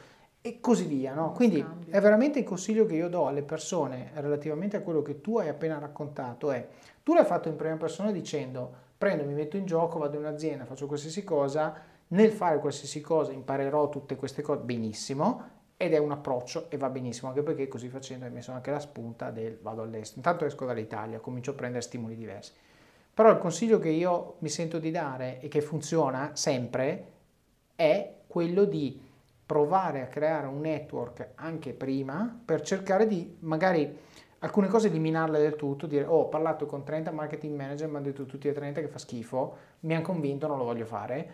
E 0.46 0.60
così 0.60 0.84
via. 0.84 1.14
No? 1.14 1.32
Quindi 1.32 1.60
scambio. 1.60 1.90
è 1.90 2.00
veramente 2.02 2.38
il 2.38 2.44
consiglio 2.44 2.84
che 2.84 2.96
io 2.96 3.08
do 3.08 3.26
alle 3.26 3.42
persone 3.42 4.10
relativamente 4.16 4.76
a 4.76 4.82
quello 4.82 5.00
che 5.00 5.22
tu 5.22 5.38
hai 5.38 5.48
appena 5.48 5.78
raccontato 5.78 6.50
è, 6.50 6.68
tu 7.02 7.14
l'hai 7.14 7.24
fatto 7.24 7.48
in 7.48 7.56
prima 7.56 7.76
persona 7.76 8.12
dicendo 8.12 8.82
prendo, 8.98 9.24
mi 9.24 9.32
metto 9.32 9.56
in 9.56 9.64
gioco, 9.64 9.98
vado 9.98 10.16
in 10.16 10.22
un'azienda, 10.22 10.66
faccio 10.66 10.86
qualsiasi 10.86 11.24
cosa, 11.24 11.74
nel 12.08 12.30
fare 12.30 12.58
qualsiasi 12.58 13.00
cosa 13.00 13.32
imparerò 13.32 13.88
tutte 13.88 14.16
queste 14.16 14.42
cose 14.42 14.60
benissimo 14.60 15.52
ed 15.78 15.94
è 15.94 15.98
un 15.98 16.12
approccio 16.12 16.66
e 16.68 16.76
va 16.76 16.90
benissimo 16.90 17.28
anche 17.28 17.42
perché 17.42 17.66
così 17.66 17.88
facendo 17.88 18.26
hai 18.26 18.30
messo 18.30 18.52
anche 18.52 18.70
la 18.70 18.80
spunta 18.80 19.30
del 19.30 19.58
vado 19.62 19.80
all'estero. 19.80 20.18
Intanto 20.18 20.44
esco 20.44 20.66
dall'Italia, 20.66 21.20
comincio 21.20 21.52
a 21.52 21.54
prendere 21.54 21.80
stimoli 21.80 22.16
diversi. 22.16 22.52
Però 23.14 23.30
il 23.30 23.38
consiglio 23.38 23.78
che 23.78 23.88
io 23.88 24.34
mi 24.40 24.50
sento 24.50 24.78
di 24.78 24.90
dare 24.90 25.40
e 25.40 25.48
che 25.48 25.62
funziona 25.62 26.32
sempre 26.34 27.12
è 27.74 28.12
quello 28.26 28.64
di 28.64 29.12
provare 29.46 30.02
a 30.02 30.06
creare 30.06 30.46
un 30.46 30.60
network 30.60 31.32
anche 31.34 31.72
prima 31.72 32.40
per 32.44 32.62
cercare 32.62 33.06
di 33.06 33.36
magari 33.40 33.98
alcune 34.38 34.68
cose 34.68 34.88
eliminarle 34.88 35.38
del 35.38 35.56
tutto, 35.56 35.86
dire 35.86 36.04
oh 36.04 36.20
ho 36.20 36.28
parlato 36.28 36.66
con 36.66 36.84
30 36.84 37.10
marketing 37.10 37.56
manager, 37.56 37.88
mi 37.88 37.96
hanno 37.96 38.04
detto 38.04 38.26
tutti 38.26 38.48
e 38.48 38.52
30 38.52 38.80
che 38.80 38.88
fa 38.88 38.98
schifo, 38.98 39.56
mi 39.80 39.94
hanno 39.94 40.02
convinto, 40.02 40.46
non 40.46 40.58
lo 40.58 40.64
voglio 40.64 40.84
fare, 40.84 41.32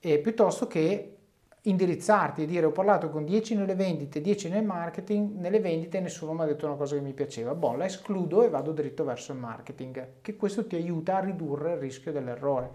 e 0.00 0.18
piuttosto 0.18 0.66
che 0.66 1.14
indirizzarti 1.62 2.42
e 2.42 2.46
dire 2.46 2.66
ho 2.66 2.72
parlato 2.72 3.10
con 3.10 3.24
10 3.24 3.56
nelle 3.56 3.74
vendite, 3.74 4.20
10 4.20 4.48
nel 4.48 4.64
marketing, 4.64 5.36
nelle 5.38 5.60
vendite 5.60 6.00
nessuno 6.00 6.32
mi 6.32 6.42
ha 6.42 6.46
detto 6.46 6.66
una 6.66 6.76
cosa 6.76 6.96
che 6.96 7.00
mi 7.00 7.12
piaceva, 7.12 7.54
boh 7.54 7.74
la 7.74 7.84
escludo 7.84 8.42
e 8.42 8.48
vado 8.48 8.72
dritto 8.72 9.04
verso 9.04 9.32
il 9.32 9.38
marketing, 9.38 10.20
che 10.20 10.36
questo 10.36 10.66
ti 10.66 10.76
aiuta 10.76 11.16
a 11.16 11.20
ridurre 11.20 11.72
il 11.72 11.78
rischio 11.78 12.12
dell'errore. 12.12 12.70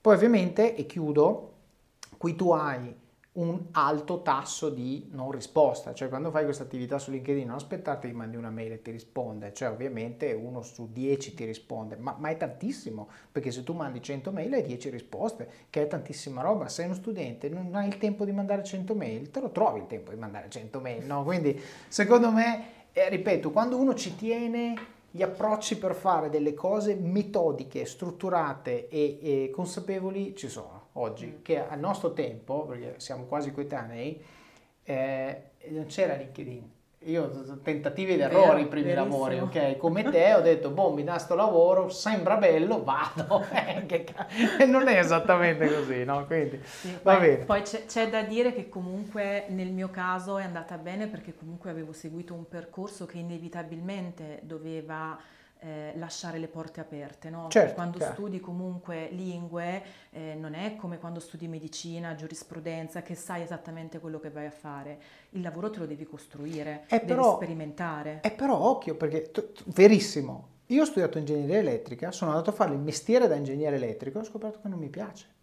Poi 0.00 0.14
ovviamente, 0.14 0.74
e 0.74 0.86
chiudo, 0.86 1.52
qui 2.16 2.34
tu 2.34 2.50
hai 2.52 2.94
un 3.38 3.66
alto 3.70 4.22
tasso 4.22 4.68
di 4.68 5.08
non 5.12 5.30
risposta, 5.30 5.94
cioè 5.94 6.08
quando 6.08 6.30
fai 6.30 6.42
questa 6.44 6.64
attività 6.64 6.98
su 6.98 7.12
LinkedIn 7.12 7.46
non 7.46 7.54
aspettate 7.54 8.08
che 8.08 8.14
mandi 8.14 8.36
una 8.36 8.50
mail 8.50 8.72
e 8.72 8.82
ti 8.82 8.90
risponde, 8.90 9.52
cioè 9.52 9.70
ovviamente 9.70 10.32
uno 10.32 10.62
su 10.62 10.88
10 10.92 11.34
ti 11.34 11.44
risponde, 11.44 11.96
ma, 11.96 12.16
ma, 12.18 12.30
è 12.30 12.36
tantissimo, 12.36 13.08
perché 13.30 13.52
se 13.52 13.62
tu 13.62 13.74
mandi 13.74 14.02
100 14.02 14.32
mail 14.32 14.54
hai 14.54 14.62
10 14.62 14.90
risposte, 14.90 15.48
che 15.70 15.82
è 15.82 15.86
tantissima 15.86 16.42
roba, 16.42 16.68
sei 16.68 16.86
uno 16.86 16.94
studente, 16.94 17.48
non 17.48 17.72
hai 17.74 17.86
il 17.86 17.98
tempo 17.98 18.24
di 18.24 18.32
mandare 18.32 18.64
100 18.64 18.94
mail, 18.94 19.30
te 19.30 19.40
lo 19.40 19.50
trovi 19.50 19.80
il 19.80 19.86
tempo 19.86 20.10
di 20.10 20.16
mandare 20.16 20.48
100 20.48 20.80
mail, 20.80 21.06
no? 21.06 21.22
Quindi 21.22 21.60
secondo 21.86 22.32
me, 22.32 22.86
eh, 22.92 23.08
ripeto, 23.08 23.52
quando 23.52 23.76
uno 23.76 23.94
ci 23.94 24.16
tiene 24.16 24.74
gli 25.10 25.22
approcci 25.22 25.78
per 25.78 25.94
fare 25.94 26.28
delle 26.28 26.54
cose 26.54 26.96
metodiche, 26.96 27.84
strutturate 27.84 28.88
e, 28.88 29.18
e 29.22 29.50
consapevoli 29.50 30.34
ci 30.34 30.48
sono 30.48 30.77
oggi, 30.98 31.26
mm. 31.26 31.42
che 31.42 31.66
al 31.66 31.78
nostro 31.78 32.12
tempo, 32.12 32.66
perché 32.66 32.94
siamo 32.98 33.24
quasi 33.24 33.52
coetanei, 33.52 34.22
eh, 34.84 35.42
non 35.68 35.86
c'era 35.86 36.14
LinkedIn. 36.14 36.76
Io 37.02 37.58
tentativi 37.62 38.14
ed 38.14 38.20
errori 38.20 38.62
i 38.62 38.66
primi 38.66 38.92
lavori, 38.92 39.38
ok? 39.38 39.76
Come 39.76 40.02
te 40.02 40.34
ho 40.34 40.40
detto, 40.40 40.70
boh, 40.70 40.92
mi 40.92 41.04
dà 41.04 41.16
sto 41.18 41.36
lavoro, 41.36 41.88
sembra 41.90 42.36
bello, 42.36 42.82
vado. 42.82 43.44
e 43.54 44.64
non 44.66 44.88
è 44.88 44.98
esattamente 44.98 45.72
così, 45.72 46.04
no? 46.04 46.26
Quindi, 46.26 46.60
sì, 46.64 46.98
va 47.02 47.16
bene. 47.18 47.44
Poi 47.44 47.62
c'è, 47.62 47.84
c'è, 47.86 48.08
da 48.08 48.22
dire 48.22 48.52
che 48.52 48.68
comunque 48.68 49.44
nel 49.50 49.70
mio 49.70 49.90
caso 49.90 50.38
è 50.38 50.42
andata 50.42 50.76
bene 50.76 51.06
perché 51.06 51.36
comunque 51.36 51.70
avevo 51.70 51.92
seguito 51.92 52.34
un 52.34 52.48
percorso 52.48 53.06
che 53.06 53.18
inevitabilmente 53.18 54.40
doveva 54.42 55.16
eh, 55.60 55.92
lasciare 55.96 56.38
le 56.38 56.48
porte 56.48 56.80
aperte, 56.80 57.30
no? 57.30 57.48
certo, 57.48 57.74
quando 57.74 57.98
chiaro. 57.98 58.12
studi 58.12 58.40
comunque 58.40 59.08
lingue 59.10 59.82
eh, 60.10 60.34
non 60.34 60.54
è 60.54 60.76
come 60.76 60.98
quando 60.98 61.20
studi 61.20 61.48
medicina, 61.48 62.14
giurisprudenza, 62.14 63.02
che 63.02 63.14
sai 63.14 63.42
esattamente 63.42 63.98
quello 63.98 64.20
che 64.20 64.30
vai 64.30 64.46
a 64.46 64.50
fare, 64.50 64.98
il 65.30 65.40
lavoro 65.40 65.70
te 65.70 65.80
lo 65.80 65.86
devi 65.86 66.04
costruire, 66.04 66.84
è 66.86 66.98
devi 66.98 67.06
però, 67.06 67.36
sperimentare. 67.36 68.20
È 68.20 68.32
però 68.32 68.56
occhio, 68.56 68.94
perché 68.94 69.30
t- 69.30 69.52
t- 69.52 69.62
verissimo, 69.66 70.48
io 70.66 70.82
ho 70.82 70.86
studiato 70.86 71.18
ingegneria 71.18 71.58
elettrica, 71.58 72.12
sono 72.12 72.30
andato 72.30 72.50
a 72.50 72.52
fare 72.52 72.72
il 72.74 72.80
mestiere 72.80 73.26
da 73.26 73.34
ingegnere 73.34 73.76
elettrico 73.76 74.18
e 74.18 74.20
ho 74.22 74.24
scoperto 74.24 74.60
che 74.60 74.68
non 74.68 74.78
mi 74.78 74.88
piace. 74.88 75.36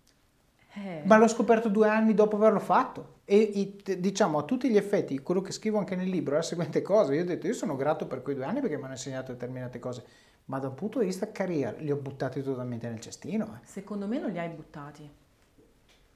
Eh. 0.78 1.02
Ma 1.06 1.18
l'ho 1.18 1.28
scoperto 1.28 1.70
due 1.70 1.88
anni 1.88 2.14
dopo 2.14 2.36
averlo 2.36 2.60
fatto. 2.60 3.14
E, 3.26 3.78
diciamo 3.98 4.40
a 4.40 4.44
tutti 4.44 4.70
gli 4.70 4.78
effetti, 4.78 5.20
quello 5.20 5.42
che 5.42 5.52
scrivo 5.52 5.78
anche 5.78 5.96
nel 5.96 6.10
libro 6.10 6.34
è 6.36 6.38
la 6.38 6.44
seguente 6.44 6.82
cosa. 6.82 7.14
Io 7.14 7.22
ho 7.22 7.26
detto, 7.26 7.48
io 7.48 7.54
sono 7.54 7.76
grato 7.76 8.06
per 8.08 8.22
quei 8.22 8.36
due 8.36 8.46
anni 8.46 8.60
perché 8.60 8.78
mi 8.78 8.84
hanno 8.84 8.94
insegnato 8.94 9.32
determinate 9.32 9.80
cose, 9.80 10.04
ma 10.46 10.60
da 10.60 10.68
un 10.68 10.76
punto 10.76 11.00
di 11.00 11.06
vista 11.06 11.32
carriera 11.32 11.76
li 11.80 11.92
ho 11.92 11.96
buttati 11.96 12.44
totalmente 12.44 12.90
nel 12.90 13.00
cestino. 13.00 13.46
Eh. 13.46 13.66
Secondo 13.66 14.08
me 14.08 14.20
non 14.20 14.32
li 14.32 14.40
hai 14.40 14.50
buttati. 14.50 15.10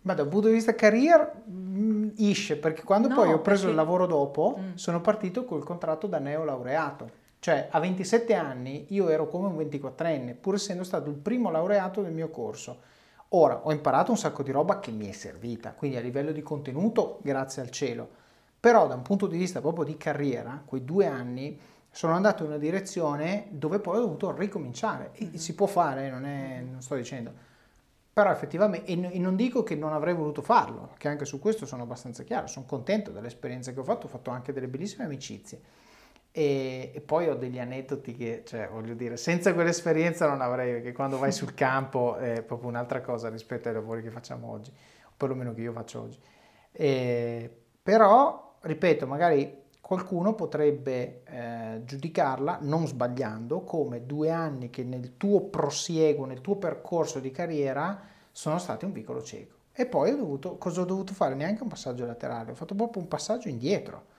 Ma 0.01 0.14
da 0.14 0.24
un 0.24 0.30
punto 0.30 0.47
di 0.47 0.53
vista 0.53 0.76
carriera, 0.76 1.24
mh, 1.26 2.14
isce, 2.18 2.57
perché 2.57 2.84
quando 2.84 3.07
no, 3.07 3.16
poi 3.16 3.34
ho 3.34 3.41
preso 3.41 3.66
perché... 3.66 3.70
il 3.70 3.76
lavoro 3.76 4.05
dopo, 4.05 4.57
mm. 4.60 4.76
sono 4.76 5.01
partito 5.01 5.45
col 5.45 5.64
contratto 5.64 6.07
da 6.07 6.20
neolaureato. 6.20 7.18
Cioè, 7.39 7.70
a 7.72 7.80
27 7.80 8.34
anni 8.34 8.86
io 8.89 9.07
ero 9.10 9.28
come 9.28 9.47
un 9.47 9.57
24enne, 9.57 10.36
pur 10.39 10.55
essendo 10.55 10.84
stato 10.84 11.10
il 11.10 11.16
primo 11.16 11.49
laureato 11.49 12.01
del 12.01 12.12
mio 12.12 12.30
corso 12.30 12.97
Ora, 13.30 13.62
ho 13.64 13.72
imparato 13.72 14.10
un 14.10 14.18
sacco 14.18 14.42
di 14.42 14.52
roba 14.52 14.80
che 14.80 14.90
mi 14.90 15.08
è 15.08 15.12
servita, 15.12 15.74
quindi 15.74 15.98
a 15.98 16.02
livello 16.02 16.32
di 16.32 16.42
contenuto, 16.42 17.20
grazie 17.22 17.62
al 17.62 17.70
cielo. 17.70 18.10
Però 18.60 18.88
da 18.88 18.96
un 18.96 19.04
punto 19.04 19.28
di 19.28 19.38
vista 19.38 19.62
proprio 19.62 19.84
di 19.84 19.98
carriera, 19.98 20.62
quei 20.66 20.84
due 20.84 21.06
anni 21.06 21.60
sono 21.92 22.14
andato 22.14 22.44
in 22.44 22.50
una 22.50 22.58
direzione 22.58 23.48
dove 23.52 23.80
poi 23.80 23.98
ho 23.98 24.02
dovuto 24.02 24.32
ricominciare. 24.36 25.12
E 25.14 25.26
mm-hmm. 25.26 25.36
si 25.36 25.54
può 25.54 25.68
fare, 25.68 26.10
non, 26.10 26.26
è, 26.26 26.62
non, 26.62 26.82
sto 26.82 26.96
dicendo. 26.96 27.32
Però 28.12 28.32
effettivamente, 28.32 28.92
e 28.92 29.20
non 29.20 29.36
dico 29.36 29.62
che 29.62 29.76
non 29.76 29.94
avrei 29.94 30.16
voluto 30.16 30.42
farlo, 30.42 30.90
che 30.98 31.08
anche 31.08 31.26
su 31.26 31.40
questo 31.40 31.68
sono 31.68 31.84
abbastanza 31.84 32.24
chiaro, 32.24 32.48
sono 32.48 32.66
contento 32.66 33.12
dell'esperienza 33.12 33.72
che 33.72 33.80
ho 33.80 33.84
fatto, 33.84 34.08
ho 34.08 34.10
fatto 34.10 34.32
anche 34.32 34.52
delle 34.52 34.68
bellissime 34.68 35.06
amicizie 35.06 35.62
e, 36.32 36.92
e, 36.94 37.02
poi 37.02 37.28
ho 37.28 37.36
degli 37.36 37.60
aneddoti 37.60 38.16
che, 38.16 38.44
cioè, 38.46 38.70
voglio 38.72 38.94
dire, 38.94 39.18
senza 39.18 39.54
quell'esperienza 39.54 40.28
non 40.28 40.42
avrei, 40.42 40.74
perché 40.74 40.92
quando 40.92 41.18
vai 41.18 41.32
sul 41.32 41.54
campo 41.56 42.18
è 42.18 42.44
proprio 42.44 42.70
un'altra 42.70 43.02
cosa 43.02 43.30
rispetto 43.30 43.68
ai 43.68 43.74
lavori 43.74 44.04
che 44.04 44.12
facciamo 44.12 44.52
oggi, 44.52 44.72
o 45.06 45.12
perlomeno 45.18 45.54
che 45.54 45.62
io 45.62 45.72
faccio 45.72 46.02
oggi. 46.02 46.20
E, 46.72 47.52
però, 47.82 48.58
ripeto, 48.62 49.08
magari 49.08 49.58
qualcuno 49.82 50.36
potrebbe 50.36 51.24
eh, 51.26 51.82
giudicarla, 51.84 52.60
non 52.62 52.86
sbagliando, 52.86 53.62
come 53.62 54.06
due 54.06 54.30
anni 54.30 54.70
che 54.70 54.84
nel 54.84 55.18
tuo 55.18 55.42
prosieguo, 55.42 56.26
nel 56.26 56.42
tuo 56.42 56.58
percorso 56.58 57.20
di 57.20 57.32
carriera 57.32 58.00
sono 58.32 58.60
stati 58.60 58.86
un 58.86 58.92
piccolo 58.92 59.24
cieco. 59.24 59.56
E 59.74 59.88
poi 59.88 60.12
ho 60.12 60.16
dovuto, 60.16 60.58
cosa 60.58 60.82
ho 60.82 60.86
dovuto 60.86 61.14
fare? 61.14 61.34
Neanche 61.34 61.64
un 61.64 61.70
passaggio 61.70 62.06
laterale, 62.06 62.52
ho 62.52 62.56
fatto 62.56 62.76
proprio 62.76 63.02
un 63.02 63.08
passaggio 63.08 63.50
indietro 63.50 64.18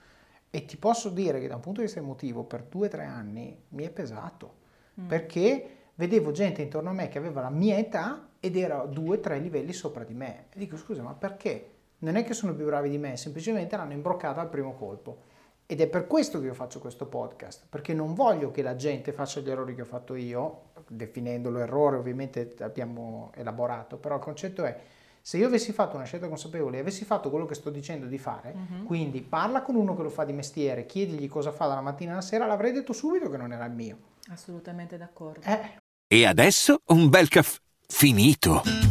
e 0.53 0.65
ti 0.65 0.75
posso 0.75 1.09
dire 1.09 1.39
che 1.39 1.47
da 1.47 1.55
un 1.55 1.61
punto 1.61 1.79
di 1.79 1.85
vista 1.85 2.01
emotivo 2.01 2.43
per 2.43 2.65
due 2.69 2.87
o 2.87 2.89
tre 2.89 3.05
anni 3.05 3.57
mi 3.69 3.85
è 3.85 3.89
pesato, 3.89 4.53
mm. 4.99 5.07
perché 5.07 5.77
vedevo 5.95 6.31
gente 6.31 6.61
intorno 6.61 6.89
a 6.89 6.93
me 6.93 7.07
che 7.07 7.17
aveva 7.17 7.41
la 7.41 7.49
mia 7.49 7.77
età 7.77 8.27
ed 8.39 8.57
era 8.57 8.85
due 8.85 9.17
o 9.17 9.19
tre 9.21 9.39
livelli 9.39 9.71
sopra 9.71 10.03
di 10.03 10.13
me. 10.13 10.47
E 10.49 10.59
dico 10.59 10.75
scusa, 10.75 11.01
ma 11.01 11.13
perché? 11.13 11.69
Non 11.99 12.15
è 12.15 12.25
che 12.25 12.33
sono 12.33 12.53
più 12.53 12.65
bravi 12.65 12.89
di 12.89 12.97
me, 12.97 13.15
semplicemente 13.15 13.77
l'hanno 13.77 13.93
imbroccata 13.93 14.41
al 14.41 14.49
primo 14.49 14.73
colpo. 14.73 15.29
Ed 15.65 15.79
è 15.79 15.87
per 15.87 16.05
questo 16.05 16.41
che 16.41 16.47
io 16.47 16.53
faccio 16.53 16.79
questo 16.79 17.05
podcast, 17.05 17.67
perché 17.69 17.93
non 17.93 18.13
voglio 18.13 18.51
che 18.51 18.61
la 18.61 18.75
gente 18.75 19.13
faccia 19.13 19.39
gli 19.39 19.49
errori 19.49 19.73
che 19.73 19.83
ho 19.83 19.85
fatto 19.85 20.15
io, 20.15 20.63
definendolo 20.85 21.59
errore 21.59 21.95
ovviamente 21.95 22.55
abbiamo 22.59 23.31
elaborato, 23.35 23.95
però 23.95 24.15
il 24.15 24.21
concetto 24.21 24.65
è 24.65 24.77
se 25.21 25.37
io 25.37 25.47
avessi 25.47 25.71
fatto 25.71 25.95
una 25.95 26.05
scelta 26.05 26.27
consapevole 26.27 26.77
e 26.77 26.79
avessi 26.81 27.05
fatto 27.05 27.29
quello 27.29 27.45
che 27.45 27.55
sto 27.55 27.69
dicendo 27.69 28.07
di 28.07 28.17
fare, 28.17 28.53
uh-huh. 28.55 28.83
quindi 28.83 29.21
parla 29.21 29.61
con 29.61 29.75
uno 29.75 29.95
che 29.95 30.01
lo 30.01 30.09
fa 30.09 30.23
di 30.25 30.33
mestiere, 30.33 30.85
chiedigli 30.85 31.27
cosa 31.27 31.51
fa 31.51 31.67
dalla 31.67 31.81
mattina 31.81 32.13
alla 32.13 32.21
sera, 32.21 32.45
l'avrei 32.45 32.71
detto 32.71 32.93
subito 32.93 33.29
che 33.29 33.37
non 33.37 33.53
era 33.53 33.65
il 33.65 33.73
mio. 33.73 33.97
Assolutamente 34.29 34.97
d'accordo. 34.97 35.41
Eh. 35.45 35.77
E 36.07 36.25
adesso 36.25 36.81
un 36.87 37.09
bel 37.09 37.27
caffè 37.27 37.59
finito. 37.87 38.90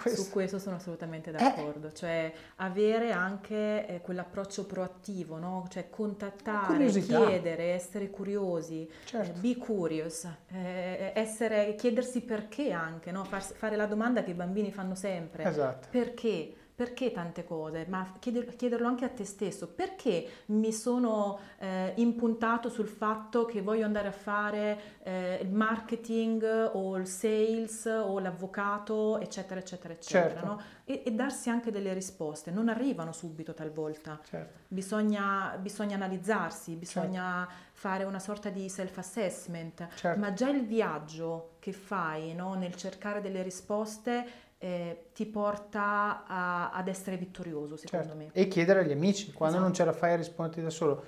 Questo. 0.00 0.22
Su 0.22 0.30
questo 0.30 0.58
sono 0.58 0.76
assolutamente 0.76 1.30
eh. 1.30 1.32
d'accordo, 1.32 1.88
eh. 1.88 1.94
cioè 1.94 2.32
avere 2.56 3.12
anche 3.12 3.86
eh, 3.86 4.00
quell'approccio 4.00 4.64
proattivo, 4.64 5.38
no? 5.38 5.66
cioè 5.68 5.90
contattare, 5.90 6.86
chiedere, 6.86 7.72
essere 7.72 8.08
curiosi, 8.08 8.86
eh, 8.86 9.06
certo. 9.06 9.40
be 9.40 9.56
curious, 9.56 10.26
eh, 10.48 11.12
essere, 11.14 11.74
chiedersi 11.74 12.22
perché 12.22 12.72
anche, 12.72 13.10
no? 13.10 13.24
Far, 13.24 13.42
fare 13.42 13.76
la 13.76 13.86
domanda 13.86 14.22
che 14.22 14.30
i 14.30 14.34
bambini 14.34 14.72
fanno 14.72 14.94
sempre, 14.94 15.44
esatto. 15.44 15.88
perché? 15.90 16.54
Perché 16.80 17.12
tante 17.12 17.44
cose, 17.44 17.84
ma 17.90 18.14
chiederlo 18.18 18.86
anche 18.86 19.04
a 19.04 19.10
te 19.10 19.26
stesso, 19.26 19.68
perché 19.68 20.44
mi 20.46 20.72
sono 20.72 21.38
eh, 21.58 21.92
impuntato 21.96 22.70
sul 22.70 22.88
fatto 22.88 23.44
che 23.44 23.60
voglio 23.60 23.84
andare 23.84 24.08
a 24.08 24.12
fare 24.12 24.80
eh, 25.02 25.40
il 25.42 25.50
marketing 25.50 26.70
o 26.72 26.96
il 26.96 27.06
sales 27.06 27.84
o 27.84 28.18
l'avvocato, 28.18 29.20
eccetera, 29.20 29.60
eccetera, 29.60 29.92
eccetera, 29.92 30.30
certo. 30.30 30.46
no? 30.46 30.60
e, 30.86 31.02
e, 31.04 31.12
darsi 31.12 31.50
anche 31.50 31.70
delle 31.70 31.92
risposte, 31.92 32.50
non 32.50 32.70
arrivano 32.70 33.12
subito 33.12 33.52
talvolta, 33.52 34.18
certo. 34.24 34.60
bisogna, 34.68 35.58
bisogna, 35.60 35.96
analizzarsi, 35.96 36.76
bisogna 36.76 37.46
certo. 37.46 37.70
fare 37.72 38.04
una 38.04 38.20
sorta 38.20 38.48
di 38.48 38.70
self-assessment, 38.70 39.86
certo. 39.96 40.18
ma 40.18 40.32
già 40.32 40.48
il 40.48 40.64
viaggio 40.64 41.56
che 41.58 41.72
fai 41.72 42.32
no? 42.32 42.54
nel 42.54 42.74
cercare 42.74 43.20
delle 43.20 43.42
risposte 43.42 44.48
eh, 44.62 45.06
ti 45.14 45.24
porta 45.24 46.26
a, 46.26 46.70
ad 46.70 46.86
essere 46.86 47.16
vittorioso, 47.16 47.76
secondo 47.76 48.08
certo. 48.08 48.18
me. 48.18 48.28
E 48.32 48.46
chiedere 48.46 48.80
agli 48.80 48.92
amici, 48.92 49.32
quando 49.32 49.56
esatto. 49.56 49.68
non 49.70 49.74
ce 49.74 49.84
la 49.86 49.92
fai 49.94 50.12
a 50.12 50.16
risponderti 50.16 50.60
da 50.60 50.68
solo. 50.68 51.02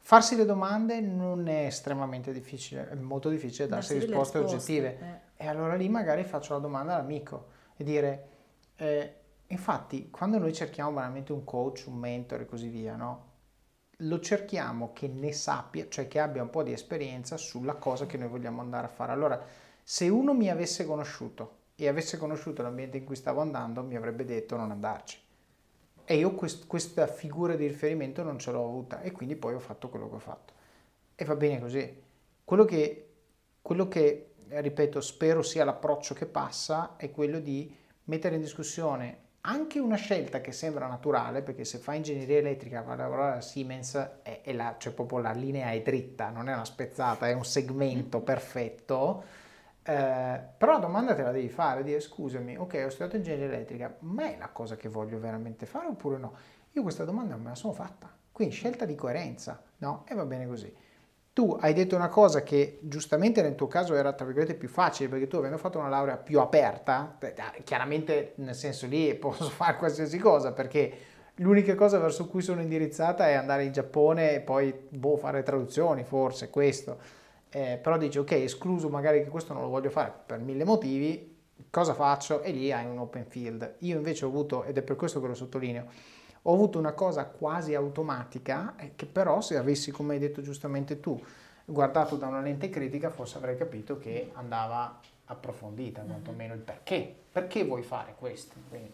Farsi 0.00 0.34
le 0.34 0.44
domande 0.44 1.00
non 1.00 1.46
è 1.46 1.66
estremamente 1.66 2.32
difficile, 2.32 2.88
è 2.90 2.94
molto 2.96 3.28
difficile 3.28 3.68
darsi, 3.68 3.92
darsi 3.94 4.06
risposte, 4.06 4.38
risposte, 4.40 4.56
oggettive. 4.56 5.22
Eh. 5.36 5.44
E 5.44 5.46
allora 5.46 5.74
lì 5.76 5.88
magari 5.88 6.24
faccio 6.24 6.54
la 6.54 6.58
domanda 6.58 6.94
all'amico 6.94 7.46
e 7.76 7.84
dire, 7.84 8.28
eh, 8.74 9.14
infatti 9.46 10.10
quando 10.10 10.38
noi 10.38 10.52
cerchiamo 10.52 10.90
banalmente 10.90 11.32
un 11.32 11.44
coach, 11.44 11.84
un 11.86 11.94
mentore 11.94 12.42
e 12.42 12.46
così 12.46 12.68
via, 12.68 12.96
no? 12.96 13.34
lo 14.00 14.20
cerchiamo 14.20 14.92
che 14.92 15.06
ne 15.08 15.32
sappia, 15.32 15.86
cioè 15.88 16.08
che 16.08 16.18
abbia 16.18 16.42
un 16.42 16.50
po' 16.50 16.62
di 16.62 16.72
esperienza 16.72 17.36
sulla 17.36 17.76
cosa 17.76 18.06
che 18.06 18.18
noi 18.18 18.28
vogliamo 18.28 18.60
andare 18.60 18.86
a 18.86 18.90
fare. 18.90 19.12
Allora, 19.12 19.40
se 19.82 20.08
uno 20.08 20.34
mi 20.34 20.50
avesse 20.50 20.84
conosciuto 20.84 21.55
e 21.76 21.88
avesse 21.88 22.16
conosciuto 22.16 22.62
l'ambiente 22.62 22.96
in 22.96 23.04
cui 23.04 23.16
stavo 23.16 23.40
andando, 23.42 23.82
mi 23.82 23.96
avrebbe 23.96 24.24
detto 24.24 24.56
non 24.56 24.70
andarci. 24.70 25.20
E 26.04 26.16
io 26.16 26.34
quest- 26.34 26.66
questa 26.66 27.06
figura 27.06 27.54
di 27.54 27.66
riferimento 27.66 28.22
non 28.22 28.38
ce 28.38 28.50
l'ho 28.50 28.64
avuta 28.64 29.02
e 29.02 29.12
quindi 29.12 29.36
poi 29.36 29.54
ho 29.54 29.58
fatto 29.60 29.88
quello 29.88 30.08
che 30.08 30.14
ho 30.14 30.20
fatto. 30.20 30.52
E 31.14 31.24
va 31.24 31.36
bene 31.36 31.60
così. 31.60 32.02
Quello 32.44 32.64
che, 32.64 33.08
quello 33.60 33.88
che 33.88 34.30
ripeto, 34.48 35.00
spero 35.00 35.42
sia 35.42 35.64
l'approccio 35.64 36.14
che 36.14 36.26
passa 36.26 36.94
è 36.96 37.10
quello 37.10 37.40
di 37.40 37.74
mettere 38.04 38.36
in 38.36 38.40
discussione 38.40 39.24
anche 39.48 39.78
una 39.78 39.96
scelta 39.96 40.40
che 40.40 40.50
sembra 40.50 40.88
naturale, 40.88 41.40
perché 41.40 41.64
se 41.64 41.78
fai 41.78 41.98
ingegneria 41.98 42.38
elettrica 42.38 42.82
vai 42.82 42.94
a 42.94 43.02
lavorare 43.02 43.36
a 43.38 43.40
Siemens, 43.40 43.94
è, 44.22 44.40
è 44.42 44.52
la, 44.52 44.74
cioè 44.76 44.92
proprio 44.92 45.18
la 45.18 45.30
linea 45.30 45.70
è 45.70 45.80
dritta, 45.82 46.30
non 46.30 46.48
è 46.48 46.52
una 46.52 46.64
spezzata, 46.64 47.28
è 47.28 47.32
un 47.32 47.44
segmento 47.44 48.20
perfetto 48.20 49.44
eh, 49.88 50.40
però 50.58 50.72
la 50.72 50.78
domanda 50.78 51.14
te 51.14 51.22
la 51.22 51.30
devi 51.30 51.48
fare, 51.48 51.84
dire 51.84 52.00
scusami, 52.00 52.56
ok 52.56 52.82
ho 52.86 52.88
studiato 52.88 53.14
ingegneria 53.14 53.54
elettrica, 53.54 53.94
ma 54.00 54.24
è 54.24 54.36
la 54.36 54.48
cosa 54.48 54.74
che 54.74 54.88
voglio 54.88 55.20
veramente 55.20 55.64
fare 55.64 55.86
oppure 55.86 56.18
no? 56.18 56.34
Io 56.72 56.82
questa 56.82 57.04
domanda 57.04 57.34
non 57.34 57.44
me 57.44 57.50
la 57.50 57.54
sono 57.54 57.72
fatta, 57.72 58.12
quindi 58.32 58.52
scelta 58.52 58.84
di 58.84 58.96
coerenza, 58.96 59.62
no? 59.78 60.04
E 60.08 60.16
va 60.16 60.24
bene 60.24 60.48
così. 60.48 60.74
Tu 61.32 61.56
hai 61.60 61.72
detto 61.72 61.94
una 61.94 62.08
cosa 62.08 62.42
che 62.42 62.80
giustamente 62.82 63.42
nel 63.42 63.54
tuo 63.54 63.68
caso 63.68 63.94
era 63.94 64.12
tra 64.12 64.24
virgolette 64.24 64.54
più 64.54 64.68
facile 64.68 65.08
perché 65.08 65.28
tu 65.28 65.36
avendo 65.36 65.56
fatto 65.56 65.78
una 65.78 65.88
laurea 65.88 66.16
più 66.16 66.40
aperta, 66.40 67.16
chiaramente 67.62 68.32
nel 68.36 68.56
senso 68.56 68.88
lì 68.88 69.14
posso 69.14 69.48
fare 69.48 69.76
qualsiasi 69.76 70.18
cosa 70.18 70.52
perché 70.52 70.98
l'unica 71.36 71.76
cosa 71.76 71.98
verso 72.00 72.26
cui 72.26 72.42
sono 72.42 72.60
indirizzata 72.60 73.28
è 73.28 73.34
andare 73.34 73.62
in 73.62 73.72
Giappone 73.72 74.34
e 74.34 74.40
poi 74.40 74.74
boh, 74.88 75.16
fare 75.16 75.44
traduzioni, 75.44 76.02
forse 76.02 76.50
questo 76.50 77.24
eh, 77.50 77.78
però 77.80 77.96
dici 77.96 78.18
ok, 78.18 78.32
escluso 78.32 78.88
magari 78.88 79.22
che 79.22 79.28
questo 79.28 79.52
non 79.52 79.62
lo 79.62 79.68
voglio 79.68 79.90
fare 79.90 80.12
per 80.26 80.40
mille 80.40 80.64
motivi, 80.64 81.36
cosa 81.70 81.94
faccio? 81.94 82.42
E 82.42 82.52
lì 82.52 82.72
hai 82.72 82.86
un 82.86 82.98
open 82.98 83.26
field. 83.26 83.76
Io 83.80 83.96
invece 83.96 84.24
ho 84.24 84.28
avuto, 84.28 84.64
ed 84.64 84.78
è 84.78 84.82
per 84.82 84.96
questo 84.96 85.20
che 85.20 85.26
lo 85.26 85.34
sottolineo, 85.34 85.86
ho 86.42 86.52
avuto 86.52 86.78
una 86.78 86.92
cosa 86.92 87.26
quasi 87.26 87.74
automatica 87.74 88.74
eh, 88.76 88.92
che 88.94 89.06
però 89.06 89.40
se 89.40 89.56
avessi, 89.56 89.90
come 89.90 90.14
hai 90.14 90.20
detto 90.20 90.42
giustamente 90.42 91.00
tu, 91.00 91.20
guardato 91.64 92.16
da 92.16 92.28
una 92.28 92.40
lente 92.40 92.68
critica, 92.70 93.10
forse 93.10 93.38
avrei 93.38 93.56
capito 93.56 93.98
che 93.98 94.30
andava 94.34 95.00
approfondita, 95.26 96.02
quantomeno 96.02 96.54
il 96.54 96.60
perché. 96.60 97.14
Perché 97.32 97.64
vuoi 97.64 97.82
fare 97.82 98.14
questo? 98.16 98.54
Quindi, 98.68 98.92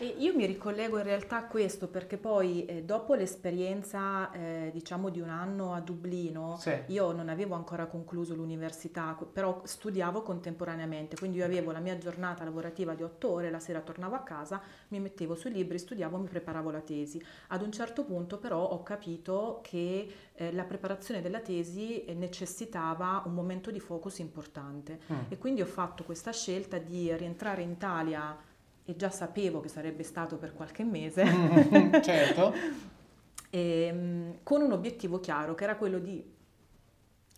e 0.00 0.14
io 0.16 0.34
mi 0.34 0.46
ricollego 0.46 0.96
in 0.96 1.04
realtà 1.04 1.36
a 1.36 1.44
questo 1.44 1.86
perché 1.86 2.16
poi 2.16 2.64
eh, 2.64 2.82
dopo 2.84 3.12
l'esperienza 3.12 4.32
eh, 4.32 4.70
diciamo 4.72 5.10
di 5.10 5.20
un 5.20 5.28
anno 5.28 5.74
a 5.74 5.80
Dublino, 5.80 6.56
sì. 6.58 6.72
io 6.86 7.12
non 7.12 7.28
avevo 7.28 7.54
ancora 7.54 7.84
concluso 7.84 8.34
l'università, 8.34 9.14
però 9.30 9.60
studiavo 9.62 10.22
contemporaneamente, 10.22 11.16
quindi 11.16 11.36
io 11.36 11.44
avevo 11.44 11.70
la 11.70 11.80
mia 11.80 11.98
giornata 11.98 12.44
lavorativa 12.44 12.94
di 12.94 13.02
otto 13.02 13.30
ore, 13.30 13.50
la 13.50 13.60
sera 13.60 13.80
tornavo 13.80 14.14
a 14.14 14.20
casa, 14.20 14.62
mi 14.88 15.00
mettevo 15.00 15.34
sui 15.34 15.52
libri, 15.52 15.78
studiavo, 15.78 16.16
mi 16.16 16.28
preparavo 16.28 16.70
la 16.70 16.80
tesi. 16.80 17.22
Ad 17.48 17.60
un 17.60 17.70
certo 17.70 18.04
punto 18.04 18.38
però 18.38 18.70
ho 18.70 18.82
capito 18.82 19.60
che 19.62 20.10
eh, 20.32 20.50
la 20.54 20.64
preparazione 20.64 21.20
della 21.20 21.40
tesi 21.40 22.06
eh, 22.06 22.14
necessitava 22.14 23.22
un 23.26 23.34
momento 23.34 23.70
di 23.70 23.80
focus 23.80 24.20
importante 24.20 25.00
mm. 25.12 25.18
e 25.28 25.36
quindi 25.36 25.60
ho 25.60 25.66
fatto 25.66 26.04
questa 26.04 26.32
scelta 26.32 26.78
di 26.78 27.14
rientrare 27.14 27.60
in 27.60 27.70
Italia 27.70 28.48
e 28.90 28.96
già 28.96 29.10
sapevo 29.10 29.60
che 29.60 29.68
sarebbe 29.68 30.02
stato 30.02 30.36
per 30.36 30.52
qualche 30.52 30.84
mese. 30.84 31.24
certo. 32.02 32.52
e, 33.50 33.82
ehm, 33.86 34.38
con 34.42 34.62
un 34.62 34.72
obiettivo 34.72 35.20
chiaro 35.20 35.54
che 35.54 35.64
era 35.64 35.76
quello 35.76 35.98
di 35.98 36.38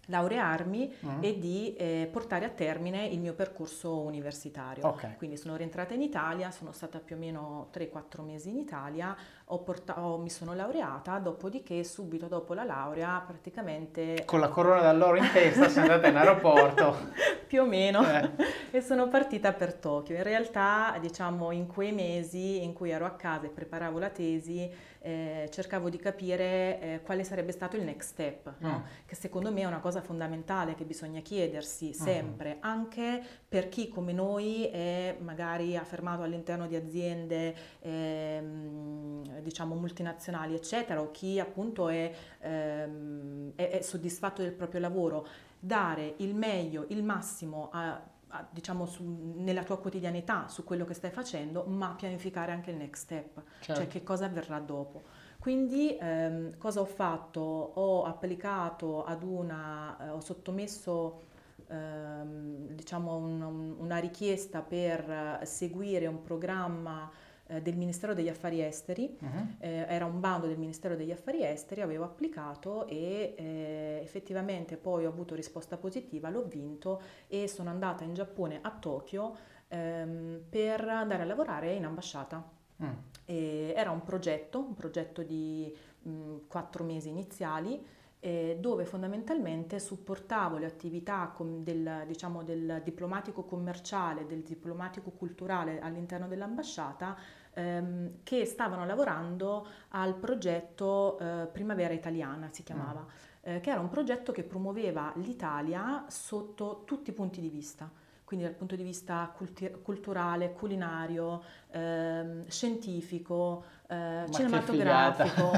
laurearmi 0.06 0.92
mm. 1.06 1.22
e 1.22 1.38
di 1.38 1.74
eh, 1.76 2.08
portare 2.10 2.44
a 2.44 2.48
termine 2.48 3.06
il 3.06 3.20
mio 3.20 3.34
percorso 3.34 4.00
universitario. 4.00 4.86
Okay. 4.88 5.16
Quindi 5.16 5.36
sono 5.36 5.54
rientrata 5.56 5.94
in 5.94 6.02
Italia, 6.02 6.50
sono 6.50 6.72
stata 6.72 6.98
più 6.98 7.16
o 7.16 7.18
meno 7.18 7.70
3-4 7.72 8.22
mesi 8.22 8.48
in 8.50 8.58
Italia, 8.58 9.16
ho 9.46 9.58
porta- 9.58 10.04
ho, 10.04 10.18
mi 10.18 10.30
sono 10.30 10.54
laureata, 10.54 11.18
dopodiché 11.18 11.82
subito 11.84 12.26
dopo 12.26 12.54
la 12.54 12.64
laurea 12.64 13.22
praticamente... 13.26 14.22
Con 14.24 14.40
la 14.40 14.48
corona 14.48 14.80
d'alloro 14.80 15.16
in 15.16 15.30
testa 15.32 15.68
sei 15.68 15.82
andata 15.82 16.08
in 16.08 16.16
aeroporto. 16.16 16.96
più 17.52 17.60
o 17.60 17.66
meno, 17.66 18.02
eh. 18.08 18.30
e 18.70 18.80
sono 18.80 19.08
partita 19.08 19.52
per 19.52 19.74
Tokyo. 19.74 20.16
In 20.16 20.22
realtà 20.22 20.96
diciamo 20.98 21.50
in 21.50 21.66
quei 21.66 21.92
mesi 21.92 22.62
in 22.62 22.72
cui 22.72 22.88
ero 22.88 23.04
a 23.04 23.10
casa 23.10 23.44
e 23.44 23.50
preparavo 23.50 23.98
la 23.98 24.08
tesi, 24.08 24.70
eh, 25.02 25.48
cercavo 25.50 25.90
di 25.90 25.98
capire 25.98 26.80
eh, 26.80 27.00
quale 27.02 27.24
sarebbe 27.24 27.52
stato 27.52 27.76
il 27.76 27.82
next 27.82 28.10
step, 28.10 28.54
no? 28.58 28.78
mm. 28.78 29.04
che 29.04 29.14
secondo 29.16 29.52
me 29.52 29.62
è 29.62 29.64
una 29.66 29.80
cosa 29.80 30.00
fondamentale 30.00 30.74
che 30.74 30.84
bisogna 30.84 31.20
chiedersi 31.20 31.88
mm. 31.88 31.90
sempre, 31.90 32.54
mm. 32.54 32.58
anche 32.60 33.22
per 33.46 33.68
chi 33.68 33.88
come 33.88 34.12
noi 34.12 34.66
è 34.68 35.16
magari 35.20 35.76
affermato 35.76 36.22
all'interno 36.22 36.66
di 36.66 36.76
aziende 36.76 37.54
ehm, 37.80 39.31
diciamo 39.40 39.74
multinazionali 39.74 40.54
eccetera 40.54 41.00
o 41.00 41.10
chi 41.10 41.40
appunto 41.40 41.88
è, 41.88 42.12
ehm, 42.40 43.52
è, 43.54 43.70
è 43.70 43.80
soddisfatto 43.80 44.42
del 44.42 44.52
proprio 44.52 44.80
lavoro, 44.80 45.26
dare 45.58 46.14
il 46.18 46.34
meglio, 46.34 46.86
il 46.88 47.02
massimo 47.02 47.68
a 47.72 48.10
diciamo 48.50 48.86
su, 48.86 49.34
nella 49.36 49.62
tua 49.62 49.78
quotidianità 49.78 50.48
su 50.48 50.64
quello 50.64 50.84
che 50.84 50.94
stai 50.94 51.10
facendo, 51.10 51.64
ma 51.64 51.94
pianificare 51.94 52.52
anche 52.52 52.70
il 52.70 52.76
next 52.76 53.02
step, 53.02 53.34
cioè 53.34 53.44
certo. 53.60 53.80
cioè 53.82 53.90
che 53.90 54.02
cosa 54.02 54.24
avverrà 54.24 54.58
dopo. 54.58 55.02
Quindi 55.38 55.96
ehm, 56.00 56.56
cosa 56.56 56.80
ho 56.80 56.84
fatto? 56.84 57.40
Ho 57.40 58.04
applicato 58.04 59.04
ad 59.04 59.22
una, 59.22 59.96
eh, 60.00 60.08
ho 60.10 60.20
sottomesso 60.20 61.24
ehm, 61.66 62.68
diciamo 62.68 63.16
un, 63.16 63.74
una 63.78 63.98
richiesta 63.98 64.60
per 64.60 65.40
seguire 65.42 66.06
un 66.06 66.22
programma 66.22 67.10
eh, 67.52 67.62
del 67.62 67.76
Ministero 67.76 68.14
degli 68.14 68.28
Affari 68.28 68.62
Esteri, 68.62 69.16
uh-huh. 69.20 69.46
eh, 69.58 69.84
era 69.88 70.04
un 70.04 70.20
bando 70.20 70.46
del 70.46 70.58
Ministero 70.58 70.96
degli 70.96 71.10
Affari 71.10 71.44
Esteri, 71.44 71.82
avevo 71.82 72.04
applicato 72.04 72.86
e 72.86 73.34
eh, 73.36 74.00
effettivamente 74.02 74.76
poi 74.76 75.04
ho 75.04 75.08
avuto 75.08 75.34
risposta 75.34 75.76
positiva, 75.76 76.30
l'ho 76.30 76.44
vinto 76.44 77.02
e 77.28 77.48
sono 77.48 77.70
andata 77.70 78.04
in 78.04 78.14
Giappone 78.14 78.58
a 78.62 78.70
Tokyo 78.70 79.36
ehm, 79.68 80.40
per 80.48 80.88
andare 80.88 81.22
a 81.22 81.26
lavorare 81.26 81.72
in 81.74 81.84
ambasciata. 81.84 82.60
Mm. 82.82 82.94
era 83.26 83.92
un 83.92 84.02
progetto, 84.02 84.58
un 84.58 84.74
progetto 84.74 85.22
di 85.22 85.72
mh, 86.02 86.48
quattro 86.48 86.82
mesi 86.82 87.10
iniziali 87.10 87.80
eh, 88.24 88.56
dove 88.60 88.84
fondamentalmente 88.84 89.80
supportavo 89.80 90.56
le 90.56 90.66
attività 90.66 91.34
del, 91.40 92.04
diciamo, 92.06 92.44
del 92.44 92.80
diplomatico 92.84 93.42
commerciale, 93.42 94.26
del 94.26 94.42
diplomatico 94.42 95.10
culturale 95.10 95.80
all'interno 95.80 96.28
dell'ambasciata 96.28 97.16
ehm, 97.54 98.22
che 98.22 98.44
stavano 98.44 98.84
lavorando 98.86 99.66
al 99.90 100.14
progetto 100.14 101.18
eh, 101.18 101.46
Primavera 101.52 101.92
Italiana, 101.92 102.48
si 102.50 102.62
chiamava, 102.62 103.00
mm. 103.00 103.54
eh, 103.54 103.60
che 103.60 103.70
era 103.70 103.80
un 103.80 103.88
progetto 103.88 104.32
che 104.32 104.42
promuoveva 104.42 105.12
l'Italia 105.16 106.04
sotto 106.08 106.82
tutti 106.84 107.10
i 107.10 107.12
punti 107.12 107.40
di 107.40 107.48
vista 107.48 107.90
quindi 108.32 108.48
dal 108.48 108.56
punto 108.56 108.76
di 108.76 108.82
vista 108.82 109.30
culti- 109.36 109.70
culturale, 109.82 110.54
culinario, 110.54 111.42
ehm, 111.70 112.46
scientifico, 112.48 113.62
eh, 113.86 114.24
cinematografico, 114.30 115.50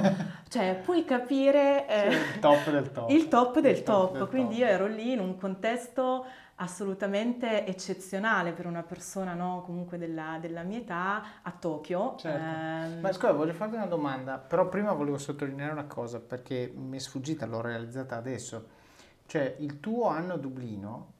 cioè 0.48 0.80
puoi 0.82 1.04
capire 1.04 1.86
eh, 1.86 2.08
il 2.08 2.38
top 2.40 2.70
del 2.70 2.90
top. 2.90 3.10
Il 3.10 3.28
top 3.28 3.60
del 3.60 3.76
il 3.76 3.82
top, 3.84 4.08
top 4.08 4.18
del 4.18 4.26
quindi 4.26 4.54
top. 4.54 4.64
io 4.64 4.66
ero 4.66 4.86
lì 4.88 5.12
in 5.12 5.20
un 5.20 5.36
contesto 5.36 6.26
assolutamente 6.56 7.66
eccezionale 7.66 8.52
per 8.52 8.66
una 8.66 8.82
persona 8.82 9.34
no, 9.34 9.62
comunque 9.64 9.98
della, 9.98 10.38
della, 10.40 10.62
mia 10.62 10.78
età 10.78 11.22
a 11.42 11.50
Tokyo. 11.50 12.14
Certo. 12.16 12.96
Eh, 12.96 13.00
Ma 13.00 13.12
scusa, 13.12 13.32
voglio 13.32 13.54
farti 13.54 13.74
una 13.74 13.86
domanda, 13.86 14.38
però 14.38 14.68
prima 14.68 14.92
volevo 14.92 15.18
sottolineare 15.18 15.72
una 15.72 15.86
cosa 15.86 16.20
perché 16.20 16.72
mi 16.74 16.96
è 16.96 17.00
sfuggita, 17.00 17.46
l'ho 17.46 17.60
realizzata 17.60 18.16
adesso. 18.16 18.82
Cioè, 19.26 19.56
il 19.58 19.80
tuo 19.80 20.08
anno 20.08 20.34
a 20.34 20.36
Dublino 20.36 21.12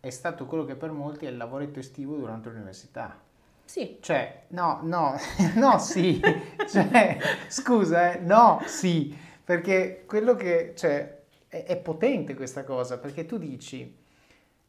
è 0.00 0.10
stato 0.10 0.46
quello 0.46 0.64
che 0.64 0.74
per 0.74 0.90
molti 0.90 1.26
è 1.26 1.28
il 1.28 1.36
lavoretto 1.36 1.78
estivo 1.78 2.16
durante 2.16 2.48
l'università. 2.48 3.18
Sì. 3.64 3.98
Cioè, 4.00 4.46
no, 4.48 4.80
no, 4.82 5.14
no, 5.54 5.78
sì. 5.78 6.20
cioè, 6.68 7.18
scusa, 7.46 8.14
eh, 8.14 8.18
no, 8.18 8.60
sì. 8.64 9.16
Perché 9.44 10.04
quello 10.06 10.34
che, 10.34 10.72
cioè, 10.76 11.19
è, 11.50 11.64
è 11.64 11.76
potente 11.76 12.34
questa 12.34 12.64
cosa, 12.64 12.98
perché 12.98 13.26
tu 13.26 13.36
dici, 13.36 13.98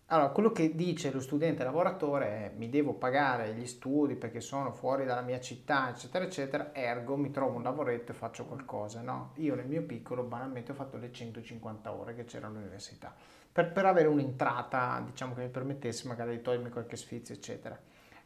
allora, 0.08 0.30
quello 0.30 0.52
che 0.52 0.76
dice 0.76 1.10
lo 1.12 1.22
studente 1.22 1.64
lavoratore 1.64 2.26
è 2.26 2.52
mi 2.58 2.70
devo 2.70 2.94
pagare 2.94 3.54
gli 3.54 3.66
studi 3.66 4.16
perché 4.16 4.42
sono 4.42 4.74
fuori 4.74 5.06
dalla 5.06 5.22
mia 5.22 5.40
città, 5.40 5.90
eccetera, 5.90 6.26
eccetera, 6.26 6.74
ergo 6.74 7.16
mi 7.16 7.32
trovo 7.32 7.56
un 7.56 7.64
lavoretto 7.64 8.12
e 8.12 8.16
faccio 8.16 8.44
qualcosa, 8.46 9.00
no? 9.02 9.32
Io 9.36 9.56
nel 9.56 9.68
mio 9.68 9.84
piccolo 9.84 10.24
banalmente 10.24 10.72
ho 10.72 10.76
fatto 10.76 10.98
le 10.98 11.14
150 11.14 11.94
ore 11.94 12.14
che 12.14 12.26
c'era 12.26 12.48
all'università, 12.48 13.16
per, 13.50 13.72
per 13.72 13.86
avere 13.86 14.10
un'entrata, 14.10 15.02
diciamo, 15.06 15.34
che 15.34 15.44
mi 15.44 15.50
permettesse 15.50 16.08
magari 16.10 16.32
di 16.36 16.42
togliermi 16.42 16.72
qualche 16.72 16.98
sfizio, 16.98 17.34
eccetera. 17.34 17.80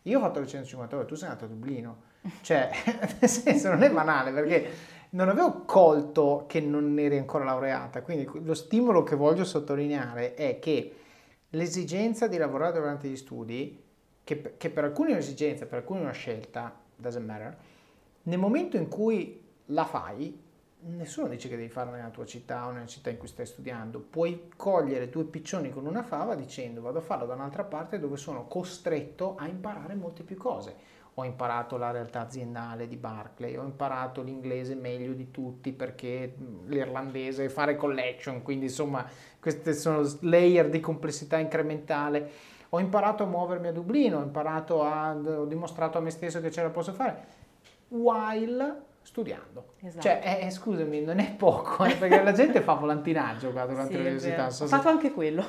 Io 0.04 0.18
ho 0.18 0.22
fatto 0.22 0.40
le 0.40 0.48
150 0.48 0.96
ore, 0.96 1.06
tu 1.06 1.16
sei 1.16 1.28
andato 1.28 1.46
a 1.46 1.50
Dublino, 1.50 2.02
cioè, 2.42 2.72
nel 3.20 3.30
senso 3.30 3.70
non 3.70 3.84
è 3.84 3.92
banale 3.92 4.32
perché 4.32 4.72
non 5.16 5.30
avevo 5.30 5.64
colto 5.64 6.44
che 6.46 6.60
non 6.60 7.00
eri 7.00 7.18
ancora 7.18 7.46
laureata, 7.46 8.02
quindi 8.02 8.30
lo 8.44 8.54
stimolo 8.54 9.04
che 9.04 9.16
voglio 9.16 9.46
sottolineare 9.46 10.34
è 10.34 10.60
che 10.60 10.94
l'esigenza 11.52 12.28
di 12.28 12.38
lavorare 12.38 12.74
durante 12.80 13.08
gli 13.08 13.16
studi, 13.16 13.82
che, 14.26 14.56
che 14.58 14.70
per 14.70 14.84
alcuni 14.84 15.12
è 15.12 15.14
un'esigenza, 15.14 15.66
per 15.68 15.80
alcuni 15.80 16.00
è 16.00 16.04
una 16.04 16.12
scelta, 16.12 16.78
doesn't 16.98 17.26
matter, 17.26 17.58
nel 18.24 18.40
momento 18.40 18.76
in 18.76 18.90
cui 18.90 19.42
la 19.68 19.86
fai, 19.86 20.38
nessuno 20.80 21.30
dice 21.30 21.48
che 21.48 21.56
devi 21.56 21.70
farla 21.70 21.96
nella 21.96 22.10
tua 22.10 22.26
città 22.26 22.68
o 22.68 22.72
nella 22.72 22.86
città 22.86 23.10
in 23.10 23.18
cui 23.18 23.30
stai 23.30 23.46
studiando, 23.46 24.00
puoi 24.00 24.50
cogliere 24.58 25.10
due 25.10 25.24
piccioni 25.24 25.70
con 25.70 25.86
una 25.86 26.04
fava 26.04 26.36
dicendo 26.36 26.82
vado 26.82 26.98
a 26.98 27.02
farlo 27.02 27.26
da 27.26 27.36
un'altra 27.36 27.64
parte 27.64 28.00
dove 28.00 28.18
sono 28.18 28.48
costretto 28.48 29.38
a 29.38 29.48
imparare 29.48 29.96
molte 29.96 30.24
più 30.24 30.36
cose. 30.36 30.95
Ho 31.18 31.24
imparato 31.24 31.78
la 31.78 31.92
realtà 31.92 32.22
aziendale 32.22 32.88
di 32.90 32.98
Barclay, 32.98 33.56
ho 33.56 33.64
imparato 33.64 34.22
l'inglese 34.22 34.76
meglio 34.76 35.14
di 35.14 35.32
tutti 35.32 35.72
perché 35.72 36.36
l'irlandese 36.66 37.48
fare 37.48 37.78
collection, 37.78 38.42
quindi 38.42 38.66
insomma 38.66 39.06
queste 39.40 39.74
sono 39.74 40.06
layer 40.22 40.70
di 40.70 40.82
complessità 40.82 41.38
incrementale. 41.38 42.30
Ho 42.70 42.80
imparato 42.80 43.24
a 43.24 43.28
muovermi 43.28 43.68
a 43.68 43.72
Dublino, 43.72 44.18
ho 44.18 44.24
imparato 44.24 44.84
a, 44.84 45.16
ho 45.16 45.46
dimostrato 45.46 45.98
a 45.98 46.02
me 46.02 46.10
stesso 46.10 46.42
che 46.42 46.52
ce 46.52 46.64
la 46.64 46.70
posso 46.70 46.92
fare, 46.92 47.24
while 47.88 48.82
studiando. 49.02 49.76
Esatto. 49.82 50.02
Cioè, 50.02 50.40
eh, 50.42 50.50
scusami, 50.50 51.02
non 51.02 51.20
è 51.20 51.32
poco, 51.32 51.86
eh, 51.86 51.96
perché 51.96 52.24
la 52.24 52.34
gente 52.34 52.60
fa 52.60 52.74
volantinaggio 52.74 53.52
qua 53.52 53.66
durante 53.66 53.94
sì, 53.94 53.98
l'università. 54.00 54.50
So 54.50 54.66
Ho 54.66 54.68
fatto 54.68 54.90
anche 54.90 55.14
quello. 55.14 55.46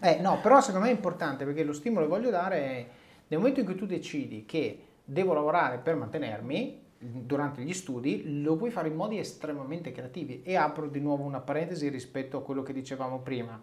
eh, 0.00 0.18
no, 0.20 0.40
però 0.40 0.60
secondo 0.60 0.86
me 0.86 0.90
è 0.90 0.94
importante 0.96 1.44
perché 1.44 1.62
lo 1.62 1.72
stimolo 1.72 2.06
che 2.06 2.10
voglio 2.10 2.30
dare 2.30 2.56
è 2.56 2.86
nel 3.28 3.38
momento 3.38 3.60
in 3.60 3.66
cui 3.66 3.74
tu 3.74 3.86
decidi 3.86 4.44
che 4.44 4.78
devo 5.04 5.34
lavorare 5.34 5.78
per 5.78 5.96
mantenermi, 5.96 6.82
durante 6.98 7.62
gli 7.62 7.74
studi 7.74 8.42
lo 8.42 8.56
puoi 8.56 8.70
fare 8.70 8.88
in 8.88 8.94
modi 8.94 9.18
estremamente 9.18 9.92
creativi 9.92 10.42
e 10.42 10.56
apro 10.56 10.88
di 10.88 11.00
nuovo 11.00 11.24
una 11.24 11.40
parentesi 11.40 11.88
rispetto 11.88 12.38
a 12.38 12.42
quello 12.42 12.62
che 12.62 12.72
dicevamo 12.72 13.20
prima. 13.20 13.60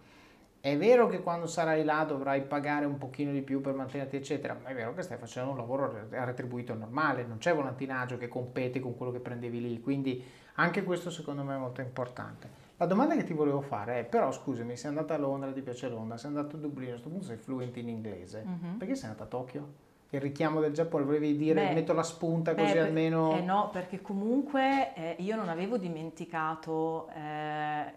È 0.60 0.78
vero 0.78 1.08
che 1.08 1.22
quando 1.22 1.48
sarai 1.48 1.84
là 1.84 2.04
dovrai 2.04 2.44
pagare 2.44 2.86
un 2.86 3.00
pochino 3.00 3.32
di 3.32 3.42
più 3.42 3.62
per 3.62 3.74
mantenerti, 3.74 4.16
eccetera, 4.16 4.56
ma 4.62 4.70
è 4.70 4.76
vero 4.76 4.94
che 4.94 5.02
stai 5.02 5.18
facendo 5.18 5.50
un 5.50 5.58
lavoro 5.58 6.08
retribuito 6.10 6.76
normale, 6.76 7.26
non 7.26 7.39
c'è 7.39 7.56
volantinaggio 7.56 8.18
che 8.18 8.28
compete 8.28 8.80
con 8.80 8.96
quello 8.96 9.12
che 9.12 9.20
prendevi 9.20 9.60
lì, 9.60 9.82
quindi 9.82 10.24
anche 10.56 10.84
questo 10.84 11.10
secondo 11.10 11.42
me 11.44 11.56
è 11.56 11.58
molto 11.58 11.82
importante. 11.82 12.48
La 12.78 12.86
domanda 12.86 13.16
che 13.16 13.24
ti 13.24 13.34
volevo 13.34 13.62
fare 13.62 14.02
è, 14.02 14.04
però 14.04 14.32
scusami, 14.32 14.78
sei 14.78 14.89
andata 14.89 15.16
a 15.16 15.18
Londra, 15.18 15.52
ti 15.52 15.62
piace 15.62 15.89
Londra, 15.89 16.18
sei 16.18 16.30
andato 16.30 16.58
a 16.58 16.60
Dublino, 16.60 16.89
a 16.89 16.94
questo 16.94 17.10
punto 17.10 17.26
sei 17.26 17.38
fluente 17.38 17.80
in 17.80 17.89
inglese, 17.89 18.46
mm-hmm. 18.46 18.78
perché 18.78 18.94
sei 18.94 19.10
andata 19.10 19.24
a 19.24 19.28
Tokyo? 19.28 19.89
Il 20.14 20.20
richiamo 20.20 20.59
del 20.59 20.74
Giappone, 20.74 21.05
volevi 21.05 21.38
dire 21.38 21.68
beh, 21.68 21.74
metto 21.74 21.93
la 21.93 22.03
spunta 22.03 22.53
così 22.53 22.74
beh, 22.74 22.80
almeno... 22.80 23.38
Eh 23.38 23.41
no, 23.41 23.70
perché 23.72 24.01
comunque 24.01 24.93
eh, 24.93 25.16
io 25.20 25.38
non 25.38 25.47
avevo 25.47 25.78
dimenticato 25.78 27.09
eh, 27.16 27.93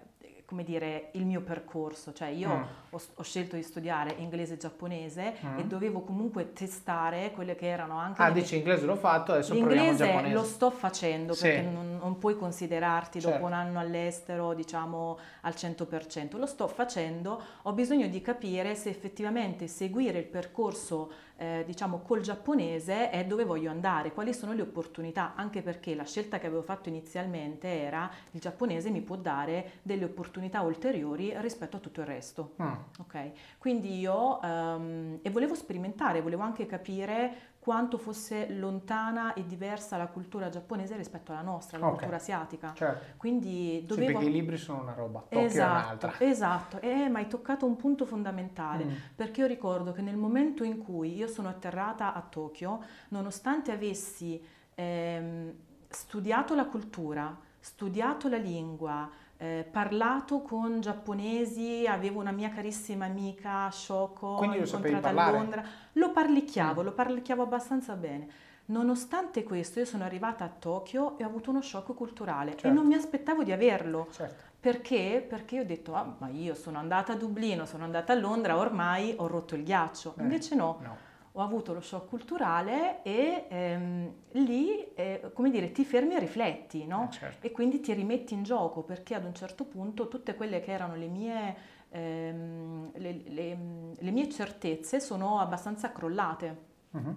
come 0.46 0.62
dire, 0.62 1.08
il 1.12 1.24
mio 1.24 1.40
percorso, 1.40 2.12
cioè 2.12 2.28
io 2.28 2.48
mm. 2.48 2.62
ho, 2.90 3.00
ho, 3.14 3.22
scelto 3.22 3.56
di 3.56 3.62
studiare 3.62 4.14
inglese 4.18 4.54
e 4.54 4.56
giapponese 4.58 5.34
mm. 5.44 5.58
e 5.58 5.64
dovevo 5.64 6.02
comunque 6.02 6.52
testare 6.52 7.32
quelle 7.32 7.56
che 7.56 7.66
erano 7.66 7.98
anche... 7.98 8.22
Ah, 8.22 8.30
dici 8.30 8.56
inglese 8.56 8.84
l'ho 8.84 8.94
fatto, 8.94 9.32
adesso 9.32 9.52
proviamo 9.52 9.90
il 9.90 9.96
giapponese. 9.96 10.34
lo 10.34 10.44
sto 10.44 10.70
facendo 10.70 11.32
sì. 11.32 11.42
perché 11.42 11.62
non, 11.62 11.96
non, 12.00 12.18
puoi 12.18 12.36
considerarti 12.36 13.20
certo. 13.20 13.36
dopo 13.36 13.48
un 13.48 13.54
anno 13.54 13.78
all'estero, 13.80 14.52
diciamo, 14.54 15.18
al 15.40 15.54
100%. 15.56 16.36
Lo 16.36 16.46
sto 16.46 16.68
facendo, 16.68 17.40
ho 17.62 17.72
bisogno 17.72 18.06
di 18.06 18.20
capire 18.20 18.74
se 18.74 18.90
effettivamente 18.90 19.66
seguire 19.66 20.18
il 20.18 20.26
percorso 20.26 21.10
eh, 21.36 21.64
diciamo 21.66 22.00
col 22.00 22.20
giapponese 22.20 23.10
è 23.10 23.24
dove 23.24 23.44
voglio 23.44 23.70
andare, 23.70 24.12
quali 24.12 24.32
sono 24.32 24.52
le 24.52 24.62
opportunità, 24.62 25.34
anche 25.34 25.62
perché 25.62 25.94
la 25.94 26.04
scelta 26.04 26.38
che 26.38 26.46
avevo 26.46 26.62
fatto 26.62 26.88
inizialmente 26.88 27.68
era 27.68 28.10
il 28.32 28.40
giapponese 28.40 28.90
mi 28.90 29.00
può 29.00 29.16
dare 29.16 29.72
delle 29.82 30.04
opportunità 30.04 30.60
ulteriori 30.60 31.32
rispetto 31.40 31.76
a 31.76 31.80
tutto 31.80 32.00
il 32.00 32.06
resto. 32.06 32.54
Mm. 32.62 32.72
Ok, 33.00 33.30
quindi 33.58 33.98
io 33.98 34.38
um, 34.42 35.18
e 35.22 35.30
volevo 35.30 35.54
sperimentare, 35.54 36.20
volevo 36.20 36.42
anche 36.42 36.66
capire 36.66 37.52
quanto 37.64 37.96
fosse 37.96 38.50
lontana 38.50 39.32
e 39.32 39.46
diversa 39.46 39.96
la 39.96 40.08
cultura 40.08 40.50
giapponese 40.50 40.96
rispetto 40.96 41.32
alla 41.32 41.40
nostra, 41.40 41.78
la 41.78 41.86
okay. 41.86 41.96
cultura 41.96 42.18
asiatica. 42.18 42.74
Certo. 42.74 43.16
Quindi 43.16 43.82
dovevo... 43.86 44.06
Sì, 44.06 44.12
perché 44.12 44.28
i 44.28 44.32
libri 44.32 44.58
sono 44.58 44.82
una 44.82 44.92
roba, 44.92 45.20
Tokyo 45.20 45.38
esatto, 45.38 45.78
è 45.78 45.82
un'altra. 45.82 46.14
Esatto, 46.18 46.80
eh, 46.82 47.08
ma 47.08 47.20
hai 47.20 47.26
toccato 47.26 47.64
un 47.64 47.76
punto 47.76 48.04
fondamentale, 48.04 48.84
mm. 48.84 48.92
perché 49.14 49.40
io 49.40 49.46
ricordo 49.46 49.92
che 49.92 50.02
nel 50.02 50.18
momento 50.18 50.62
in 50.62 50.76
cui 50.76 51.16
io 51.16 51.26
sono 51.26 51.48
atterrata 51.48 52.12
a 52.12 52.20
Tokyo, 52.20 52.84
nonostante 53.08 53.72
avessi 53.72 54.38
ehm, 54.74 55.54
studiato 55.88 56.54
la 56.54 56.66
cultura, 56.66 57.34
studiato 57.58 58.28
la 58.28 58.36
lingua, 58.36 59.10
eh, 59.36 59.66
parlato 59.70 60.42
con 60.42 60.80
giapponesi, 60.80 61.86
avevo 61.86 62.20
una 62.20 62.30
mia 62.30 62.50
carissima 62.50 63.04
amica, 63.04 63.70
Shoko, 63.70 64.34
Quindi 64.34 64.58
incontrata 64.58 65.08
a 65.08 65.30
Londra, 65.30 65.64
lo 65.92 66.12
parlicchiavo, 66.12 66.82
mm. 66.82 66.84
lo 66.84 66.92
parlicchiavo 66.92 67.42
abbastanza 67.42 67.94
bene. 67.94 68.28
Nonostante 68.66 69.42
questo 69.42 69.80
io 69.80 69.84
sono 69.84 70.04
arrivata 70.04 70.44
a 70.44 70.48
Tokyo 70.48 71.18
e 71.18 71.24
ho 71.24 71.26
avuto 71.26 71.50
uno 71.50 71.60
shock 71.60 71.94
culturale 71.94 72.52
certo. 72.52 72.68
e 72.68 72.70
non 72.70 72.86
mi 72.86 72.94
aspettavo 72.94 73.42
di 73.42 73.52
averlo. 73.52 74.08
Certo. 74.10 74.52
Perché? 74.58 75.24
Perché 75.28 75.60
ho 75.60 75.64
detto, 75.64 75.94
ah, 75.94 76.14
ma 76.16 76.28
io 76.28 76.54
sono 76.54 76.78
andata 76.78 77.12
a 77.12 77.16
Dublino, 77.16 77.66
sono 77.66 77.84
andata 77.84 78.14
a 78.14 78.16
Londra, 78.16 78.56
ormai 78.56 79.14
ho 79.18 79.26
rotto 79.26 79.54
il 79.54 79.64
ghiaccio. 79.64 80.14
Eh, 80.16 80.22
Invece 80.22 80.54
no. 80.54 80.78
no 80.80 81.12
ho 81.36 81.42
avuto 81.42 81.72
lo 81.72 81.80
shock 81.80 82.08
culturale 82.08 83.02
e 83.02 83.46
ehm, 83.48 84.12
lì, 84.32 84.92
eh, 84.94 85.30
come 85.32 85.50
dire, 85.50 85.72
ti 85.72 85.84
fermi 85.84 86.14
e 86.14 86.20
rifletti, 86.20 86.86
no? 86.86 87.08
Eh, 87.08 87.12
certo. 87.12 87.46
E 87.46 87.50
quindi 87.50 87.80
ti 87.80 87.92
rimetti 87.92 88.34
in 88.34 88.44
gioco 88.44 88.82
perché 88.82 89.14
ad 89.16 89.24
un 89.24 89.34
certo 89.34 89.64
punto 89.64 90.06
tutte 90.06 90.36
quelle 90.36 90.60
che 90.60 90.70
erano 90.70 90.94
le 90.94 91.08
mie, 91.08 91.56
ehm, 91.88 92.92
le, 92.94 93.22
le, 93.26 93.58
le 93.98 94.10
mie 94.12 94.28
certezze 94.28 95.00
sono 95.00 95.40
abbastanza 95.40 95.90
crollate. 95.90 96.72
Uh-huh 96.92 97.16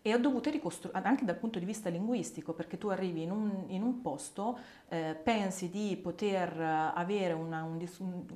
e 0.00 0.14
ho 0.14 0.18
dovuto 0.18 0.48
ricostruire 0.50 1.00
anche 1.02 1.24
dal 1.24 1.36
punto 1.36 1.58
di 1.58 1.64
vista 1.64 1.88
linguistico 1.88 2.52
perché 2.52 2.78
tu 2.78 2.88
arrivi 2.88 3.22
in 3.22 3.30
un, 3.30 3.64
in 3.68 3.82
un 3.82 4.00
posto, 4.00 4.58
eh, 4.88 5.16
pensi 5.22 5.68
di 5.70 5.98
poter 6.00 6.58
avere 6.94 7.32
una, 7.32 7.62
un, 7.62 7.84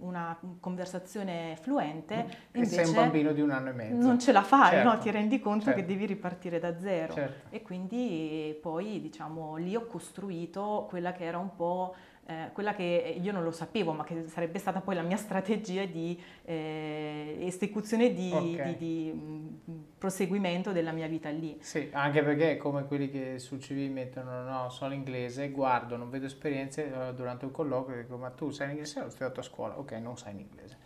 una 0.01 0.39
conversazione 0.61 1.57
fluente 1.61 2.15
e 2.51 2.59
invece 2.59 2.85
sei 2.85 2.87
un 2.87 2.95
bambino 2.95 3.33
di 3.33 3.41
un 3.41 3.51
anno 3.51 3.71
e 3.71 3.73
mezzo. 3.73 4.07
Non 4.07 4.19
ce 4.19 4.33
la 4.33 4.43
fai, 4.43 4.71
certo. 4.71 4.89
no? 4.89 4.99
ti 4.99 5.11
rendi 5.11 5.41
conto 5.41 5.67
certo. 5.67 5.81
che 5.81 5.87
devi 5.87 6.07
ripartire 6.07 6.59
da 6.59 6.79
zero 6.79 7.13
certo. 7.15 7.55
e 7.55 7.63
quindi 7.63 8.59
poi 8.61 9.01
diciamo 9.01 9.57
lì 9.57 9.77
ho 9.77 9.87
costruito 9.87 10.87
quella 10.89 11.13
che 11.13 11.25
era 11.25 11.39
un 11.39 11.55
po' 11.55 11.95
eh, 12.27 12.51
quella 12.53 12.75
che 12.75 13.19
io 13.21 13.33
non 13.33 13.43
lo 13.43 13.51
sapevo, 13.51 13.93
ma 13.93 14.05
che 14.05 14.29
sarebbe 14.29 14.59
stata 14.59 14.81
poi 14.81 14.95
la 14.95 15.03
mia 15.03 15.17
strategia 15.17 15.85
di 15.85 16.21
eh, 16.45 17.39
esecuzione 17.41 18.13
di, 18.13 18.31
okay. 18.33 18.77
di, 18.77 18.77
di 18.77 19.13
mm, 19.13 19.81
proseguimento 19.99 20.73
della 20.73 20.93
mia 20.93 21.09
vita 21.09 21.31
lì. 21.31 21.59
Sì, 21.61 21.89
anche 21.93 22.23
perché 22.23 22.57
come 22.57 22.87
quelli 22.87 23.11
che 23.11 23.39
sul 23.39 23.59
CV 23.59 23.91
mettono 23.91 24.43
no, 24.43 24.71
sono 24.71 24.95
inglese, 24.95 25.51
guardo, 25.51 25.97
non 25.97 26.11
vedo 26.11 26.27
esperienze 26.27 26.83
uh, 26.83 27.13
durante 27.13 27.45
un 27.45 27.51
colloquio, 27.51 28.01
dico 28.01 28.17
ma 28.17 28.31
tu 28.31 28.51
sai 28.51 28.67
in 28.67 28.73
inglese 28.73 29.01
o 29.01 29.05
hai 29.05 29.11
studiato 29.11 29.41
a 29.41 29.43
scuola? 29.43 29.79
Ok, 29.79 29.93
non 29.93 30.17
sai 30.17 30.33
in 30.33 30.41
inglese. 30.41 30.77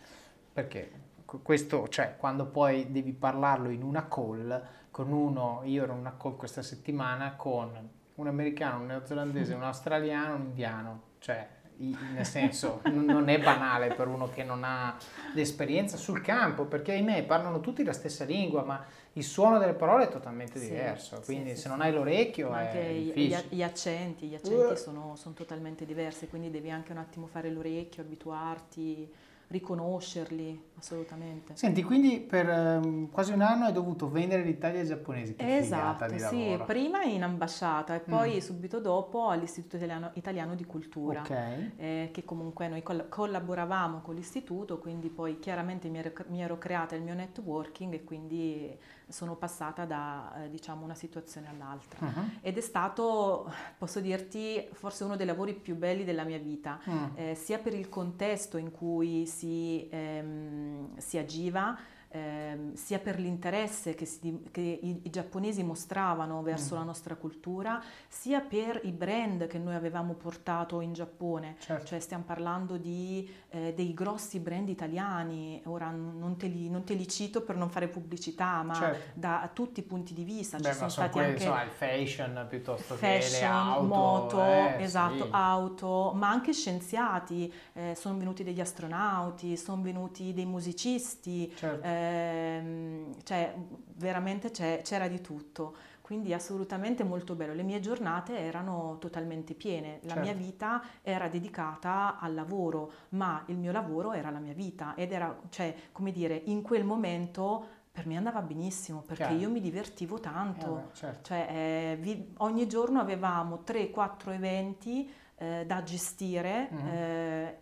Perché? 0.51 1.05
questo, 1.41 1.89
cioè, 1.89 2.15
quando 2.17 2.45
poi 2.45 2.89
devi 2.89 3.11
parlarlo 3.11 3.69
in 3.69 3.83
una 3.83 4.07
call 4.07 4.65
con 4.89 5.11
uno, 5.11 5.61
io 5.65 5.83
ero 5.83 5.91
in 5.93 5.99
una 5.99 6.15
call 6.17 6.37
questa 6.37 6.61
settimana 6.61 7.35
con 7.35 7.89
un 8.15 8.27
americano, 8.27 8.79
un 8.79 8.87
neozelandese, 8.87 9.53
un 9.53 9.63
australiano, 9.63 10.35
un 10.35 10.41
indiano, 10.43 11.01
cioè 11.19 11.55
nel 11.79 12.25
senso 12.25 12.81
non 12.91 13.29
è 13.29 13.39
banale 13.39 13.93
per 13.93 14.07
uno 14.07 14.29
che 14.29 14.43
non 14.43 14.63
ha 14.63 14.97
l'esperienza 15.33 15.95
sul 15.95 16.21
campo 16.21 16.65
perché 16.65 16.93
ahimè 16.93 17.23
parlano 17.23 17.59
tutti 17.59 17.83
la 17.83 17.93
stessa 17.93 18.23
lingua 18.25 18.63
ma 18.63 18.83
il 19.13 19.23
suono 19.23 19.59
delle 19.59 19.73
parole 19.73 20.05
è 20.05 20.09
totalmente 20.09 20.59
sì, 20.59 20.69
diverso. 20.69 21.21
quindi 21.23 21.49
sì, 21.49 21.55
se 21.55 21.61
sì, 21.63 21.67
non 21.67 21.81
hai 21.81 21.91
l'orecchio 21.91 22.49
ma 22.49 22.59
anche 22.59 22.93
gli, 22.93 23.35
gli, 23.49 23.61
accenti 23.63 24.27
gli 24.27 24.35
accenti 24.35 24.73
uh. 24.73 24.75
sono, 24.75 25.15
sono, 25.15 25.35
totalmente 25.35 25.85
diversi 25.85 26.27
quindi 26.27 26.49
devi 26.49 26.71
anche 26.71 26.91
un 26.91 26.97
attimo 26.97 27.27
fare 27.27 27.49
l'orecchio 27.51 28.01
abituarti 28.01 29.13
riconoscerli 29.47 30.65
assolutamente. 30.77 31.55
Senti, 31.55 31.81
quindi 31.83 32.19
per 32.19 32.47
um, 32.49 33.09
quasi 33.09 33.31
un 33.31 33.41
anno 33.41 33.65
hai 33.65 33.71
dovuto 33.71 34.09
vendere 34.09 34.43
l'Italia 34.43 34.81
ai 34.81 34.85
giapponesi. 34.85 35.35
Che 35.35 35.57
esatto, 35.57 36.05
di 36.07 36.19
sì, 36.19 36.49
lavoro. 36.49 36.65
prima 36.65 37.03
in 37.03 37.23
ambasciata 37.23 37.95
e 37.95 37.99
poi 37.99 38.35
mm. 38.35 38.39
subito 38.39 38.79
dopo 38.79 39.29
all'Istituto 39.29 39.77
Italiano, 39.77 40.11
Italiano 40.15 40.55
di 40.55 40.65
Cultura, 40.65 41.21
okay. 41.21 41.71
eh, 41.77 42.09
che 42.11 42.25
comunque 42.25 42.67
noi 42.67 42.83
coll- 42.83 43.07
collaboravamo 43.07 44.01
con 44.01 44.15
l'istituto, 44.15 44.79
quindi 44.79 45.09
poi 45.09 45.39
chiaramente 45.39 45.87
mi 45.87 45.99
ero, 45.99 46.11
mi 46.27 46.41
ero 46.41 46.57
creata 46.57 46.95
il 46.95 47.01
mio 47.01 47.13
networking 47.13 47.93
e 47.93 48.03
quindi 48.03 48.77
sono 49.09 49.35
passata 49.35 49.85
da 49.85 50.43
eh, 50.43 50.49
diciamo 50.49 50.83
una 50.83 50.93
situazione 50.93 51.47
all'altra 51.47 52.05
uh-huh. 52.05 52.29
ed 52.41 52.57
è 52.57 52.61
stato, 52.61 53.51
posso 53.77 53.99
dirti, 53.99 54.67
forse 54.73 55.03
uno 55.03 55.15
dei 55.15 55.25
lavori 55.25 55.53
più 55.53 55.75
belli 55.75 56.03
della 56.03 56.23
mia 56.23 56.39
vita, 56.39 56.79
uh-huh. 56.83 57.11
eh, 57.15 57.35
sia 57.35 57.59
per 57.59 57.73
il 57.73 57.89
contesto 57.89 58.57
in 58.57 58.71
cui 58.71 59.25
si, 59.25 59.87
ehm, 59.89 60.97
si 60.97 61.17
agiva, 61.17 61.77
eh, 62.17 62.57
sia 62.73 62.99
per 62.99 63.19
l'interesse 63.19 63.95
che, 63.95 64.05
si, 64.05 64.43
che 64.51 64.61
i, 64.61 65.01
i, 65.03 65.09
giapponesi 65.09 65.63
mostravano 65.63 66.41
verso 66.41 66.75
mm. 66.75 66.77
la 66.77 66.83
nostra 66.83 67.15
cultura, 67.15 67.81
sia 68.07 68.39
per 68.41 68.79
i 68.83 68.91
brand 68.91 69.47
che 69.47 69.57
noi 69.57 69.75
avevamo 69.75 70.13
portato 70.13 70.81
in 70.81 70.93
Giappone. 70.93 71.55
Certo. 71.59 71.85
Cioè 71.85 71.99
stiamo 71.99 72.23
parlando 72.23 72.77
di, 72.77 73.29
eh, 73.49 73.73
dei 73.75 73.93
grossi 73.93 74.39
brand 74.39 74.69
italiani, 74.69 75.61
ora 75.65 75.89
non 75.89 76.37
te, 76.37 76.47
li, 76.47 76.69
non 76.69 76.83
te, 76.83 76.93
li, 76.93 77.07
cito 77.07 77.41
per 77.41 77.55
non 77.55 77.69
fare 77.69 77.87
pubblicità, 77.87 78.63
ma 78.63 78.73
certo. 78.73 79.19
da 79.19 79.49
tutti 79.53 79.79
i 79.79 79.83
punti 79.83 80.13
di 80.13 80.23
vista. 80.23 80.57
Beh, 80.57 80.69
Ci 80.69 80.75
sono 80.75 80.89
stati 80.89 81.11
quelli, 81.11 81.27
anche 81.29 81.43
insomma, 81.43 81.63
il 81.63 81.71
fashion 81.71 82.45
piuttosto 82.49 82.95
fashion, 82.95 83.31
che 83.31 83.39
le 83.39 83.45
auto. 83.45 83.83
moto, 83.83 84.43
eh, 84.43 84.75
esatto, 84.79 85.23
sì. 85.25 85.29
auto, 85.31 86.11
ma 86.15 86.29
anche 86.29 86.53
scienziati, 86.53 87.53
eh, 87.73 87.95
sono 87.95 88.17
venuti 88.17 88.43
degli 88.43 88.61
astronauti, 88.61 89.57
sono 89.57 89.81
venuti 89.81 90.33
dei 90.33 90.45
musicisti. 90.45 91.53
Certo 91.55 91.85
eh, 91.87 92.06
ehm, 92.07 93.23
cioè 93.23 93.53
veramente 93.95 94.51
c'era 94.51 95.07
di 95.07 95.21
tutto, 95.21 95.75
quindi 96.01 96.33
assolutamente 96.33 97.03
molto 97.03 97.35
bello. 97.35 97.53
Le 97.53 97.63
mie 97.63 97.79
giornate 97.79 98.37
erano 98.37 98.97
totalmente 98.99 99.53
piene, 99.53 99.99
la 100.03 100.13
certo. 100.13 100.21
mia 100.21 100.33
vita 100.33 100.81
era 101.01 101.27
dedicata 101.27 102.17
al 102.19 102.33
lavoro, 102.33 102.91
ma 103.09 103.43
il 103.47 103.57
mio 103.57 103.71
lavoro 103.71 104.13
era 104.13 104.29
la 104.29 104.39
mia 104.39 104.53
vita 104.53 104.95
ed 104.95 105.11
era, 105.11 105.37
cioè, 105.49 105.73
come 105.91 106.11
dire, 106.11 106.41
in 106.45 106.61
quel 106.61 106.83
momento 106.83 107.75
per 107.97 108.05
me 108.05 108.15
andava 108.15 108.43
benissimo 108.43 109.01
perché 109.01 109.23
Chiaro. 109.23 109.39
io 109.39 109.49
mi 109.49 109.59
divertivo 109.59 110.19
tanto. 110.19 110.77
Eh 110.77 110.81
beh, 110.81 110.93
certo. 110.93 111.19
cioè, 111.23 111.47
eh, 111.49 111.97
vi, 111.99 112.33
ogni 112.37 112.67
giorno 112.67 112.99
avevamo 112.99 113.63
3-4 113.65 114.33
eventi 114.33 115.11
eh, 115.39 115.65
da 115.65 115.81
gestire 115.83 116.69
mm-hmm. 116.71 116.87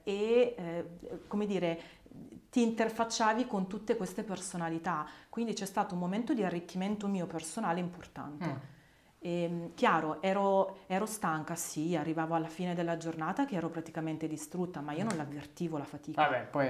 e, 0.03 0.55
eh, 0.57 0.85
come 1.27 1.45
dire, 1.45 1.79
ti 2.55 2.61
interfacciavi 2.61 3.47
con 3.47 3.67
tutte 3.67 3.97
queste 3.97 4.23
personalità, 4.23 5.05
quindi 5.27 5.51
c'è 5.51 5.65
stato 5.65 5.93
un 5.93 5.99
momento 5.99 6.33
di 6.33 6.41
arricchimento 6.41 7.05
mio 7.05 7.25
personale 7.25 7.81
importante. 7.81 8.45
Mm. 8.45 8.55
E, 9.19 9.41
ehm, 9.41 9.73
chiaro, 9.73 10.21
ero, 10.21 10.77
ero, 10.87 11.05
stanca, 11.05 11.55
sì, 11.55 11.97
arrivavo 11.97 12.33
alla 12.33 12.47
fine 12.47 12.73
della 12.73 12.95
giornata 12.95 13.43
che 13.43 13.57
ero 13.57 13.67
praticamente 13.67 14.25
distrutta, 14.29 14.79
ma 14.79 14.93
io 14.93 15.03
non 15.03 15.17
l'avvertivo 15.17 15.77
la 15.77 15.83
fatica. 15.83 16.23
Vabbè, 16.23 16.45
poi 16.45 16.69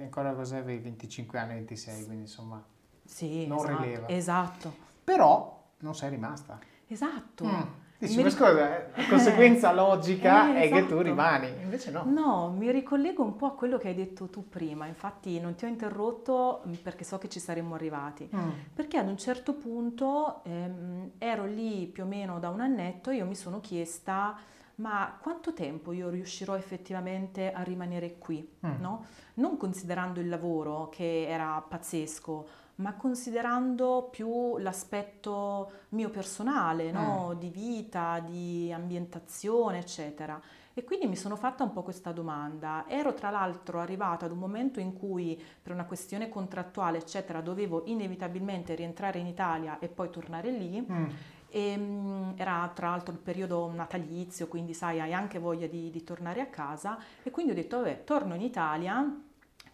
ancora 0.00 0.34
cos'è, 0.34 0.58
avevi 0.58 0.84
25 0.84 1.36
anni, 1.36 1.54
26, 1.54 2.04
quindi 2.04 2.22
insomma 2.22 2.64
sì, 3.04 3.48
non 3.48 3.58
esatto, 3.58 3.82
rileva. 3.82 4.08
Esatto. 4.10 4.76
Però 5.02 5.64
non 5.78 5.96
sei 5.96 6.10
rimasta. 6.10 6.60
Esatto. 6.86 7.44
Mm. 7.44 7.62
Dici, 8.06 8.22
ma 8.22 8.30
scusa, 8.30 8.52
la 8.94 9.06
conseguenza 9.08 9.72
logica 9.74 10.54
eh, 10.54 10.54
è 10.54 10.64
esatto. 10.64 10.74
che 10.74 10.80
tu 10.80 10.86
esatto. 10.86 11.02
rimani, 11.02 11.48
invece 11.62 11.90
no. 11.90 12.04
No, 12.06 12.54
mi 12.56 12.70
ricollego 12.70 13.22
un 13.22 13.36
po' 13.36 13.46
a 13.46 13.52
quello 13.54 13.78
che 13.78 13.88
hai 13.88 13.94
detto 13.94 14.28
tu 14.28 14.48
prima, 14.48 14.86
infatti 14.86 15.40
non 15.40 15.54
ti 15.54 15.64
ho 15.64 15.68
interrotto 15.68 16.62
mm, 16.66 16.72
perché 16.82 17.04
so 17.04 17.18
che 17.18 17.28
ci 17.28 17.40
saremmo 17.40 17.74
arrivati, 17.74 18.28
mm. 18.34 18.50
perché 18.74 18.98
ad 18.98 19.08
un 19.08 19.16
certo 19.16 19.54
punto 19.54 20.42
ehm, 20.44 21.12
ero 21.18 21.44
lì 21.46 21.86
più 21.86 22.04
o 22.04 22.06
meno 22.06 22.38
da 22.38 22.48
un 22.50 22.60
annetto 22.60 23.10
e 23.10 23.16
io 23.16 23.26
mi 23.26 23.34
sono 23.36 23.60
chiesta 23.60 24.36
ma 24.76 25.16
quanto 25.20 25.52
tempo 25.52 25.92
io 25.92 26.08
riuscirò 26.08 26.56
effettivamente 26.56 27.52
a 27.52 27.62
rimanere 27.62 28.18
qui, 28.18 28.48
mm. 28.66 28.80
no? 28.80 29.06
Non 29.34 29.56
considerando 29.56 30.20
il 30.20 30.28
lavoro 30.28 30.88
che 30.88 31.26
era 31.28 31.64
pazzesco, 31.66 32.46
ma 32.76 32.94
considerando 32.94 34.08
più 34.10 34.58
l'aspetto 34.58 35.70
mio 35.90 36.10
personale, 36.10 36.90
no? 36.90 37.32
mm. 37.32 37.38
di 37.38 37.48
vita, 37.48 38.20
di 38.20 38.72
ambientazione, 38.72 39.78
eccetera. 39.78 40.40
E 40.76 40.82
quindi 40.82 41.06
mi 41.06 41.14
sono 41.14 41.36
fatta 41.36 41.62
un 41.62 41.72
po' 41.72 41.84
questa 41.84 42.10
domanda. 42.10 42.86
Ero 42.88 43.14
tra 43.14 43.30
l'altro 43.30 43.78
arrivata 43.78 44.24
ad 44.24 44.32
un 44.32 44.38
momento 44.38 44.80
in 44.80 44.92
cui 44.92 45.40
per 45.62 45.72
una 45.72 45.84
questione 45.84 46.28
contrattuale, 46.28 46.98
eccetera, 46.98 47.40
dovevo 47.40 47.82
inevitabilmente 47.86 48.74
rientrare 48.74 49.20
in 49.20 49.26
Italia 49.26 49.78
e 49.78 49.86
poi 49.86 50.10
tornare 50.10 50.50
lì. 50.50 50.84
Mm. 50.84 51.06
E, 51.48 51.74
um, 51.76 52.34
era 52.36 52.68
tra 52.74 52.90
l'altro 52.90 53.14
il 53.14 53.20
periodo 53.20 53.70
natalizio, 53.72 54.48
quindi 54.48 54.74
sai, 54.74 55.00
hai 55.00 55.14
anche 55.14 55.38
voglia 55.38 55.68
di, 55.68 55.90
di 55.90 56.02
tornare 56.02 56.40
a 56.40 56.46
casa. 56.46 56.98
E 57.22 57.30
quindi 57.30 57.52
ho 57.52 57.54
detto, 57.54 57.76
vabbè, 57.76 58.02
torno 58.02 58.34
in 58.34 58.40
Italia 58.40 59.23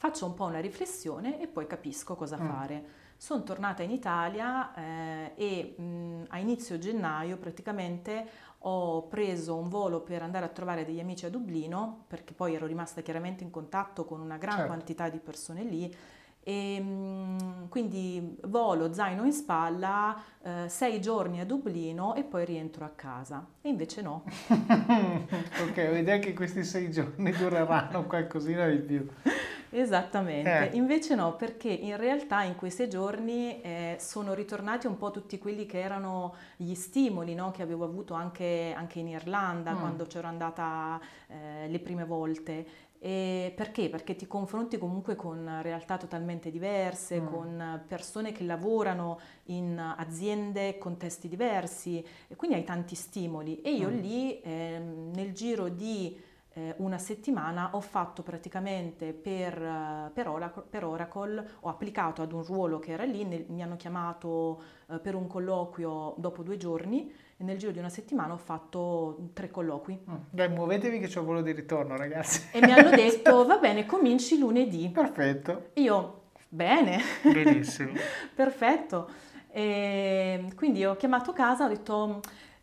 faccio 0.01 0.25
un 0.25 0.33
po' 0.33 0.47
una 0.47 0.61
riflessione 0.61 1.43
e 1.43 1.47
poi 1.47 1.67
capisco 1.67 2.17
cosa 2.17 2.39
mm. 2.41 2.47
fare. 2.47 2.85
Sono 3.19 3.43
tornata 3.43 3.83
in 3.83 3.91
Italia 3.91 4.73
eh, 4.75 5.33
e 5.35 5.75
mh, 5.79 6.25
a 6.29 6.39
inizio 6.39 6.79
gennaio 6.79 7.37
praticamente 7.37 8.27
ho 8.61 9.09
preso 9.09 9.57
un 9.57 9.69
volo 9.69 10.01
per 10.01 10.23
andare 10.23 10.47
a 10.47 10.49
trovare 10.49 10.87
degli 10.87 11.01
amici 11.01 11.27
a 11.27 11.29
Dublino, 11.29 12.05
perché 12.09 12.33
poi 12.33 12.55
ero 12.55 12.65
rimasta 12.65 13.03
chiaramente 13.03 13.45
in 13.45 13.51
contatto 13.51 14.07
con 14.07 14.21
una 14.21 14.39
gran 14.39 14.55
certo. 14.55 14.69
quantità 14.69 15.11
di 15.11 15.19
persone 15.19 15.65
lì. 15.65 15.95
E, 16.43 16.81
mh, 16.81 17.69
quindi 17.69 18.39
volo, 18.45 18.95
zaino 18.95 19.27
in 19.27 19.35
spalla, 19.35 20.19
eh, 20.43 20.65
sei 20.71 20.99
giorni 21.03 21.41
a 21.41 21.45
Dublino 21.45 22.15
e 22.15 22.23
poi 22.25 22.47
rientro 22.47 22.87
a 22.87 22.89
casa. 22.89 23.47
E 23.61 23.69
invece 23.69 24.01
no. 24.01 24.25
ok, 24.49 25.75
vedi 25.75 26.19
che 26.21 26.33
questi 26.33 26.65
sei 26.65 26.91
giorni 26.91 27.33
dureranno 27.33 28.07
qualcosina 28.07 28.67
di 28.67 28.79
più. 28.79 29.07
Esattamente, 29.71 30.71
eh. 30.71 30.77
invece 30.77 31.15
no, 31.15 31.37
perché 31.37 31.69
in 31.69 31.97
realtà 31.97 32.43
in 32.43 32.57
quei 32.57 32.71
sei 32.71 32.89
giorni 32.89 33.61
eh, 33.61 33.97
sono 34.01 34.35
ritornati 34.35 34.87
un 34.87 34.97
po' 34.97 35.11
tutti 35.11 35.39
quelli 35.39 35.65
che 35.65 35.81
erano 35.81 36.35
gli 36.57 36.75
stimoli 36.75 37.35
no? 37.35 37.53
che 37.53 37.63
avevo 37.63 37.85
avuto 37.85 38.15
anche, 38.15 38.75
anche 38.77 38.99
in 38.99 39.09
Irlanda 39.09 39.73
mm. 39.73 39.79
quando 39.79 40.07
c'ero 40.07 40.27
andata 40.27 41.01
eh, 41.29 41.69
le 41.69 41.79
prime 41.79 42.05
volte. 42.05 42.89
E 43.03 43.55
perché? 43.57 43.89
Perché 43.89 44.15
ti 44.15 44.27
confronti 44.27 44.77
comunque 44.77 45.17
con 45.17 45.61
realtà 45.63 45.97
totalmente 45.97 46.51
diverse, 46.51 47.21
mm. 47.21 47.27
con 47.27 47.83
persone 47.87 48.33
che 48.33 48.45
lavorano 48.45 49.19
in 49.45 49.79
aziende, 49.97 50.77
contesti 50.77 51.27
diversi, 51.27 52.05
e 52.29 52.37
quindi 52.37 52.57
hai 52.57 52.65
tanti 52.65 52.95
stimoli. 52.95 53.63
E 53.63 53.73
io 53.73 53.89
mm. 53.89 53.99
lì 53.99 54.41
ehm, 54.43 55.11
nel 55.15 55.33
giro 55.33 55.69
di 55.69 56.29
eh, 56.55 56.75
una 56.79 56.99
settimana 56.99 57.71
ho 57.73 57.81
fatto 57.81 58.23
praticamente 58.23 59.13
per, 59.13 59.61
eh, 59.61 60.11
per, 60.13 60.29
Oracle, 60.29 60.65
per, 60.69 60.85
Oracle, 60.85 61.49
ho 61.61 61.69
applicato 61.69 62.23
ad 62.23 62.33
un 62.33 62.43
ruolo 62.43 62.79
che 62.79 62.93
era 62.93 63.05
lì, 63.05 63.25
nel, 63.25 63.45
mi 63.49 63.63
hanno 63.63 63.77
chiamato 63.77 64.63
eh, 64.91 64.99
per 64.99 65.15
un 65.15 65.27
colloquio 65.27 66.15
dopo 66.17 66.43
due 66.43 66.57
giorni 66.57 67.13
e 67.37 67.45
nel 67.45 67.57
giro 67.57 67.71
di 67.71 67.79
una 67.79 67.89
settimana 67.89 68.33
ho 68.33 68.39
fatto 68.39 69.31
tre 69.33 69.51
colloqui. 69.51 70.01
Mm. 70.11 70.15
Dai, 70.31 70.49
muovetevi 70.49 70.99
che 70.99 71.07
c'è 71.07 71.21
un 71.21 71.27
volo 71.27 71.41
di 71.41 71.53
ritorno 71.53 71.97
ragazzi. 71.97 72.49
E 72.53 72.61
mi 72.61 72.73
hanno 72.73 72.91
detto 72.97 73.47
va 73.47 73.59
bene, 73.59 73.87
cominci 73.87 74.39
lunedì. 74.39 74.89
Perfetto. 74.89 75.71
Io, 75.75 76.23
bene. 76.49 77.01
Benissimo. 77.23 77.93
Perfetto. 78.35 79.09
E 79.53 80.53
quindi 80.55 80.85
ho 80.85 80.97
chiamato 80.97 81.33
casa, 81.33 81.65
ho 81.65 81.69
detto 81.69 82.21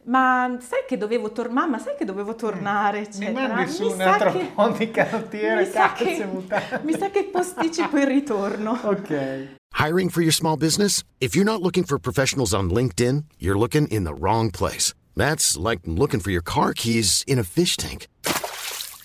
ma 0.07 0.57
sai 0.61 0.85
che 0.87 0.97
dovevo 0.97 1.31
tornare, 1.31 1.53
mamma 1.53 1.79
sai 1.79 1.95
che 1.97 2.05
dovevo 2.05 2.31
mm. 2.31 2.37
tornare, 2.37 2.99
eccetera. 3.01 3.47
Mi 3.47 3.47
mandi 3.47 3.71
su 3.71 3.87
un 3.87 4.01
altro 4.01 4.31
che... 4.31 4.77
di 4.77 4.91
canottiere, 4.91 5.69
cazzo 5.69 6.25
mutante. 6.25 6.81
Mi 6.83 6.97
sa 6.97 7.09
che 7.09 7.25
posticipo 7.25 7.97
il 7.97 8.07
ritorno. 8.07 8.79
ok. 8.83 9.55
Hiring 9.77 10.09
for 10.09 10.21
your 10.21 10.33
small 10.33 10.57
business? 10.57 11.03
If 11.19 11.35
you're 11.35 11.45
not 11.45 11.61
looking 11.61 11.85
for 11.85 11.99
professionals 11.99 12.53
on 12.53 12.69
LinkedIn, 12.69 13.25
you're 13.37 13.57
looking 13.57 13.87
in 13.87 14.05
the 14.05 14.13
wrong 14.13 14.49
place. 14.49 14.93
That's 15.15 15.57
like 15.57 15.81
looking 15.85 16.19
for 16.19 16.31
your 16.31 16.43
car 16.43 16.73
keys 16.73 17.23
in 17.27 17.37
a 17.37 17.43
fish 17.43 17.75
tank. 17.75 18.07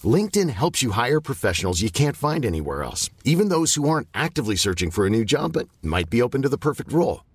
LinkedIn 0.05 0.51
helps 0.51 0.83
you 0.83 0.93
hire 0.93 1.21
professionals 1.21 1.83
you 1.83 1.91
can't 1.91 2.17
find 2.17 2.45
anywhere 2.45 2.83
else, 2.83 3.11
even 3.25 3.49
those 3.49 3.75
who 3.75 3.89
aren't 3.89 4.09
actively 4.15 4.57
searching 4.57 4.91
for 4.91 5.07
a 5.07 5.11
new 5.11 5.25
job 5.25 5.53
but 5.53 5.69
might 5.83 6.11
be 6.11 6.23
open 6.23 6.43
to 6.43 6.49
the 6.49 6.59
perfect 6.59 6.93
role. 6.93 7.23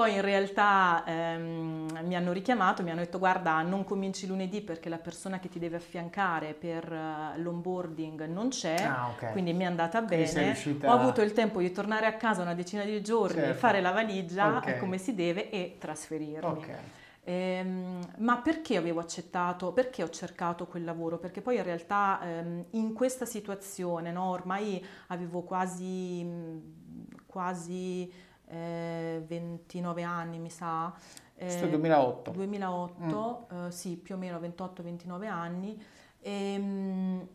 Poi 0.00 0.14
in 0.14 0.22
realtà 0.22 1.04
ehm, 1.06 2.00
mi 2.04 2.16
hanno 2.16 2.32
richiamato, 2.32 2.82
mi 2.82 2.90
hanno 2.90 3.00
detto 3.00 3.18
guarda 3.18 3.60
non 3.60 3.84
cominci 3.84 4.26
lunedì 4.26 4.62
perché 4.62 4.88
la 4.88 4.96
persona 4.96 5.38
che 5.38 5.50
ti 5.50 5.58
deve 5.58 5.76
affiancare 5.76 6.54
per 6.54 6.90
uh, 6.90 7.38
l'onboarding 7.38 8.24
non 8.24 8.48
c'è, 8.48 8.76
ah, 8.76 9.08
okay. 9.08 9.32
quindi 9.32 9.52
mi 9.52 9.64
è 9.64 9.66
andata 9.66 10.00
bene. 10.00 10.56
Ho 10.84 10.90
avuto 10.90 11.20
il 11.20 11.34
tempo 11.34 11.60
di 11.60 11.70
tornare 11.70 12.06
a 12.06 12.14
casa 12.14 12.40
una 12.40 12.54
decina 12.54 12.82
di 12.82 13.02
giorni, 13.02 13.42
certo. 13.42 13.58
fare 13.58 13.82
la 13.82 13.90
valigia 13.90 14.56
okay. 14.56 14.78
come 14.78 14.96
si 14.96 15.14
deve 15.14 15.50
e 15.50 15.76
trasferirmi. 15.78 16.48
Okay. 16.48 16.76
Ehm, 17.24 18.00
ma 18.20 18.38
perché 18.38 18.78
avevo 18.78 19.00
accettato, 19.00 19.74
perché 19.74 20.02
ho 20.02 20.08
cercato 20.08 20.64
quel 20.64 20.84
lavoro? 20.84 21.18
Perché 21.18 21.42
poi 21.42 21.56
in 21.56 21.62
realtà 21.62 22.20
ehm, 22.22 22.64
in 22.70 22.94
questa 22.94 23.26
situazione, 23.26 24.10
no, 24.12 24.30
ormai 24.30 24.82
avevo 25.08 25.42
quasi, 25.42 26.26
quasi 27.26 28.10
eh, 28.50 29.22
29 29.26 30.02
anni 30.02 30.38
mi 30.38 30.50
sa. 30.50 30.92
Eh, 31.34 31.44
Questo 31.44 31.64
è 31.66 31.68
2008. 31.70 32.30
2008, 32.32 33.46
mm. 33.54 33.64
eh, 33.64 33.70
sì, 33.70 33.96
più 33.96 34.16
o 34.16 34.18
meno 34.18 34.38
28-29 34.38 35.26
anni. 35.26 35.82
E, 36.20 36.30
ehm, 36.30 37.28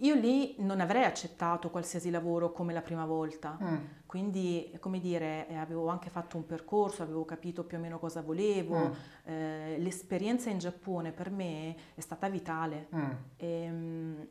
io 0.00 0.14
lì 0.14 0.54
non 0.58 0.80
avrei 0.80 1.04
accettato 1.04 1.70
qualsiasi 1.70 2.10
lavoro 2.10 2.52
come 2.52 2.72
la 2.72 2.82
prima 2.82 3.06
volta, 3.06 3.58
mm. 3.60 3.76
quindi 4.06 4.76
come 4.80 5.00
dire, 5.00 5.48
eh, 5.48 5.56
avevo 5.56 5.88
anche 5.88 6.10
fatto 6.10 6.36
un 6.36 6.46
percorso, 6.46 7.02
avevo 7.02 7.24
capito 7.24 7.64
più 7.64 7.78
o 7.78 7.80
meno 7.80 7.98
cosa 7.98 8.20
volevo, 8.20 8.76
mm. 8.76 8.92
eh, 9.24 9.76
l'esperienza 9.78 10.50
in 10.50 10.58
Giappone 10.58 11.12
per 11.12 11.30
me 11.30 11.74
è 11.94 12.00
stata 12.00 12.28
vitale. 12.28 12.88
Mm. 12.94 13.10
E, 13.36 13.62
ehm, 13.62 14.28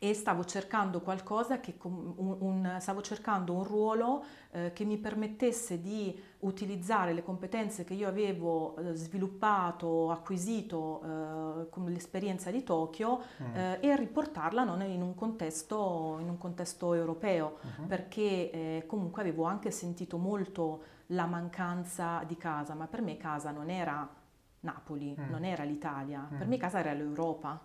e 0.00 0.14
stavo 0.14 0.44
cercando 0.44 1.00
qualcosa 1.00 1.58
che 1.58 1.74
un, 1.82 2.36
un, 2.38 2.76
stavo 2.78 3.00
cercando 3.00 3.52
un 3.52 3.64
ruolo 3.64 4.24
eh, 4.52 4.72
che 4.72 4.84
mi 4.84 4.96
permettesse 4.96 5.80
di 5.80 6.16
utilizzare 6.40 7.12
le 7.12 7.24
competenze 7.24 7.82
che 7.82 7.94
io 7.94 8.06
avevo 8.06 8.76
eh, 8.76 8.94
sviluppato, 8.94 10.12
acquisito 10.12 11.02
eh, 11.02 11.68
con 11.68 11.86
l'esperienza 11.86 12.52
di 12.52 12.62
Tokyo 12.62 13.22
mm. 13.42 13.56
Eh, 13.56 13.78
e 13.80 13.96
riportarla 13.96 14.62
non 14.62 14.82
in 14.82 15.02
un 15.02 15.16
contesto, 15.16 16.18
in 16.20 16.28
un 16.28 16.38
contesto 16.38 16.94
europeo, 16.94 17.56
uh-huh. 17.60 17.86
perché 17.86 18.50
eh, 18.50 18.84
comunque 18.86 19.22
avevo 19.22 19.44
anche 19.44 19.72
sentito 19.72 20.16
molto 20.16 20.82
la 21.06 21.26
mancanza 21.26 22.22
di 22.24 22.36
casa, 22.36 22.74
ma 22.74 22.86
per 22.86 23.02
me 23.02 23.16
casa 23.16 23.50
non 23.50 23.68
era 23.68 24.08
Napoli, 24.60 25.16
mm. 25.18 25.30
non 25.30 25.44
era 25.44 25.64
l'Italia, 25.64 26.28
mm. 26.32 26.36
per 26.36 26.46
me 26.46 26.56
casa 26.56 26.78
era 26.78 26.92
l'Europa. 26.92 27.62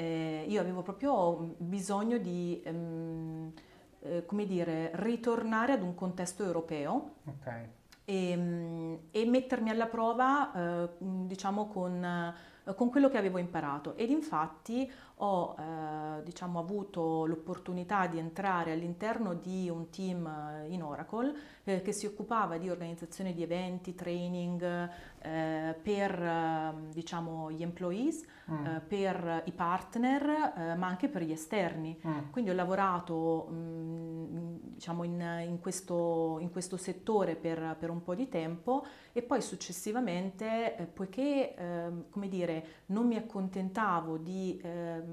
Eh, 0.00 0.46
io 0.48 0.62
avevo 0.62 0.80
proprio 0.80 1.56
bisogno 1.58 2.16
di, 2.16 2.58
ehm, 2.64 3.52
eh, 4.00 4.24
come 4.24 4.46
dire, 4.46 4.92
ritornare 4.94 5.74
ad 5.74 5.82
un 5.82 5.94
contesto 5.94 6.42
europeo 6.42 7.16
okay. 7.26 7.68
e, 8.06 8.30
ehm, 8.30 8.98
e, 9.10 9.26
mettermi 9.26 9.68
alla 9.68 9.88
prova, 9.88 10.52
eh, 10.54 10.88
diciamo, 10.98 11.66
con, 11.68 12.34
con, 12.76 12.88
quello 12.88 13.10
che 13.10 13.18
avevo 13.18 13.36
imparato. 13.36 13.94
Ed 13.96 14.08
infatti 14.08 14.90
ho 15.22 15.54
eh, 15.58 16.22
diciamo, 16.22 16.58
avuto 16.58 17.26
l'opportunità 17.26 18.06
di 18.06 18.18
entrare 18.18 18.72
all'interno 18.72 19.34
di 19.34 19.68
un 19.68 19.90
team 19.90 20.26
eh, 20.26 20.72
in 20.72 20.82
Oracle 20.82 21.34
eh, 21.64 21.82
che 21.82 21.92
si 21.92 22.06
occupava 22.06 22.56
di 22.56 22.70
organizzazione 22.70 23.34
di 23.34 23.42
eventi, 23.42 23.94
training 23.94 24.88
eh, 25.22 25.76
per 25.82 26.22
ehm, 26.22 26.92
diciamo, 26.92 27.50
gli 27.50 27.62
employees, 27.62 28.24
mm. 28.50 28.64
Eh, 28.64 28.80
per 28.80 29.42
i 29.44 29.52
partner, 29.52 30.54
eh, 30.56 30.74
ma 30.74 30.86
anche 30.86 31.08
per 31.08 31.22
gli 31.22 31.32
esterni. 31.32 31.98
Mm. 32.06 32.30
Quindi 32.30 32.50
ho 32.50 32.54
lavorato 32.54 33.46
mh, 33.50 33.54
mm, 33.54 34.56
diciamo, 34.74 35.04
in, 35.04 35.44
in, 35.46 35.60
questo, 35.60 36.38
in, 36.40 36.50
questo, 36.50 36.76
settore 36.76 37.36
per, 37.36 37.76
per, 37.78 37.90
un 37.90 38.02
po' 38.02 38.14
di 38.14 38.28
tempo 38.28 38.84
e 39.12 39.22
poi 39.22 39.42
successivamente, 39.42 40.90
poiché 40.94 41.54
ehm, 41.54 42.04
come 42.10 42.28
dire, 42.28 42.64
non 42.86 43.06
mi 43.06 43.16
accontentavo 43.16 44.16
di 44.16 44.58
ehm, 44.62 45.09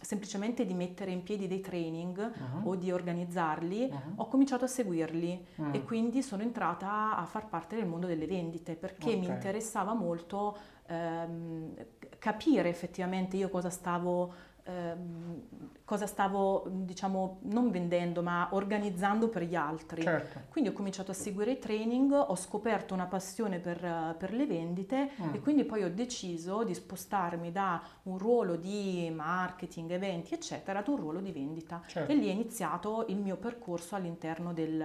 semplicemente 0.00 0.66
di 0.66 0.74
mettere 0.74 1.12
in 1.12 1.22
piedi 1.22 1.46
dei 1.46 1.60
training 1.60 2.18
uh-huh. 2.18 2.68
o 2.68 2.74
di 2.74 2.90
organizzarli, 2.90 3.88
uh-huh. 3.90 4.12
ho 4.16 4.28
cominciato 4.28 4.64
a 4.64 4.68
seguirli 4.68 5.46
uh-huh. 5.56 5.70
e 5.72 5.82
quindi 5.84 6.22
sono 6.22 6.42
entrata 6.42 7.16
a 7.16 7.24
far 7.24 7.48
parte 7.48 7.76
del 7.76 7.86
mondo 7.86 8.06
delle 8.06 8.26
vendite 8.26 8.74
perché 8.74 9.10
okay. 9.10 9.18
mi 9.20 9.26
interessava 9.26 9.94
molto 9.94 10.56
ehm, 10.86 11.74
capire 12.18 12.68
effettivamente 12.68 13.36
io 13.36 13.48
cosa 13.48 13.70
stavo 13.70 14.50
Ehm, 14.64 15.42
cosa 15.84 16.06
stavo, 16.06 16.64
diciamo, 16.68 17.40
non 17.42 17.70
vendendo, 17.70 18.22
ma 18.22 18.48
organizzando 18.52 19.28
per 19.28 19.42
gli 19.42 19.54
altri. 19.54 20.02
Certo. 20.02 20.40
Quindi 20.48 20.70
ho 20.70 20.72
cominciato 20.72 21.10
a 21.10 21.14
seguire 21.14 21.52
i 21.52 21.58
training, 21.58 22.12
ho 22.12 22.34
scoperto 22.36 22.94
una 22.94 23.06
passione 23.06 23.58
per, 23.58 24.14
per 24.18 24.32
le 24.32 24.46
vendite 24.46 25.10
mm. 25.20 25.34
e 25.34 25.40
quindi 25.40 25.64
poi 25.64 25.82
ho 25.82 25.92
deciso 25.92 26.62
di 26.62 26.74
spostarmi 26.74 27.50
da 27.50 27.82
un 28.04 28.18
ruolo 28.18 28.56
di 28.56 29.12
marketing, 29.14 29.90
eventi, 29.90 30.34
eccetera, 30.34 30.78
ad 30.78 30.88
un 30.88 30.96
ruolo 30.96 31.20
di 31.20 31.32
vendita. 31.32 31.82
Certo. 31.86 32.10
E 32.10 32.14
lì 32.14 32.28
è 32.28 32.32
iniziato 32.32 33.04
il 33.08 33.18
mio 33.18 33.36
percorso 33.36 33.96
all'interno 33.96 34.52
del, 34.52 34.82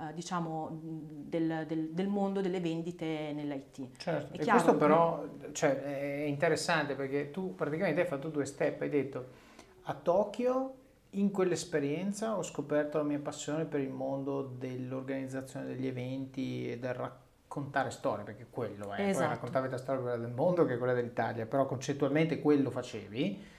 Uh, 0.00 0.14
diciamo, 0.14 0.80
del, 0.80 1.66
del, 1.68 1.90
del, 1.90 2.08
mondo 2.08 2.40
delle 2.40 2.58
vendite 2.58 3.32
nell'IT. 3.34 3.98
Certo, 3.98 4.32
e 4.32 4.46
questo 4.46 4.74
però 4.74 5.26
cioè, 5.52 5.78
è 5.82 6.24
interessante 6.24 6.94
perché 6.94 7.30
tu 7.30 7.54
praticamente 7.54 8.00
hai 8.00 8.06
fatto 8.06 8.30
due 8.30 8.46
step, 8.46 8.80
hai 8.80 8.88
detto 8.88 9.26
a 9.82 9.92
Tokyo 9.92 10.74
in 11.10 11.30
quell'esperienza 11.30 12.36
ho 12.36 12.42
scoperto 12.42 12.98
la 12.98 13.04
mia 13.04 13.18
passione 13.18 13.64
per 13.64 13.80
il 13.80 13.90
mondo 13.90 14.42
dell'organizzazione 14.42 15.66
degli 15.66 15.86
eventi 15.86 16.70
e 16.70 16.78
del 16.78 16.94
raccontare 16.94 17.90
storie, 17.90 18.24
perché 18.24 18.46
quello 18.48 18.92
è, 18.92 19.08
esatto. 19.08 19.26
poi 19.26 19.34
raccontavi 19.34 19.68
la 19.68 19.76
storia 19.76 20.16
del 20.16 20.32
mondo 20.32 20.64
che 20.64 20.74
è 20.74 20.78
quella 20.78 20.94
dell'Italia, 20.94 21.46
però 21.46 21.66
concettualmente 21.66 22.40
quello 22.40 22.70
facevi 22.70 23.58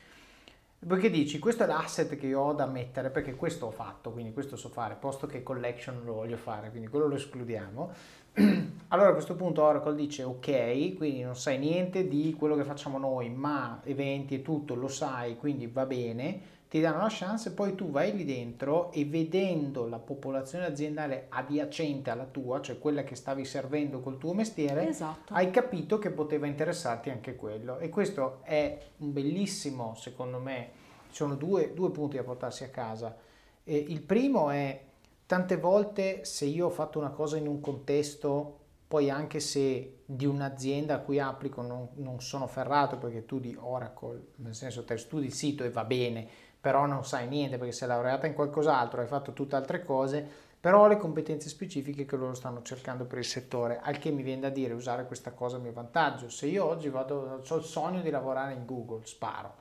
perché 0.86 1.12
dici, 1.12 1.38
questo 1.38 1.64
è 1.64 1.68
l'asset 1.68 2.16
che 2.16 2.26
io 2.26 2.40
ho 2.40 2.54
da 2.54 2.66
mettere, 2.66 3.12
perché 3.12 3.36
questo 3.36 3.68
ho 3.68 3.72
fatto, 3.72 4.12
quindi 4.12 4.34
questo 4.34 4.56
so 4.56 4.70
fare, 4.70 4.96
posto 4.96 5.28
che 5.28 5.44
collection 5.44 6.02
lo 6.04 6.14
voglio 6.14 6.38
fare, 6.38 6.72
quindi 6.72 6.88
quello 6.88 7.06
lo 7.08 7.16
escludiamo. 7.16 7.92
allora 8.88 9.10
a 9.10 9.14
questo 9.14 9.36
punto 9.36 9.62
Oracle 9.62 9.94
dice 9.94 10.24
ok, 10.24 10.96
quindi 10.96 11.22
non 11.22 11.36
sai 11.36 11.60
niente 11.60 12.08
di 12.08 12.34
quello 12.38 12.56
che 12.56 12.64
facciamo 12.64 12.98
noi, 12.98 13.30
ma 13.30 13.80
eventi 13.84 14.36
e 14.36 14.42
tutto 14.42 14.74
lo 14.74 14.88
sai, 14.88 15.38
quindi 15.38 15.68
va 15.68 15.86
bene, 15.86 16.42
ti 16.72 16.80
danno 16.80 17.00
la 17.02 17.10
chance 17.10 17.52
poi 17.52 17.76
tu 17.76 17.92
vai 17.92 18.16
lì 18.16 18.24
dentro 18.24 18.94
e 18.94 19.04
vedendo 19.04 19.90
la 19.90 20.00
popolazione 20.00 20.64
aziendale 20.64 21.26
adiacente 21.28 22.10
alla 22.10 22.24
tua, 22.24 22.62
cioè 22.62 22.80
quella 22.80 23.04
che 23.04 23.16
stavi 23.16 23.44
servendo 23.44 24.00
col 24.00 24.18
tuo 24.18 24.32
mestiere, 24.32 24.88
esatto. 24.88 25.34
hai 25.34 25.52
capito 25.52 26.00
che 26.00 26.12
poteva 26.12 26.48
interessarti 26.48 27.10
anche 27.10 27.36
quello. 27.36 27.78
E 27.78 27.90
questo 27.90 28.40
è 28.44 28.80
un 29.00 29.12
bellissimo, 29.12 29.96
secondo 29.96 30.40
me, 30.40 30.70
ci 31.10 31.16
sono 31.16 31.36
due, 31.36 31.74
due 31.74 31.92
punti 31.92 32.16
da 32.16 32.24
portarsi 32.24 32.64
a 32.64 32.70
casa. 32.70 33.18
E 33.66 33.76
il 33.76 34.02
primo 34.02 34.50
è, 34.50 34.82
tante 35.26 35.58
volte 35.58 36.24
se 36.24 36.46
io 36.46 36.68
ho 36.68 36.70
fatto 36.70 37.00
una 37.00 37.10
cosa 37.10 37.36
in 37.36 37.48
un 37.48 37.60
contesto 37.60 38.60
poi 38.92 39.10
anche 39.10 39.40
se 39.40 40.00
di 40.06 40.26
un'azienda 40.26 40.96
a 40.96 41.00
cui 41.00 41.18
applico 41.18 41.62
non, 41.62 41.88
non, 41.96 42.20
sono 42.20 42.46
ferrato 42.46 42.98
perché 42.98 43.26
tu 43.26 43.40
di 43.40 43.56
Oracle, 43.58 44.32
nel 44.36 44.54
senso 44.54 44.84
te 44.84 44.98
studi 44.98 45.28
il 45.28 45.34
sito 45.34 45.64
e 45.64 45.70
va 45.70 45.86
bene, 45.86 46.28
però 46.62 46.86
non 46.86 47.04
sai 47.04 47.28
niente 47.28 47.58
perché 47.58 47.74
sei 47.74 47.88
laureata 47.88 48.28
in 48.28 48.36
qualcos'altro, 48.36 49.02
hai 49.02 49.08
fatto 49.08 49.34
tutte 49.34 49.56
altre 49.56 49.84
cose, 49.84 50.26
però 50.62 50.84
ho 50.84 50.88
le 50.88 50.98
competenze 50.98 51.50
specifiche 51.50 52.06
che 52.06 52.16
loro 52.16 52.36
stanno 52.36 52.62
cercando 52.62 53.06
per 53.06 53.18
il 53.18 53.26
settore, 53.26 53.80
al 53.82 53.98
che 53.98 54.12
mi 54.12 54.22
viene 54.22 54.42
da 54.42 54.50
dire 54.50 54.74
usare 54.74 55.08
questa 55.08 55.32
cosa 55.32 55.58
a 55.58 55.60
mio 55.60 55.74
vantaggio. 55.74 56.30
Se 56.30 56.46
io 56.46 56.66
oggi 56.66 56.90
vado, 56.90 57.42
ho 57.46 57.56
il 57.56 57.64
sogno 57.64 58.02
di 58.02 58.12
lavorare 58.12 58.54
in 58.54 58.68
Google, 58.68 59.04
sparo, 59.06 59.56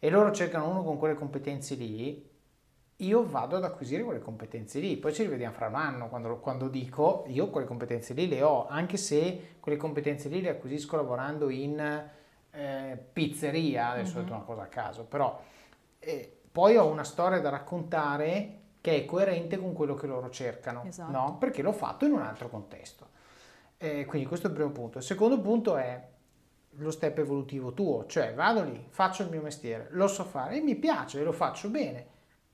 e 0.00 0.10
loro 0.10 0.32
cercano 0.32 0.68
uno 0.68 0.82
con 0.82 0.98
quelle 0.98 1.14
competenze 1.14 1.76
lì, 1.76 2.28
io 2.96 3.24
vado 3.24 3.56
ad 3.56 3.62
acquisire 3.62 4.02
quelle 4.02 4.20
competenze 4.20 4.80
lì, 4.80 4.96
poi 4.96 5.12
ci 5.12 5.22
rivediamo 5.22 5.54
fra 5.54 5.68
un 5.68 5.76
anno 5.76 6.08
quando, 6.08 6.36
quando, 6.38 6.68
dico 6.68 7.24
io 7.28 7.48
quelle 7.50 7.66
competenze 7.66 8.12
lì 8.12 8.28
le 8.28 8.42
ho, 8.42 8.66
anche 8.66 8.96
se 8.96 9.56
quelle 9.60 9.78
competenze 9.78 10.28
lì 10.28 10.40
le 10.40 10.50
acquisisco 10.50 10.96
lavorando 10.96 11.50
in 11.50 11.78
eh, 12.50 12.98
pizzeria, 13.12 13.90
adesso 13.90 14.10
mm-hmm. 14.10 14.18
ho 14.18 14.22
detto 14.22 14.34
una 14.34 14.44
cosa 14.44 14.62
a 14.62 14.66
caso, 14.66 15.04
però 15.04 15.40
e 16.04 16.40
poi 16.50 16.76
ho 16.76 16.86
una 16.86 17.04
storia 17.04 17.38
da 17.40 17.48
raccontare 17.48 18.58
che 18.80 18.96
è 18.96 19.04
coerente 19.04 19.58
con 19.58 19.72
quello 19.72 19.94
che 19.94 20.08
loro 20.08 20.28
cercano, 20.28 20.82
esatto. 20.84 21.12
no? 21.12 21.38
perché 21.38 21.62
l'ho 21.62 21.72
fatto 21.72 22.04
in 22.04 22.12
un 22.12 22.20
altro 22.22 22.48
contesto. 22.48 23.10
Eh, 23.78 24.04
quindi 24.04 24.26
questo 24.26 24.48
è 24.48 24.50
il 24.50 24.56
primo 24.56 24.72
punto. 24.72 24.98
Il 24.98 25.04
secondo 25.04 25.40
punto 25.40 25.76
è 25.76 26.08
lo 26.76 26.90
step 26.90 27.18
evolutivo 27.18 27.72
tuo, 27.72 28.06
cioè 28.06 28.34
vado 28.34 28.64
lì, 28.64 28.84
faccio 28.90 29.22
il 29.22 29.30
mio 29.30 29.40
mestiere, 29.40 29.88
lo 29.90 30.08
so 30.08 30.24
fare 30.24 30.56
e 30.56 30.60
mi 30.60 30.74
piace 30.74 31.20
e 31.20 31.22
lo 31.22 31.32
faccio 31.32 31.68
bene. 31.68 32.06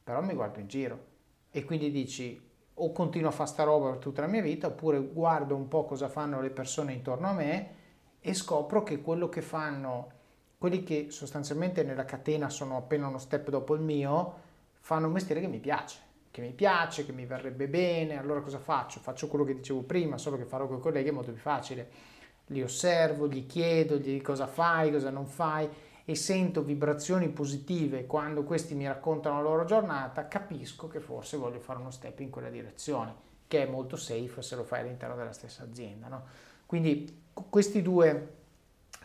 però 0.02 0.22
mi 0.22 0.34
guardo 0.34 0.60
in 0.60 0.66
giro 0.66 1.06
e 1.50 1.64
quindi 1.64 1.90
dici 1.90 2.46
o 2.80 2.92
continuo 2.92 3.28
a 3.28 3.32
fare 3.32 3.48
sta 3.48 3.64
roba 3.64 3.90
per 3.90 3.98
tutta 3.98 4.20
la 4.20 4.26
mia 4.26 4.42
vita 4.42 4.68
oppure 4.68 5.00
guardo 5.00 5.54
un 5.54 5.68
po' 5.68 5.84
cosa 5.84 6.08
fanno 6.08 6.40
le 6.40 6.50
persone 6.50 6.92
intorno 6.92 7.28
a 7.28 7.32
me 7.32 7.74
e 8.20 8.34
scopro 8.34 8.82
che 8.82 9.00
quello 9.00 9.28
che 9.28 9.42
fanno 9.42 10.17
quelli 10.58 10.82
che 10.82 11.06
sostanzialmente 11.10 11.84
nella 11.84 12.04
catena 12.04 12.50
sono 12.50 12.76
appena 12.76 13.06
uno 13.06 13.18
step 13.18 13.48
dopo 13.48 13.74
il 13.74 13.80
mio 13.80 14.46
fanno 14.80 15.06
un 15.06 15.12
mestiere 15.12 15.40
che 15.40 15.46
mi 15.46 15.60
piace 15.60 16.06
che 16.30 16.40
mi 16.46 16.52
piace, 16.52 17.04
che 17.04 17.12
mi 17.12 17.26
verrebbe 17.26 17.66
bene, 17.66 18.16
allora 18.16 18.40
cosa 18.40 18.58
faccio? 18.58 19.00
Faccio 19.00 19.26
quello 19.26 19.44
che 19.44 19.56
dicevo 19.56 19.82
prima, 19.82 20.18
solo 20.18 20.36
che 20.36 20.44
farò 20.44 20.68
con 20.68 20.76
i 20.76 20.80
colleghi 20.80 21.08
è 21.08 21.12
molto 21.12 21.32
più 21.32 21.40
facile. 21.40 21.90
Li 22.46 22.62
osservo, 22.62 23.28
gli 23.28 23.44
chiedo 23.46 23.96
gli 23.96 24.20
cosa 24.22 24.46
fai, 24.46 24.92
cosa 24.92 25.10
non 25.10 25.26
fai 25.26 25.68
e 26.04 26.14
sento 26.14 26.62
vibrazioni 26.62 27.28
positive 27.28 28.06
quando 28.06 28.44
questi 28.44 28.74
mi 28.74 28.86
raccontano 28.86 29.36
la 29.36 29.42
loro 29.42 29.64
giornata, 29.64 30.28
capisco 30.28 30.86
che 30.86 31.00
forse 31.00 31.36
voglio 31.36 31.58
fare 31.58 31.80
uno 31.80 31.90
step 31.90 32.20
in 32.20 32.30
quella 32.30 32.48
direzione, 32.48 33.14
che 33.46 33.64
è 33.64 33.68
molto 33.68 33.96
safe 33.96 34.40
se 34.40 34.56
lo 34.56 34.64
fai 34.64 34.80
all'interno 34.80 35.16
della 35.16 35.32
stessa 35.32 35.64
azienda. 35.64 36.08
No? 36.08 36.24
Quindi 36.64 37.24
questi 37.50 37.82
due 37.82 38.36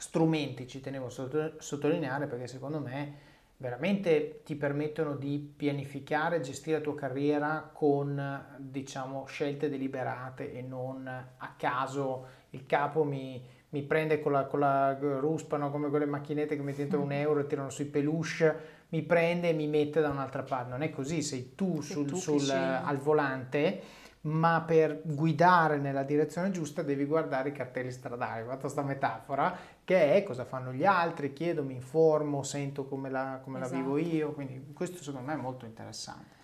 strumenti 0.04 0.68
ci 0.68 0.82
tenevo 0.82 1.06
a 1.06 1.52
sottolineare 1.60 2.28
perché 2.28 2.46
secondo 2.48 2.80
me 2.80 3.32
veramente 3.56 4.42
ti 4.44 4.56
permettono 4.56 5.16
di 5.16 5.54
pianificare, 5.56 6.42
gestire 6.42 6.80
la 6.80 6.84
tua 6.84 6.96
carriera 6.96 7.70
con 7.72 8.58
diciamo 8.58 9.26
scelte 9.26 9.70
deliberate 9.70 10.52
e 10.52 10.62
non 10.62 11.08
a 11.08 11.54
caso 11.56 12.26
il 12.50 12.66
capo 12.66 13.06
mi, 13.06 13.42
mi 13.70 13.82
prende 13.84 14.20
con 14.20 14.34
la, 14.34 14.44
con 14.44 14.60
la 14.60 14.94
ruspa, 15.00 15.56
no? 15.56 15.72
come 15.72 15.88
quelle 15.88 16.06
macchinette 16.06 16.58
che 16.58 16.62
metti 16.62 16.80
dentro 16.80 17.00
un 17.00 17.14
euro 17.16 17.40
e 17.40 17.48
tirano 17.48 17.70
sui 17.70 17.86
peluche, 17.86 18.56
mi 18.90 19.04
prende 19.04 19.50
e 19.50 19.54
mi 19.54 19.68
mette 19.68 20.02
da 20.02 20.10
un'altra 20.10 20.44
parte. 20.44 20.70
Non 20.70 20.82
è 20.82 20.90
così, 20.90 21.22
sei 21.22 21.56
tu, 21.56 21.80
sei 21.80 21.96
sul, 21.96 22.06
tu 22.06 22.16
sul, 22.18 22.50
al 22.50 22.98
volante 22.98 24.02
ma 24.24 24.64
per 24.66 25.02
guidare 25.04 25.78
nella 25.78 26.04
direzione 26.04 26.52
giusta 26.52 26.82
devi 26.82 27.06
guardare 27.06 27.50
i 27.50 27.52
cartelli 27.52 27.92
stradali. 27.92 28.46
Fatto 28.46 28.60
questa 28.60 28.84
metafora 28.84 29.56
che 29.84 30.16
è 30.16 30.24
cosa 30.24 30.46
fanno 30.46 30.72
gli 30.72 30.86
altri, 30.86 31.34
chiedo, 31.34 31.64
mi 31.64 31.74
informo, 31.74 32.44
sento 32.44 32.86
come 32.86 33.10
la, 33.10 33.40
come 33.44 33.60
esatto. 33.60 33.74
la 33.74 33.82
vivo 33.82 33.98
io, 33.98 34.32
quindi 34.32 34.72
questo 34.74 35.04
secondo 35.04 35.28
me 35.28 35.34
è 35.34 35.42
molto 35.42 35.66
interessante. 35.66 36.42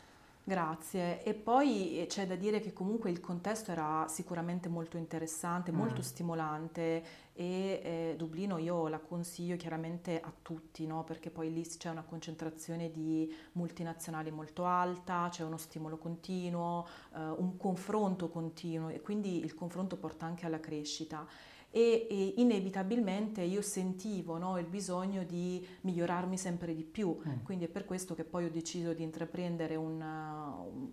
Grazie. 0.49 1.21
E 1.23 1.35
poi 1.35 1.99
eh, 1.99 2.07
c'è 2.07 2.25
da 2.25 2.35
dire 2.35 2.59
che 2.59 2.73
comunque 2.73 3.11
il 3.11 3.19
contesto 3.19 3.69
era 3.71 4.07
sicuramente 4.07 4.67
molto 4.67 4.97
interessante, 4.97 5.71
molto 5.71 5.99
mm. 5.99 6.03
stimolante 6.03 7.03
e 7.33 7.81
eh, 7.83 8.15
Dublino 8.17 8.57
io 8.57 8.87
la 8.87 8.97
consiglio 8.97 9.57
chiaramente 9.57 10.19
a 10.19 10.33
tutti, 10.41 10.87
no? 10.87 11.03
perché 11.03 11.29
poi 11.29 11.53
lì 11.53 11.61
c'è 11.61 11.91
una 11.91 12.01
concentrazione 12.01 12.89
di 12.89 13.31
multinazionali 13.51 14.31
molto 14.31 14.65
alta, 14.65 15.27
c'è 15.29 15.43
uno 15.43 15.57
stimolo 15.57 15.97
continuo, 15.97 16.87
eh, 17.13 17.19
un 17.19 17.55
confronto 17.55 18.27
continuo 18.29 18.89
e 18.89 19.01
quindi 19.01 19.43
il 19.43 19.53
confronto 19.53 19.97
porta 19.97 20.25
anche 20.25 20.47
alla 20.47 20.59
crescita 20.59 21.27
e, 21.71 22.07
e 22.09 22.33
inevitabilmente 22.37 23.41
io 23.41 23.61
sentivo 23.61 24.37
no, 24.37 24.57
il 24.57 24.65
bisogno 24.65 25.23
di 25.23 25.65
migliorarmi 25.81 26.37
sempre 26.37 26.73
di 26.73 26.83
più, 26.83 27.15
mm. 27.15 27.43
quindi 27.43 27.65
è 27.65 27.67
per 27.67 27.85
questo 27.85 28.15
che 28.15 28.23
poi 28.23 28.45
ho 28.45 28.49
deciso 28.49 28.93
di 28.93 29.03
intraprendere 29.03 29.75
un, 29.75 30.01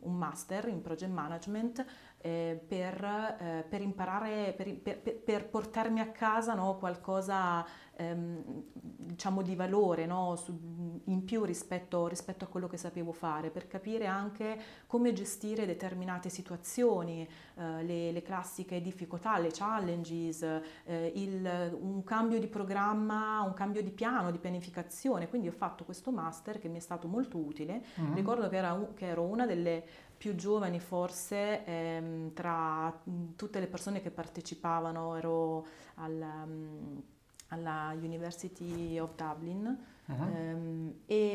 un 0.00 0.14
master 0.16 0.68
in 0.68 0.82
project 0.82 1.12
management 1.12 1.84
eh, 2.26 2.60
per, 2.66 3.04
eh, 3.04 3.64
per, 3.68 3.80
imparare, 3.80 4.52
per, 4.56 4.74
per, 4.80 4.98
per, 4.98 5.48
portarmi 5.48 6.00
a 6.00 6.10
casa 6.10 6.54
no, 6.54 6.76
qualcosa 6.76 7.64
ehm, 7.94 8.64
diciamo 8.72 9.42
di 9.42 9.54
valore 9.54 10.06
no, 10.06 10.34
su, 10.34 11.00
in 11.04 11.24
più 11.24 11.44
rispetto, 11.44 12.08
rispetto, 12.08 12.44
a 12.44 12.48
quello 12.48 12.66
che 12.66 12.78
sapevo 12.78 13.12
fare, 13.12 13.50
per 13.50 13.68
capire 13.68 14.06
anche 14.06 14.58
come 14.88 15.12
gestire 15.12 15.66
determinate 15.66 16.28
situazioni, 16.28 17.22
eh, 17.22 17.84
le, 17.84 18.10
le, 18.10 18.22
classiche 18.22 18.80
difficoltà, 18.80 19.38
le 19.38 19.50
challenges, 19.52 20.42
eh, 20.84 21.12
il, 21.14 21.78
un 21.80 22.02
cambio 22.02 22.40
di 22.40 22.48
programma, 22.48 23.40
un 23.42 23.54
cambio 23.54 23.82
di 23.84 23.90
piano, 23.90 24.32
di 24.32 24.38
pianificazione. 24.38 25.28
Quindi 25.28 25.46
ho 25.46 25.52
fatto 25.52 25.84
questo 25.84 26.10
master 26.10 26.58
che 26.58 26.66
mi 26.66 26.78
è 26.78 26.80
stato 26.80 27.06
molto 27.06 27.38
utile. 27.38 27.84
Mm-hmm. 28.00 28.14
Ricordo 28.14 28.48
che, 28.48 28.56
era, 28.56 28.88
che 28.94 29.06
ero 29.06 29.22
una 29.22 29.46
delle 29.46 29.84
più 30.16 30.34
giovani 30.34 30.80
forse 30.80 31.64
ehm, 31.64 32.32
tra 32.32 32.92
tutte 33.36 33.60
le 33.60 33.66
persone 33.66 34.00
che 34.00 34.10
partecipavano, 34.10 35.16
ero 35.16 35.66
al, 35.96 36.24
um, 36.44 37.02
alla 37.48 37.92
University 37.94 38.98
of 38.98 39.14
Dublin 39.14 39.78
uh-huh. 40.06 40.14
ehm, 40.14 40.94
e, 41.06 41.32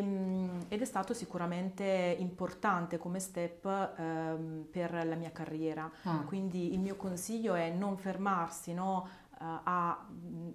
ed 0.67 0.81
è 0.81 0.85
stato 0.85 1.13
sicuramente 1.13 2.15
importante 2.19 2.97
come 2.97 3.19
step 3.19 3.65
ehm, 3.65 4.67
per 4.69 5.05
la 5.05 5.15
mia 5.15 5.31
carriera. 5.31 5.89
Uh-huh. 6.03 6.25
Quindi 6.25 6.73
il 6.73 6.79
mio 6.79 6.95
consiglio 6.95 7.53
è 7.53 7.69
non 7.69 7.97
fermarsi, 7.97 8.73
no? 8.73 9.07
A, 9.41 10.05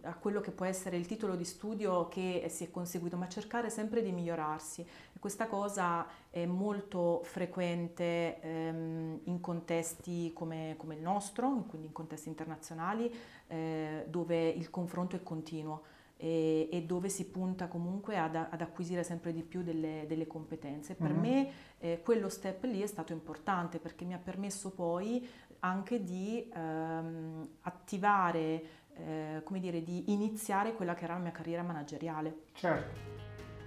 a, 0.02 0.14
quello 0.14 0.40
che 0.40 0.52
può 0.52 0.64
essere 0.64 0.96
il 0.96 1.06
titolo 1.06 1.34
di 1.34 1.44
studio 1.44 2.08
che 2.08 2.46
si 2.48 2.64
è 2.64 2.70
conseguito, 2.70 3.16
ma 3.16 3.28
cercare 3.28 3.68
sempre 3.68 4.02
di 4.02 4.12
migliorarsi. 4.12 4.86
Questa 5.18 5.48
cosa 5.48 6.06
è 6.30 6.46
molto 6.46 7.20
frequente 7.24 8.40
ehm, 8.40 9.20
in 9.24 9.40
contesti 9.40 10.32
come, 10.32 10.74
come, 10.76 10.94
il 10.94 11.02
nostro, 11.02 11.64
quindi 11.68 11.88
in 11.88 11.92
contesti 11.92 12.28
internazionali, 12.28 13.12
eh, 13.48 14.06
dove 14.08 14.48
il 14.48 14.70
confronto 14.70 15.16
è 15.16 15.22
continuo. 15.22 15.82
E, 16.18 16.70
e, 16.72 16.82
dove 16.84 17.10
si 17.10 17.26
punta 17.26 17.68
comunque 17.68 18.16
ad, 18.16 18.36
ad, 18.36 18.62
acquisire 18.62 19.04
sempre 19.04 19.34
di 19.34 19.42
più 19.42 19.62
delle, 19.62 20.06
delle 20.08 20.26
competenze. 20.26 20.94
Per 20.94 21.10
mm-hmm. 21.10 21.20
me 21.20 21.50
eh, 21.78 22.00
quello 22.02 22.30
step 22.30 22.64
lì 22.64 22.80
è 22.80 22.86
stato 22.86 23.12
importante 23.12 23.78
perché 23.78 24.06
mi 24.06 24.14
ha 24.14 24.18
permesso 24.18 24.70
poi 24.70 25.28
anche 25.66 26.02
di 26.02 26.48
ehm, 26.54 27.48
attivare, 27.62 28.62
eh, 28.94 29.40
come 29.44 29.60
dire, 29.60 29.82
di 29.82 30.12
iniziare 30.12 30.74
quella 30.74 30.94
che 30.94 31.04
era 31.04 31.14
la 31.14 31.20
mia 31.20 31.32
carriera 31.32 31.62
manageriale. 31.62 32.44
Certo. 32.54 33.14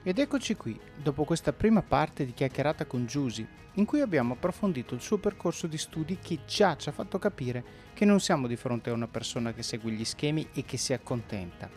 Ed 0.01 0.17
eccoci 0.17 0.55
qui, 0.55 0.79
dopo 0.95 1.25
questa 1.25 1.51
prima 1.51 1.81
parte 1.81 2.25
di 2.25 2.33
chiacchierata 2.33 2.85
con 2.85 3.05
Giusy, 3.05 3.45
in 3.73 3.85
cui 3.85 3.99
abbiamo 3.99 4.33
approfondito 4.33 4.95
il 4.95 5.01
suo 5.01 5.17
percorso 5.17 5.67
di 5.67 5.77
studi 5.77 6.19
che 6.19 6.39
già 6.45 6.77
ci 6.77 6.89
ha 6.89 6.93
fatto 6.93 7.19
capire 7.19 7.63
che 7.93 8.05
non 8.05 8.19
siamo 8.21 8.47
di 8.47 8.55
fronte 8.55 8.89
a 8.89 8.93
una 8.93 9.07
persona 9.07 9.53
che 9.53 9.61
segue 9.61 9.91
gli 9.91 10.05
schemi 10.05 10.47
e 10.53 10.63
che 10.63 10.77
si 10.77 10.93
accontenta. 10.93 11.69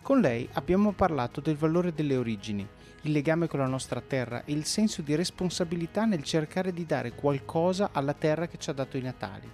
Con 0.00 0.20
lei 0.20 0.48
abbiamo 0.54 0.92
parlato 0.92 1.40
del 1.40 1.56
valore 1.56 1.92
delle 1.92 2.16
origini, 2.16 2.66
il 3.04 3.12
legame 3.12 3.48
con 3.48 3.60
la 3.60 3.66
nostra 3.66 4.00
terra 4.00 4.44
e 4.44 4.52
il 4.52 4.64
senso 4.64 5.02
di 5.02 5.14
responsabilità 5.14 6.04
nel 6.06 6.22
cercare 6.22 6.72
di 6.72 6.86
dare 6.86 7.12
qualcosa 7.12 7.90
alla 7.92 8.14
terra 8.14 8.46
che 8.46 8.56
ci 8.58 8.70
ha 8.70 8.72
dato 8.72 8.96
i 8.96 9.02
natali. 9.02 9.50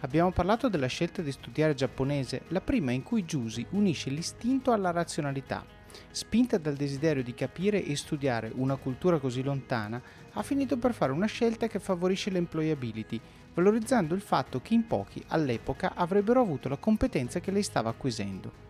Abbiamo 0.00 0.30
parlato 0.30 0.68
della 0.68 0.86
scelta 0.86 1.22
di 1.22 1.32
studiare 1.32 1.74
giapponese, 1.74 2.42
la 2.48 2.60
prima 2.60 2.92
in 2.92 3.02
cui 3.02 3.24
Giusy 3.24 3.66
unisce 3.70 4.10
l'istinto 4.10 4.70
alla 4.72 4.90
razionalità. 4.90 5.64
Spinta 6.10 6.56
dal 6.58 6.74
desiderio 6.74 7.22
di 7.22 7.34
capire 7.34 7.84
e 7.84 7.96
studiare 7.96 8.50
una 8.54 8.76
cultura 8.76 9.18
così 9.18 9.42
lontana, 9.42 10.00
ha 10.32 10.42
finito 10.42 10.76
per 10.76 10.94
fare 10.94 11.12
una 11.12 11.26
scelta 11.26 11.66
che 11.66 11.80
favorisce 11.80 12.30
l'employability, 12.30 13.20
valorizzando 13.54 14.14
il 14.14 14.22
fatto 14.22 14.60
che 14.60 14.74
in 14.74 14.86
pochi 14.86 15.22
all'epoca 15.28 15.94
avrebbero 15.94 16.40
avuto 16.40 16.68
la 16.68 16.76
competenza 16.76 17.40
che 17.40 17.50
lei 17.50 17.62
stava 17.62 17.90
acquisendo 17.90 18.61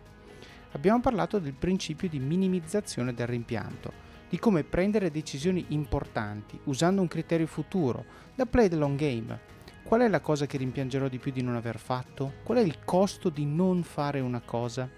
abbiamo 0.73 0.99
parlato 0.99 1.39
del 1.39 1.53
principio 1.53 2.09
di 2.09 2.19
minimizzazione 2.19 3.13
del 3.13 3.27
rimpianto, 3.27 3.91
di 4.29 4.39
come 4.39 4.63
prendere 4.63 5.11
decisioni 5.11 5.65
importanti 5.69 6.59
usando 6.65 7.01
un 7.01 7.07
criterio 7.07 7.47
futuro, 7.47 8.05
da 8.35 8.45
play 8.45 8.69
the 8.69 8.75
long 8.75 8.97
game. 8.97 9.51
Qual 9.83 10.01
è 10.01 10.07
la 10.07 10.21
cosa 10.21 10.45
che 10.45 10.57
rimpiangerò 10.57 11.07
di 11.07 11.19
più 11.19 11.31
di 11.31 11.41
non 11.41 11.55
aver 11.55 11.77
fatto? 11.77 12.33
Qual 12.43 12.57
è 12.57 12.61
il 12.61 12.83
costo 12.83 13.29
di 13.29 13.45
non 13.45 13.83
fare 13.83 14.19
una 14.19 14.41
cosa? 14.43 14.89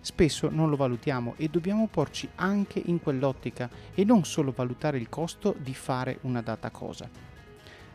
Spesso 0.00 0.50
non 0.50 0.68
lo 0.68 0.76
valutiamo 0.76 1.34
e 1.36 1.48
dobbiamo 1.48 1.86
porci 1.86 2.28
anche 2.34 2.82
in 2.84 3.00
quell'ottica 3.00 3.70
e 3.94 4.04
non 4.04 4.24
solo 4.24 4.52
valutare 4.54 4.98
il 4.98 5.08
costo 5.08 5.54
di 5.58 5.74
fare 5.74 6.18
una 6.22 6.42
data 6.42 6.70
cosa. 6.70 7.08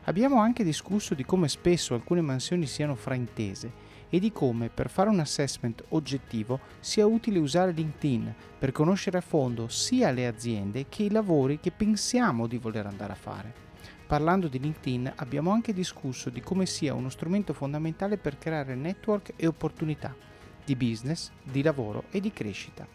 Abbiamo 0.06 0.40
anche 0.40 0.64
discusso 0.64 1.14
di 1.14 1.26
come 1.26 1.50
spesso 1.50 1.94
alcune 1.94 2.22
mansioni 2.22 2.66
siano 2.66 2.96
fraintese 2.96 3.87
e 4.10 4.20
di 4.20 4.32
come 4.32 4.70
per 4.70 4.90
fare 4.90 5.10
un 5.10 5.20
assessment 5.20 5.84
oggettivo 5.90 6.60
sia 6.80 7.06
utile 7.06 7.40
usare 7.40 7.72
LinkedIn 7.72 8.34
per 8.58 8.72
conoscere 8.72 9.18
a 9.18 9.22
fondo 9.22 9.68
sia 9.68 10.12
le 10.12 10.28
aziende 10.28 10.86
che 10.90 11.04
i 11.04 11.12
lavori 11.12 11.60
che 11.60 11.72
pensiamo 11.72 12.48
di 12.48 12.58
voler 12.58 12.86
andare 12.86 13.14
a 13.14 13.18
fare. 13.18 13.66
Parlando 14.08 14.48
di 14.48 14.60
LinkedIn 14.60 15.14
abbiamo 15.18 15.52
anche 15.52 15.74
discusso 15.74 16.30
di 16.30 16.42
come 16.42 16.66
sia 16.66 16.94
uno 16.94 17.10
strumento 17.10 17.54
fondamentale 17.54 18.18
per 18.18 18.38
creare 18.38 18.76
network 18.76 19.34
e 19.36 19.48
opportunità 19.48 20.16
di 20.64 20.76
business, 20.76 21.32
di 21.44 21.62
lavoro 21.62 22.06
e 22.12 22.22
di 22.22 22.32
crescita. 22.32 22.88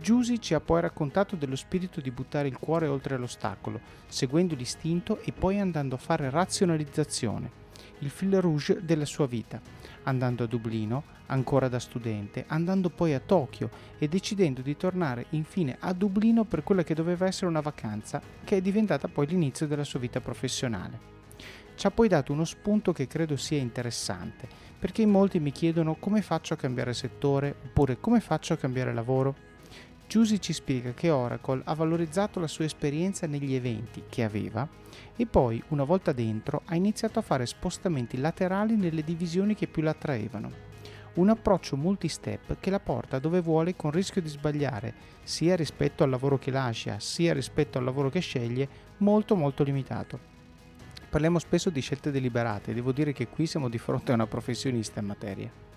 Giusy 0.00 0.38
ci 0.38 0.54
ha 0.54 0.60
poi 0.60 0.80
raccontato 0.80 1.36
dello 1.36 1.56
spirito 1.56 2.00
di 2.00 2.10
buttare 2.10 2.48
il 2.48 2.58
cuore 2.58 2.88
oltre 2.88 3.16
l'ostacolo, 3.16 3.80
seguendo 4.06 4.54
l'istinto 4.54 5.20
e 5.20 5.32
poi 5.32 5.60
andando 5.60 5.94
a 5.94 5.98
fare 5.98 6.30
razionalizzazione 6.30 7.62
il 7.98 8.10
fil 8.10 8.40
rouge 8.40 8.84
della 8.84 9.04
sua 9.04 9.26
vita, 9.26 9.60
andando 10.04 10.44
a 10.44 10.46
Dublino, 10.46 11.02
ancora 11.26 11.68
da 11.68 11.78
studente, 11.78 12.44
andando 12.48 12.90
poi 12.90 13.14
a 13.14 13.20
Tokyo 13.20 13.70
e 13.98 14.08
decidendo 14.08 14.62
di 14.62 14.76
tornare 14.76 15.26
infine 15.30 15.76
a 15.80 15.92
Dublino 15.92 16.44
per 16.44 16.62
quella 16.62 16.82
che 16.82 16.94
doveva 16.94 17.26
essere 17.26 17.46
una 17.46 17.60
vacanza, 17.60 18.20
che 18.44 18.56
è 18.56 18.60
diventata 18.60 19.08
poi 19.08 19.26
l'inizio 19.26 19.66
della 19.66 19.84
sua 19.84 19.98
vita 19.98 20.20
professionale. 20.20 21.12
Ci 21.76 21.86
ha 21.86 21.90
poi 21.90 22.08
dato 22.08 22.32
uno 22.32 22.44
spunto 22.44 22.92
che 22.92 23.06
credo 23.06 23.36
sia 23.36 23.58
interessante, 23.58 24.46
perché 24.78 25.02
in 25.02 25.10
molti 25.10 25.40
mi 25.40 25.50
chiedono 25.50 25.96
come 25.96 26.22
faccio 26.22 26.54
a 26.54 26.58
cambiare 26.58 26.92
settore 26.94 27.56
oppure 27.64 27.98
come 27.98 28.20
faccio 28.20 28.52
a 28.52 28.56
cambiare 28.56 28.94
lavoro. 28.94 29.34
Giusy 30.06 30.38
ci 30.38 30.52
spiega 30.52 30.92
che 30.92 31.10
Oracle 31.10 31.62
ha 31.64 31.74
valorizzato 31.74 32.38
la 32.38 32.46
sua 32.46 32.66
esperienza 32.66 33.26
negli 33.26 33.54
eventi 33.54 34.04
che 34.08 34.22
aveva 34.22 34.68
e 35.16 35.26
poi, 35.26 35.62
una 35.68 35.84
volta 35.84 36.12
dentro, 36.12 36.62
ha 36.66 36.74
iniziato 36.74 37.18
a 37.18 37.22
fare 37.22 37.46
spostamenti 37.46 38.18
laterali 38.18 38.76
nelle 38.76 39.04
divisioni 39.04 39.54
che 39.54 39.66
più 39.66 39.82
la 39.82 39.90
attraevano. 39.90 40.72
Un 41.14 41.28
approccio 41.28 41.76
multi-step 41.76 42.58
che 42.58 42.70
la 42.70 42.80
porta 42.80 43.20
dove 43.20 43.40
vuole 43.40 43.76
con 43.76 43.92
rischio 43.92 44.20
di 44.20 44.28
sbagliare, 44.28 44.94
sia 45.22 45.54
rispetto 45.54 46.02
al 46.02 46.10
lavoro 46.10 46.38
che 46.38 46.50
lascia, 46.50 46.98
sia 46.98 47.32
rispetto 47.32 47.78
al 47.78 47.84
lavoro 47.84 48.10
che 48.10 48.20
sceglie, 48.20 48.68
molto 48.98 49.36
molto 49.36 49.62
limitato. 49.62 50.32
Parliamo 51.08 51.38
spesso 51.38 51.70
di 51.70 51.80
scelte 51.80 52.10
deliberate 52.10 52.74
devo 52.74 52.90
dire 52.90 53.12
che 53.12 53.28
qui 53.28 53.46
siamo 53.46 53.68
di 53.68 53.78
fronte 53.78 54.10
a 54.10 54.14
una 54.14 54.26
professionista 54.26 54.98
in 54.98 55.06
materia. 55.06 55.73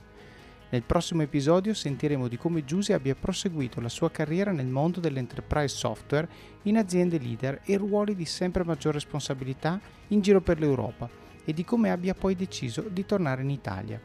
Nel 0.70 0.84
prossimo 0.84 1.22
episodio 1.22 1.74
sentiremo 1.74 2.28
di 2.28 2.36
come 2.36 2.65
Giusy 2.65 2.91
abbia 2.91 3.15
proseguito 3.15 3.80
la 3.80 3.88
sua 3.88 4.11
carriera 4.11 4.51
nel 4.51 4.65
mondo 4.65 4.99
dell'enterprise 4.99 5.74
software 5.74 6.28
in 6.63 6.76
aziende 6.76 7.18
leader 7.18 7.61
e 7.63 7.78
ruoli 7.78 8.15
di 8.15 8.26
sempre 8.26 8.65
maggior 8.65 8.93
responsabilità 8.93 9.80
in 10.09 10.20
giro 10.20 10.41
per 10.41 10.59
l'Europa 10.59 11.09
e 11.45 11.53
di 11.53 11.63
come 11.63 11.89
abbia 11.89 12.13
poi 12.13 12.36
deciso 12.36 12.82
di 12.82 13.05
tornare 13.05 13.43
in 13.43 13.49
Italia. 13.49 14.01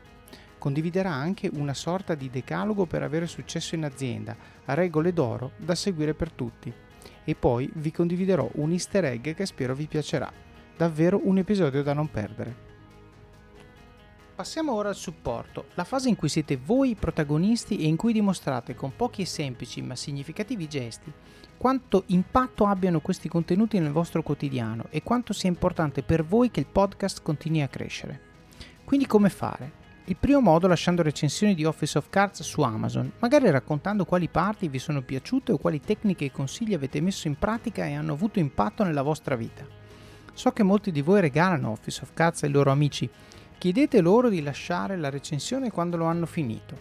Condividerà 0.56 1.10
anche 1.10 1.50
una 1.52 1.74
sorta 1.74 2.14
di 2.14 2.30
decalogo 2.30 2.86
per 2.86 3.02
avere 3.02 3.26
successo 3.26 3.74
in 3.74 3.84
azienda, 3.84 4.36
regole 4.66 5.12
d'oro 5.12 5.54
da 5.56 5.74
seguire 5.74 6.14
per 6.14 6.30
tutti. 6.30 6.72
E 7.24 7.34
poi 7.34 7.68
vi 7.74 7.90
condividerò 7.90 8.48
un 8.54 8.70
easter 8.70 9.06
egg 9.06 9.30
che 9.34 9.46
spero 9.46 9.74
vi 9.74 9.88
piacerà. 9.88 10.32
Davvero 10.76 11.20
un 11.24 11.38
episodio 11.38 11.82
da 11.82 11.92
non 11.92 12.08
perdere. 12.08 12.71
Passiamo 14.34 14.72
ora 14.72 14.88
al 14.88 14.94
supporto, 14.94 15.66
la 15.74 15.84
fase 15.84 16.08
in 16.08 16.16
cui 16.16 16.28
siete 16.28 16.56
voi 16.56 16.90
i 16.90 16.94
protagonisti 16.94 17.78
e 17.78 17.86
in 17.86 17.96
cui 17.96 18.12
dimostrate 18.12 18.74
con 18.74 18.96
pochi 18.96 19.22
e 19.22 19.26
semplici 19.26 19.82
ma 19.82 19.94
significativi 19.94 20.66
gesti 20.68 21.12
quanto 21.62 22.02
impatto 22.06 22.66
abbiano 22.66 23.00
questi 23.00 23.28
contenuti 23.28 23.78
nel 23.78 23.92
vostro 23.92 24.24
quotidiano 24.24 24.86
e 24.90 25.04
quanto 25.04 25.32
sia 25.32 25.48
importante 25.48 26.02
per 26.02 26.24
voi 26.24 26.50
che 26.50 26.58
il 26.58 26.66
podcast 26.66 27.22
continui 27.22 27.62
a 27.62 27.68
crescere. 27.68 28.20
Quindi 28.84 29.06
come 29.06 29.28
fare? 29.28 29.80
Il 30.06 30.16
primo 30.16 30.40
modo 30.40 30.66
lasciando 30.66 31.02
recensioni 31.02 31.54
di 31.54 31.64
Office 31.64 31.96
of 31.98 32.08
Cards 32.10 32.42
su 32.42 32.62
Amazon, 32.62 33.12
magari 33.20 33.48
raccontando 33.48 34.04
quali 34.04 34.26
parti 34.26 34.66
vi 34.66 34.80
sono 34.80 35.02
piaciute 35.02 35.52
o 35.52 35.58
quali 35.58 35.80
tecniche 35.80 36.24
e 36.24 36.32
consigli 36.32 36.74
avete 36.74 37.00
messo 37.00 37.28
in 37.28 37.38
pratica 37.38 37.86
e 37.86 37.94
hanno 37.94 38.14
avuto 38.14 38.40
impatto 38.40 38.82
nella 38.82 39.02
vostra 39.02 39.36
vita. 39.36 39.64
So 40.34 40.50
che 40.50 40.64
molti 40.64 40.90
di 40.90 41.02
voi 41.02 41.20
regalano 41.20 41.70
Office 41.70 42.02
of 42.02 42.10
Cards 42.12 42.42
ai 42.42 42.50
loro 42.50 42.72
amici. 42.72 43.08
Chiedete 43.62 44.00
loro 44.00 44.28
di 44.28 44.42
lasciare 44.42 44.96
la 44.96 45.08
recensione 45.08 45.70
quando 45.70 45.96
lo 45.96 46.06
hanno 46.06 46.26
finito. 46.26 46.76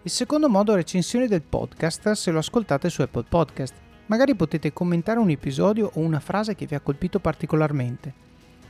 Il 0.00 0.10
secondo 0.10 0.48
modo 0.48 0.72
è 0.72 0.76
recensione 0.76 1.28
del 1.28 1.42
podcast 1.42 2.12
se 2.12 2.30
lo 2.30 2.38
ascoltate 2.38 2.88
su 2.88 3.02
Apple 3.02 3.26
Podcast. 3.28 3.74
Magari 4.06 4.34
potete 4.34 4.72
commentare 4.72 5.18
un 5.18 5.28
episodio 5.28 5.90
o 5.92 6.00
una 6.00 6.20
frase 6.20 6.54
che 6.54 6.64
vi 6.64 6.74
ha 6.74 6.80
colpito 6.80 7.18
particolarmente. 7.18 8.14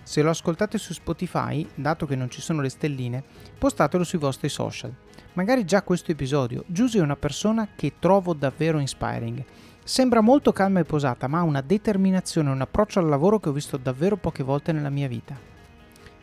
Se 0.02 0.22
lo 0.22 0.30
ascoltate 0.30 0.76
su 0.76 0.92
Spotify, 0.92 1.64
dato 1.76 2.04
che 2.04 2.16
non 2.16 2.30
ci 2.30 2.40
sono 2.40 2.60
le 2.60 2.68
stelline, 2.68 3.22
postatelo 3.58 4.02
sui 4.02 4.18
vostri 4.18 4.48
social. 4.48 4.92
Magari 5.34 5.64
già 5.64 5.82
questo 5.82 6.10
episodio, 6.10 6.64
Giusy 6.66 6.98
è 6.98 7.02
una 7.02 7.14
persona 7.14 7.68
che 7.76 7.92
trovo 8.00 8.34
davvero 8.34 8.80
inspiring 8.80 9.44
Sembra 9.84 10.20
molto 10.20 10.50
calma 10.50 10.80
e 10.80 10.84
posata, 10.84 11.28
ma 11.28 11.38
ha 11.38 11.42
una 11.42 11.60
determinazione 11.60 12.50
e 12.50 12.54
un 12.54 12.62
approccio 12.62 12.98
al 12.98 13.06
lavoro 13.06 13.38
che 13.38 13.50
ho 13.50 13.52
visto 13.52 13.76
davvero 13.76 14.16
poche 14.16 14.42
volte 14.42 14.72
nella 14.72 14.90
mia 14.90 15.06
vita. 15.06 15.53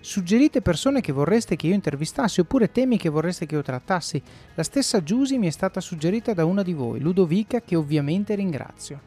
Suggerite 0.04 0.64
persone 0.64 0.99
che 0.99 1.12
vorreste 1.12 1.56
che 1.56 1.68
io 1.68 1.76
intervistassi 1.76 2.39
oppure 2.39 2.72
temi 2.72 2.97
che 2.97 3.08
vorreste 3.08 3.45
che 3.45 3.54
io 3.54 3.62
trattassi. 3.62 4.20
La 4.56 4.64
stessa 4.64 5.04
Giusy 5.04 5.38
mi 5.38 5.45
è 5.45 5.52
stata 5.52 5.80
suggerita 5.80 6.34
da 6.34 6.43
una 6.43 6.64
di 6.64 6.74
voi, 6.74 6.99
Ludovica, 6.99 7.62
che 7.62 7.76
ovviamente 7.76 8.34
ringrazio. 8.34 8.99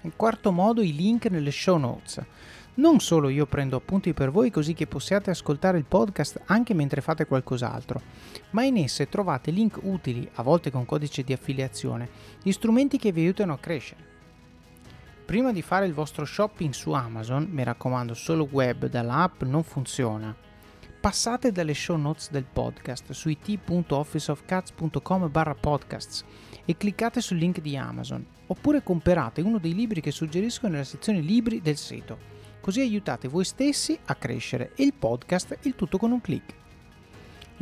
In 0.00 0.16
quarto 0.16 0.50
modo 0.50 0.82
i 0.82 0.92
link 0.92 1.26
nelle 1.26 1.52
show 1.52 1.78
notes. 1.78 2.20
Non 2.74 2.98
solo 2.98 3.28
io 3.28 3.46
prendo 3.46 3.76
appunti 3.76 4.12
per 4.12 4.32
voi 4.32 4.50
così 4.50 4.74
che 4.74 4.88
possiate 4.88 5.30
ascoltare 5.30 5.78
il 5.78 5.84
podcast 5.84 6.40
anche 6.46 6.74
mentre 6.74 7.00
fate 7.00 7.26
qualcos'altro, 7.26 8.00
ma 8.50 8.64
in 8.64 8.78
esse 8.78 9.08
trovate 9.08 9.52
link 9.52 9.78
utili, 9.82 10.28
a 10.34 10.42
volte 10.42 10.72
con 10.72 10.84
codice 10.84 11.22
di 11.22 11.32
affiliazione, 11.32 12.08
di 12.42 12.50
strumenti 12.50 12.98
che 12.98 13.12
vi 13.12 13.20
aiutano 13.20 13.52
a 13.52 13.58
crescere. 13.58 14.11
Prima 15.32 15.50
di 15.50 15.62
fare 15.62 15.86
il 15.86 15.94
vostro 15.94 16.26
shopping 16.26 16.74
su 16.74 16.92
Amazon, 16.92 17.48
mi 17.50 17.64
raccomando 17.64 18.12
solo 18.12 18.46
web 18.50 18.84
dall'app 18.84 19.44
non 19.44 19.62
funziona, 19.62 20.36
passate 21.00 21.50
dalle 21.50 21.72
show 21.72 21.96
notes 21.96 22.30
del 22.30 22.44
podcast 22.44 23.12
su 23.12 23.30
it.officeofcats.com 23.30 25.30
barra 25.30 25.54
podcasts 25.54 26.22
e 26.66 26.76
cliccate 26.76 27.22
sul 27.22 27.38
link 27.38 27.60
di 27.60 27.78
Amazon, 27.78 28.22
oppure 28.48 28.82
comprate 28.82 29.40
uno 29.40 29.56
dei 29.56 29.72
libri 29.72 30.02
che 30.02 30.10
suggerisco 30.10 30.68
nella 30.68 30.84
sezione 30.84 31.20
libri 31.20 31.62
del 31.62 31.78
sito. 31.78 32.18
Così 32.60 32.80
aiutate 32.80 33.26
voi 33.26 33.46
stessi 33.46 33.98
a 34.04 34.14
crescere 34.16 34.72
e 34.76 34.84
il 34.84 34.92
podcast 34.92 35.60
il 35.62 35.74
tutto 35.74 35.96
con 35.96 36.12
un 36.12 36.20
clic. 36.20 36.61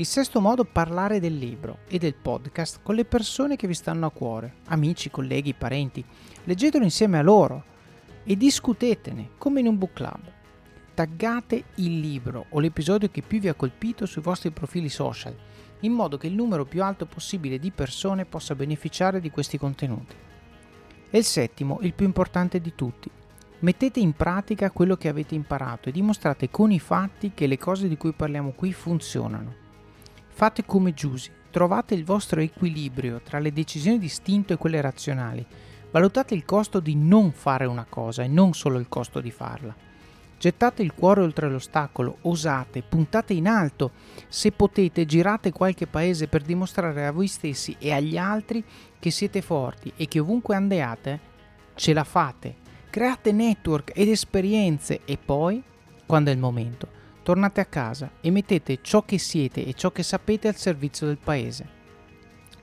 Il 0.00 0.06
sesto 0.06 0.40
modo 0.40 0.64
parlare 0.64 1.20
del 1.20 1.36
libro 1.36 1.80
e 1.86 1.98
del 1.98 2.14
podcast 2.14 2.80
con 2.82 2.94
le 2.94 3.04
persone 3.04 3.56
che 3.56 3.66
vi 3.66 3.74
stanno 3.74 4.06
a 4.06 4.10
cuore, 4.10 4.54
amici, 4.68 5.10
colleghi, 5.10 5.52
parenti. 5.52 6.02
Leggetelo 6.44 6.84
insieme 6.84 7.18
a 7.18 7.22
loro 7.22 7.64
e 8.24 8.34
discutetene 8.34 9.32
come 9.36 9.60
in 9.60 9.66
un 9.66 9.76
book 9.76 9.92
club. 9.92 10.20
Taggate 10.94 11.64
il 11.74 12.00
libro 12.00 12.46
o 12.48 12.60
l'episodio 12.60 13.10
che 13.10 13.20
più 13.20 13.40
vi 13.40 13.48
ha 13.48 13.54
colpito 13.54 14.06
sui 14.06 14.22
vostri 14.22 14.50
profili 14.52 14.88
social, 14.88 15.36
in 15.80 15.92
modo 15.92 16.16
che 16.16 16.28
il 16.28 16.34
numero 16.34 16.64
più 16.64 16.82
alto 16.82 17.04
possibile 17.04 17.58
di 17.58 17.70
persone 17.70 18.24
possa 18.24 18.54
beneficiare 18.54 19.20
di 19.20 19.28
questi 19.28 19.58
contenuti. 19.58 20.14
E 21.10 21.18
il 21.18 21.24
settimo, 21.24 21.78
il 21.82 21.92
più 21.92 22.06
importante 22.06 22.58
di 22.58 22.74
tutti, 22.74 23.10
Mettete 23.58 24.00
in 24.00 24.14
pratica 24.14 24.70
quello 24.70 24.96
che 24.96 25.08
avete 25.08 25.34
imparato 25.34 25.90
e 25.90 25.92
dimostrate 25.92 26.48
con 26.48 26.72
i 26.72 26.78
fatti 26.78 27.32
che 27.34 27.46
le 27.46 27.58
cose 27.58 27.88
di 27.88 27.98
cui 27.98 28.14
parliamo 28.14 28.52
qui 28.52 28.72
funzionano. 28.72 29.68
Fate 30.40 30.64
come 30.64 30.94
Giusy, 30.94 31.30
trovate 31.50 31.94
il 31.94 32.02
vostro 32.02 32.40
equilibrio 32.40 33.20
tra 33.22 33.38
le 33.38 33.52
decisioni 33.52 33.98
di 33.98 34.06
istinto 34.06 34.54
e 34.54 34.56
quelle 34.56 34.80
razionali. 34.80 35.44
Valutate 35.90 36.32
il 36.34 36.46
costo 36.46 36.80
di 36.80 36.94
non 36.96 37.30
fare 37.32 37.66
una 37.66 37.84
cosa 37.86 38.22
e 38.22 38.26
non 38.26 38.54
solo 38.54 38.78
il 38.78 38.88
costo 38.88 39.20
di 39.20 39.30
farla. 39.30 39.76
Gettate 40.38 40.80
il 40.80 40.94
cuore 40.94 41.20
oltre 41.20 41.50
l'ostacolo, 41.50 42.16
osate, 42.22 42.80
puntate 42.80 43.34
in 43.34 43.48
alto. 43.48 43.90
Se 44.28 44.50
potete, 44.50 45.04
girate 45.04 45.52
qualche 45.52 45.86
paese 45.86 46.26
per 46.26 46.40
dimostrare 46.40 47.04
a 47.04 47.12
voi 47.12 47.26
stessi 47.26 47.76
e 47.78 47.92
agli 47.92 48.16
altri 48.16 48.64
che 48.98 49.10
siete 49.10 49.42
forti 49.42 49.92
e 49.94 50.08
che 50.08 50.20
ovunque 50.20 50.56
andiate, 50.56 51.20
ce 51.74 51.92
la 51.92 52.04
fate 52.04 52.56
create 52.88 53.30
network 53.30 53.92
ed 53.94 54.08
esperienze 54.08 55.02
e 55.04 55.18
poi, 55.22 55.62
quando 56.06 56.30
è 56.30 56.32
il 56.32 56.40
momento, 56.40 56.98
tornate 57.22 57.60
a 57.60 57.66
casa 57.66 58.10
e 58.20 58.30
mettete 58.30 58.78
ciò 58.82 59.02
che 59.04 59.18
siete 59.18 59.64
e 59.64 59.74
ciò 59.74 59.90
che 59.90 60.02
sapete 60.02 60.48
al 60.48 60.56
servizio 60.56 61.06
del 61.06 61.18
paese. 61.18 61.78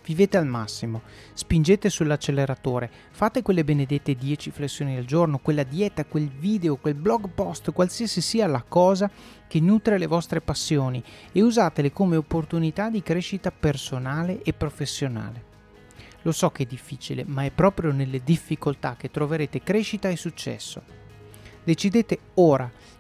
Vivete 0.08 0.38
al 0.38 0.48
massimo, 0.48 1.02
spingete 1.34 1.90
sull'acceleratore, 1.90 2.90
fate 3.12 3.42
quelle 3.42 3.66
benedette 3.66 4.16
10 4.16 4.52
flessioni 4.52 4.96
al 4.96 5.04
giorno, 5.04 5.38
quella 5.40 5.64
dieta, 5.64 6.06
quel 6.06 6.30
video, 6.30 6.78
quel 6.78 6.94
blog 6.94 7.28
post, 7.36 7.74
qualsiasi 7.74 8.22
sia 8.22 8.48
la 8.48 8.64
cosa 8.66 9.12
che 9.50 9.60
nutre 9.60 9.98
le 9.98 10.08
vostre 10.08 10.40
passioni 10.40 11.04
e 11.34 11.42
usatele 11.42 11.92
come 11.92 12.16
opportunità 12.16 12.90
di 12.90 13.04
crescita 13.04 13.52
personale 13.52 14.42
e 14.44 14.54
professionale. 14.54 15.44
Lo 16.22 16.32
so 16.32 16.52
che 16.52 16.64
è 16.64 16.66
difficile, 16.66 17.26
ma 17.26 17.44
è 17.44 17.52
proprio 17.52 17.92
nelle 17.92 18.22
difficoltà 18.24 18.96
che 18.96 19.12
troverete 19.12 19.62
crescita 19.62 20.08
e 20.08 20.16
successo. 20.16 20.82
Decidete 21.66 22.20
ora 22.36 22.72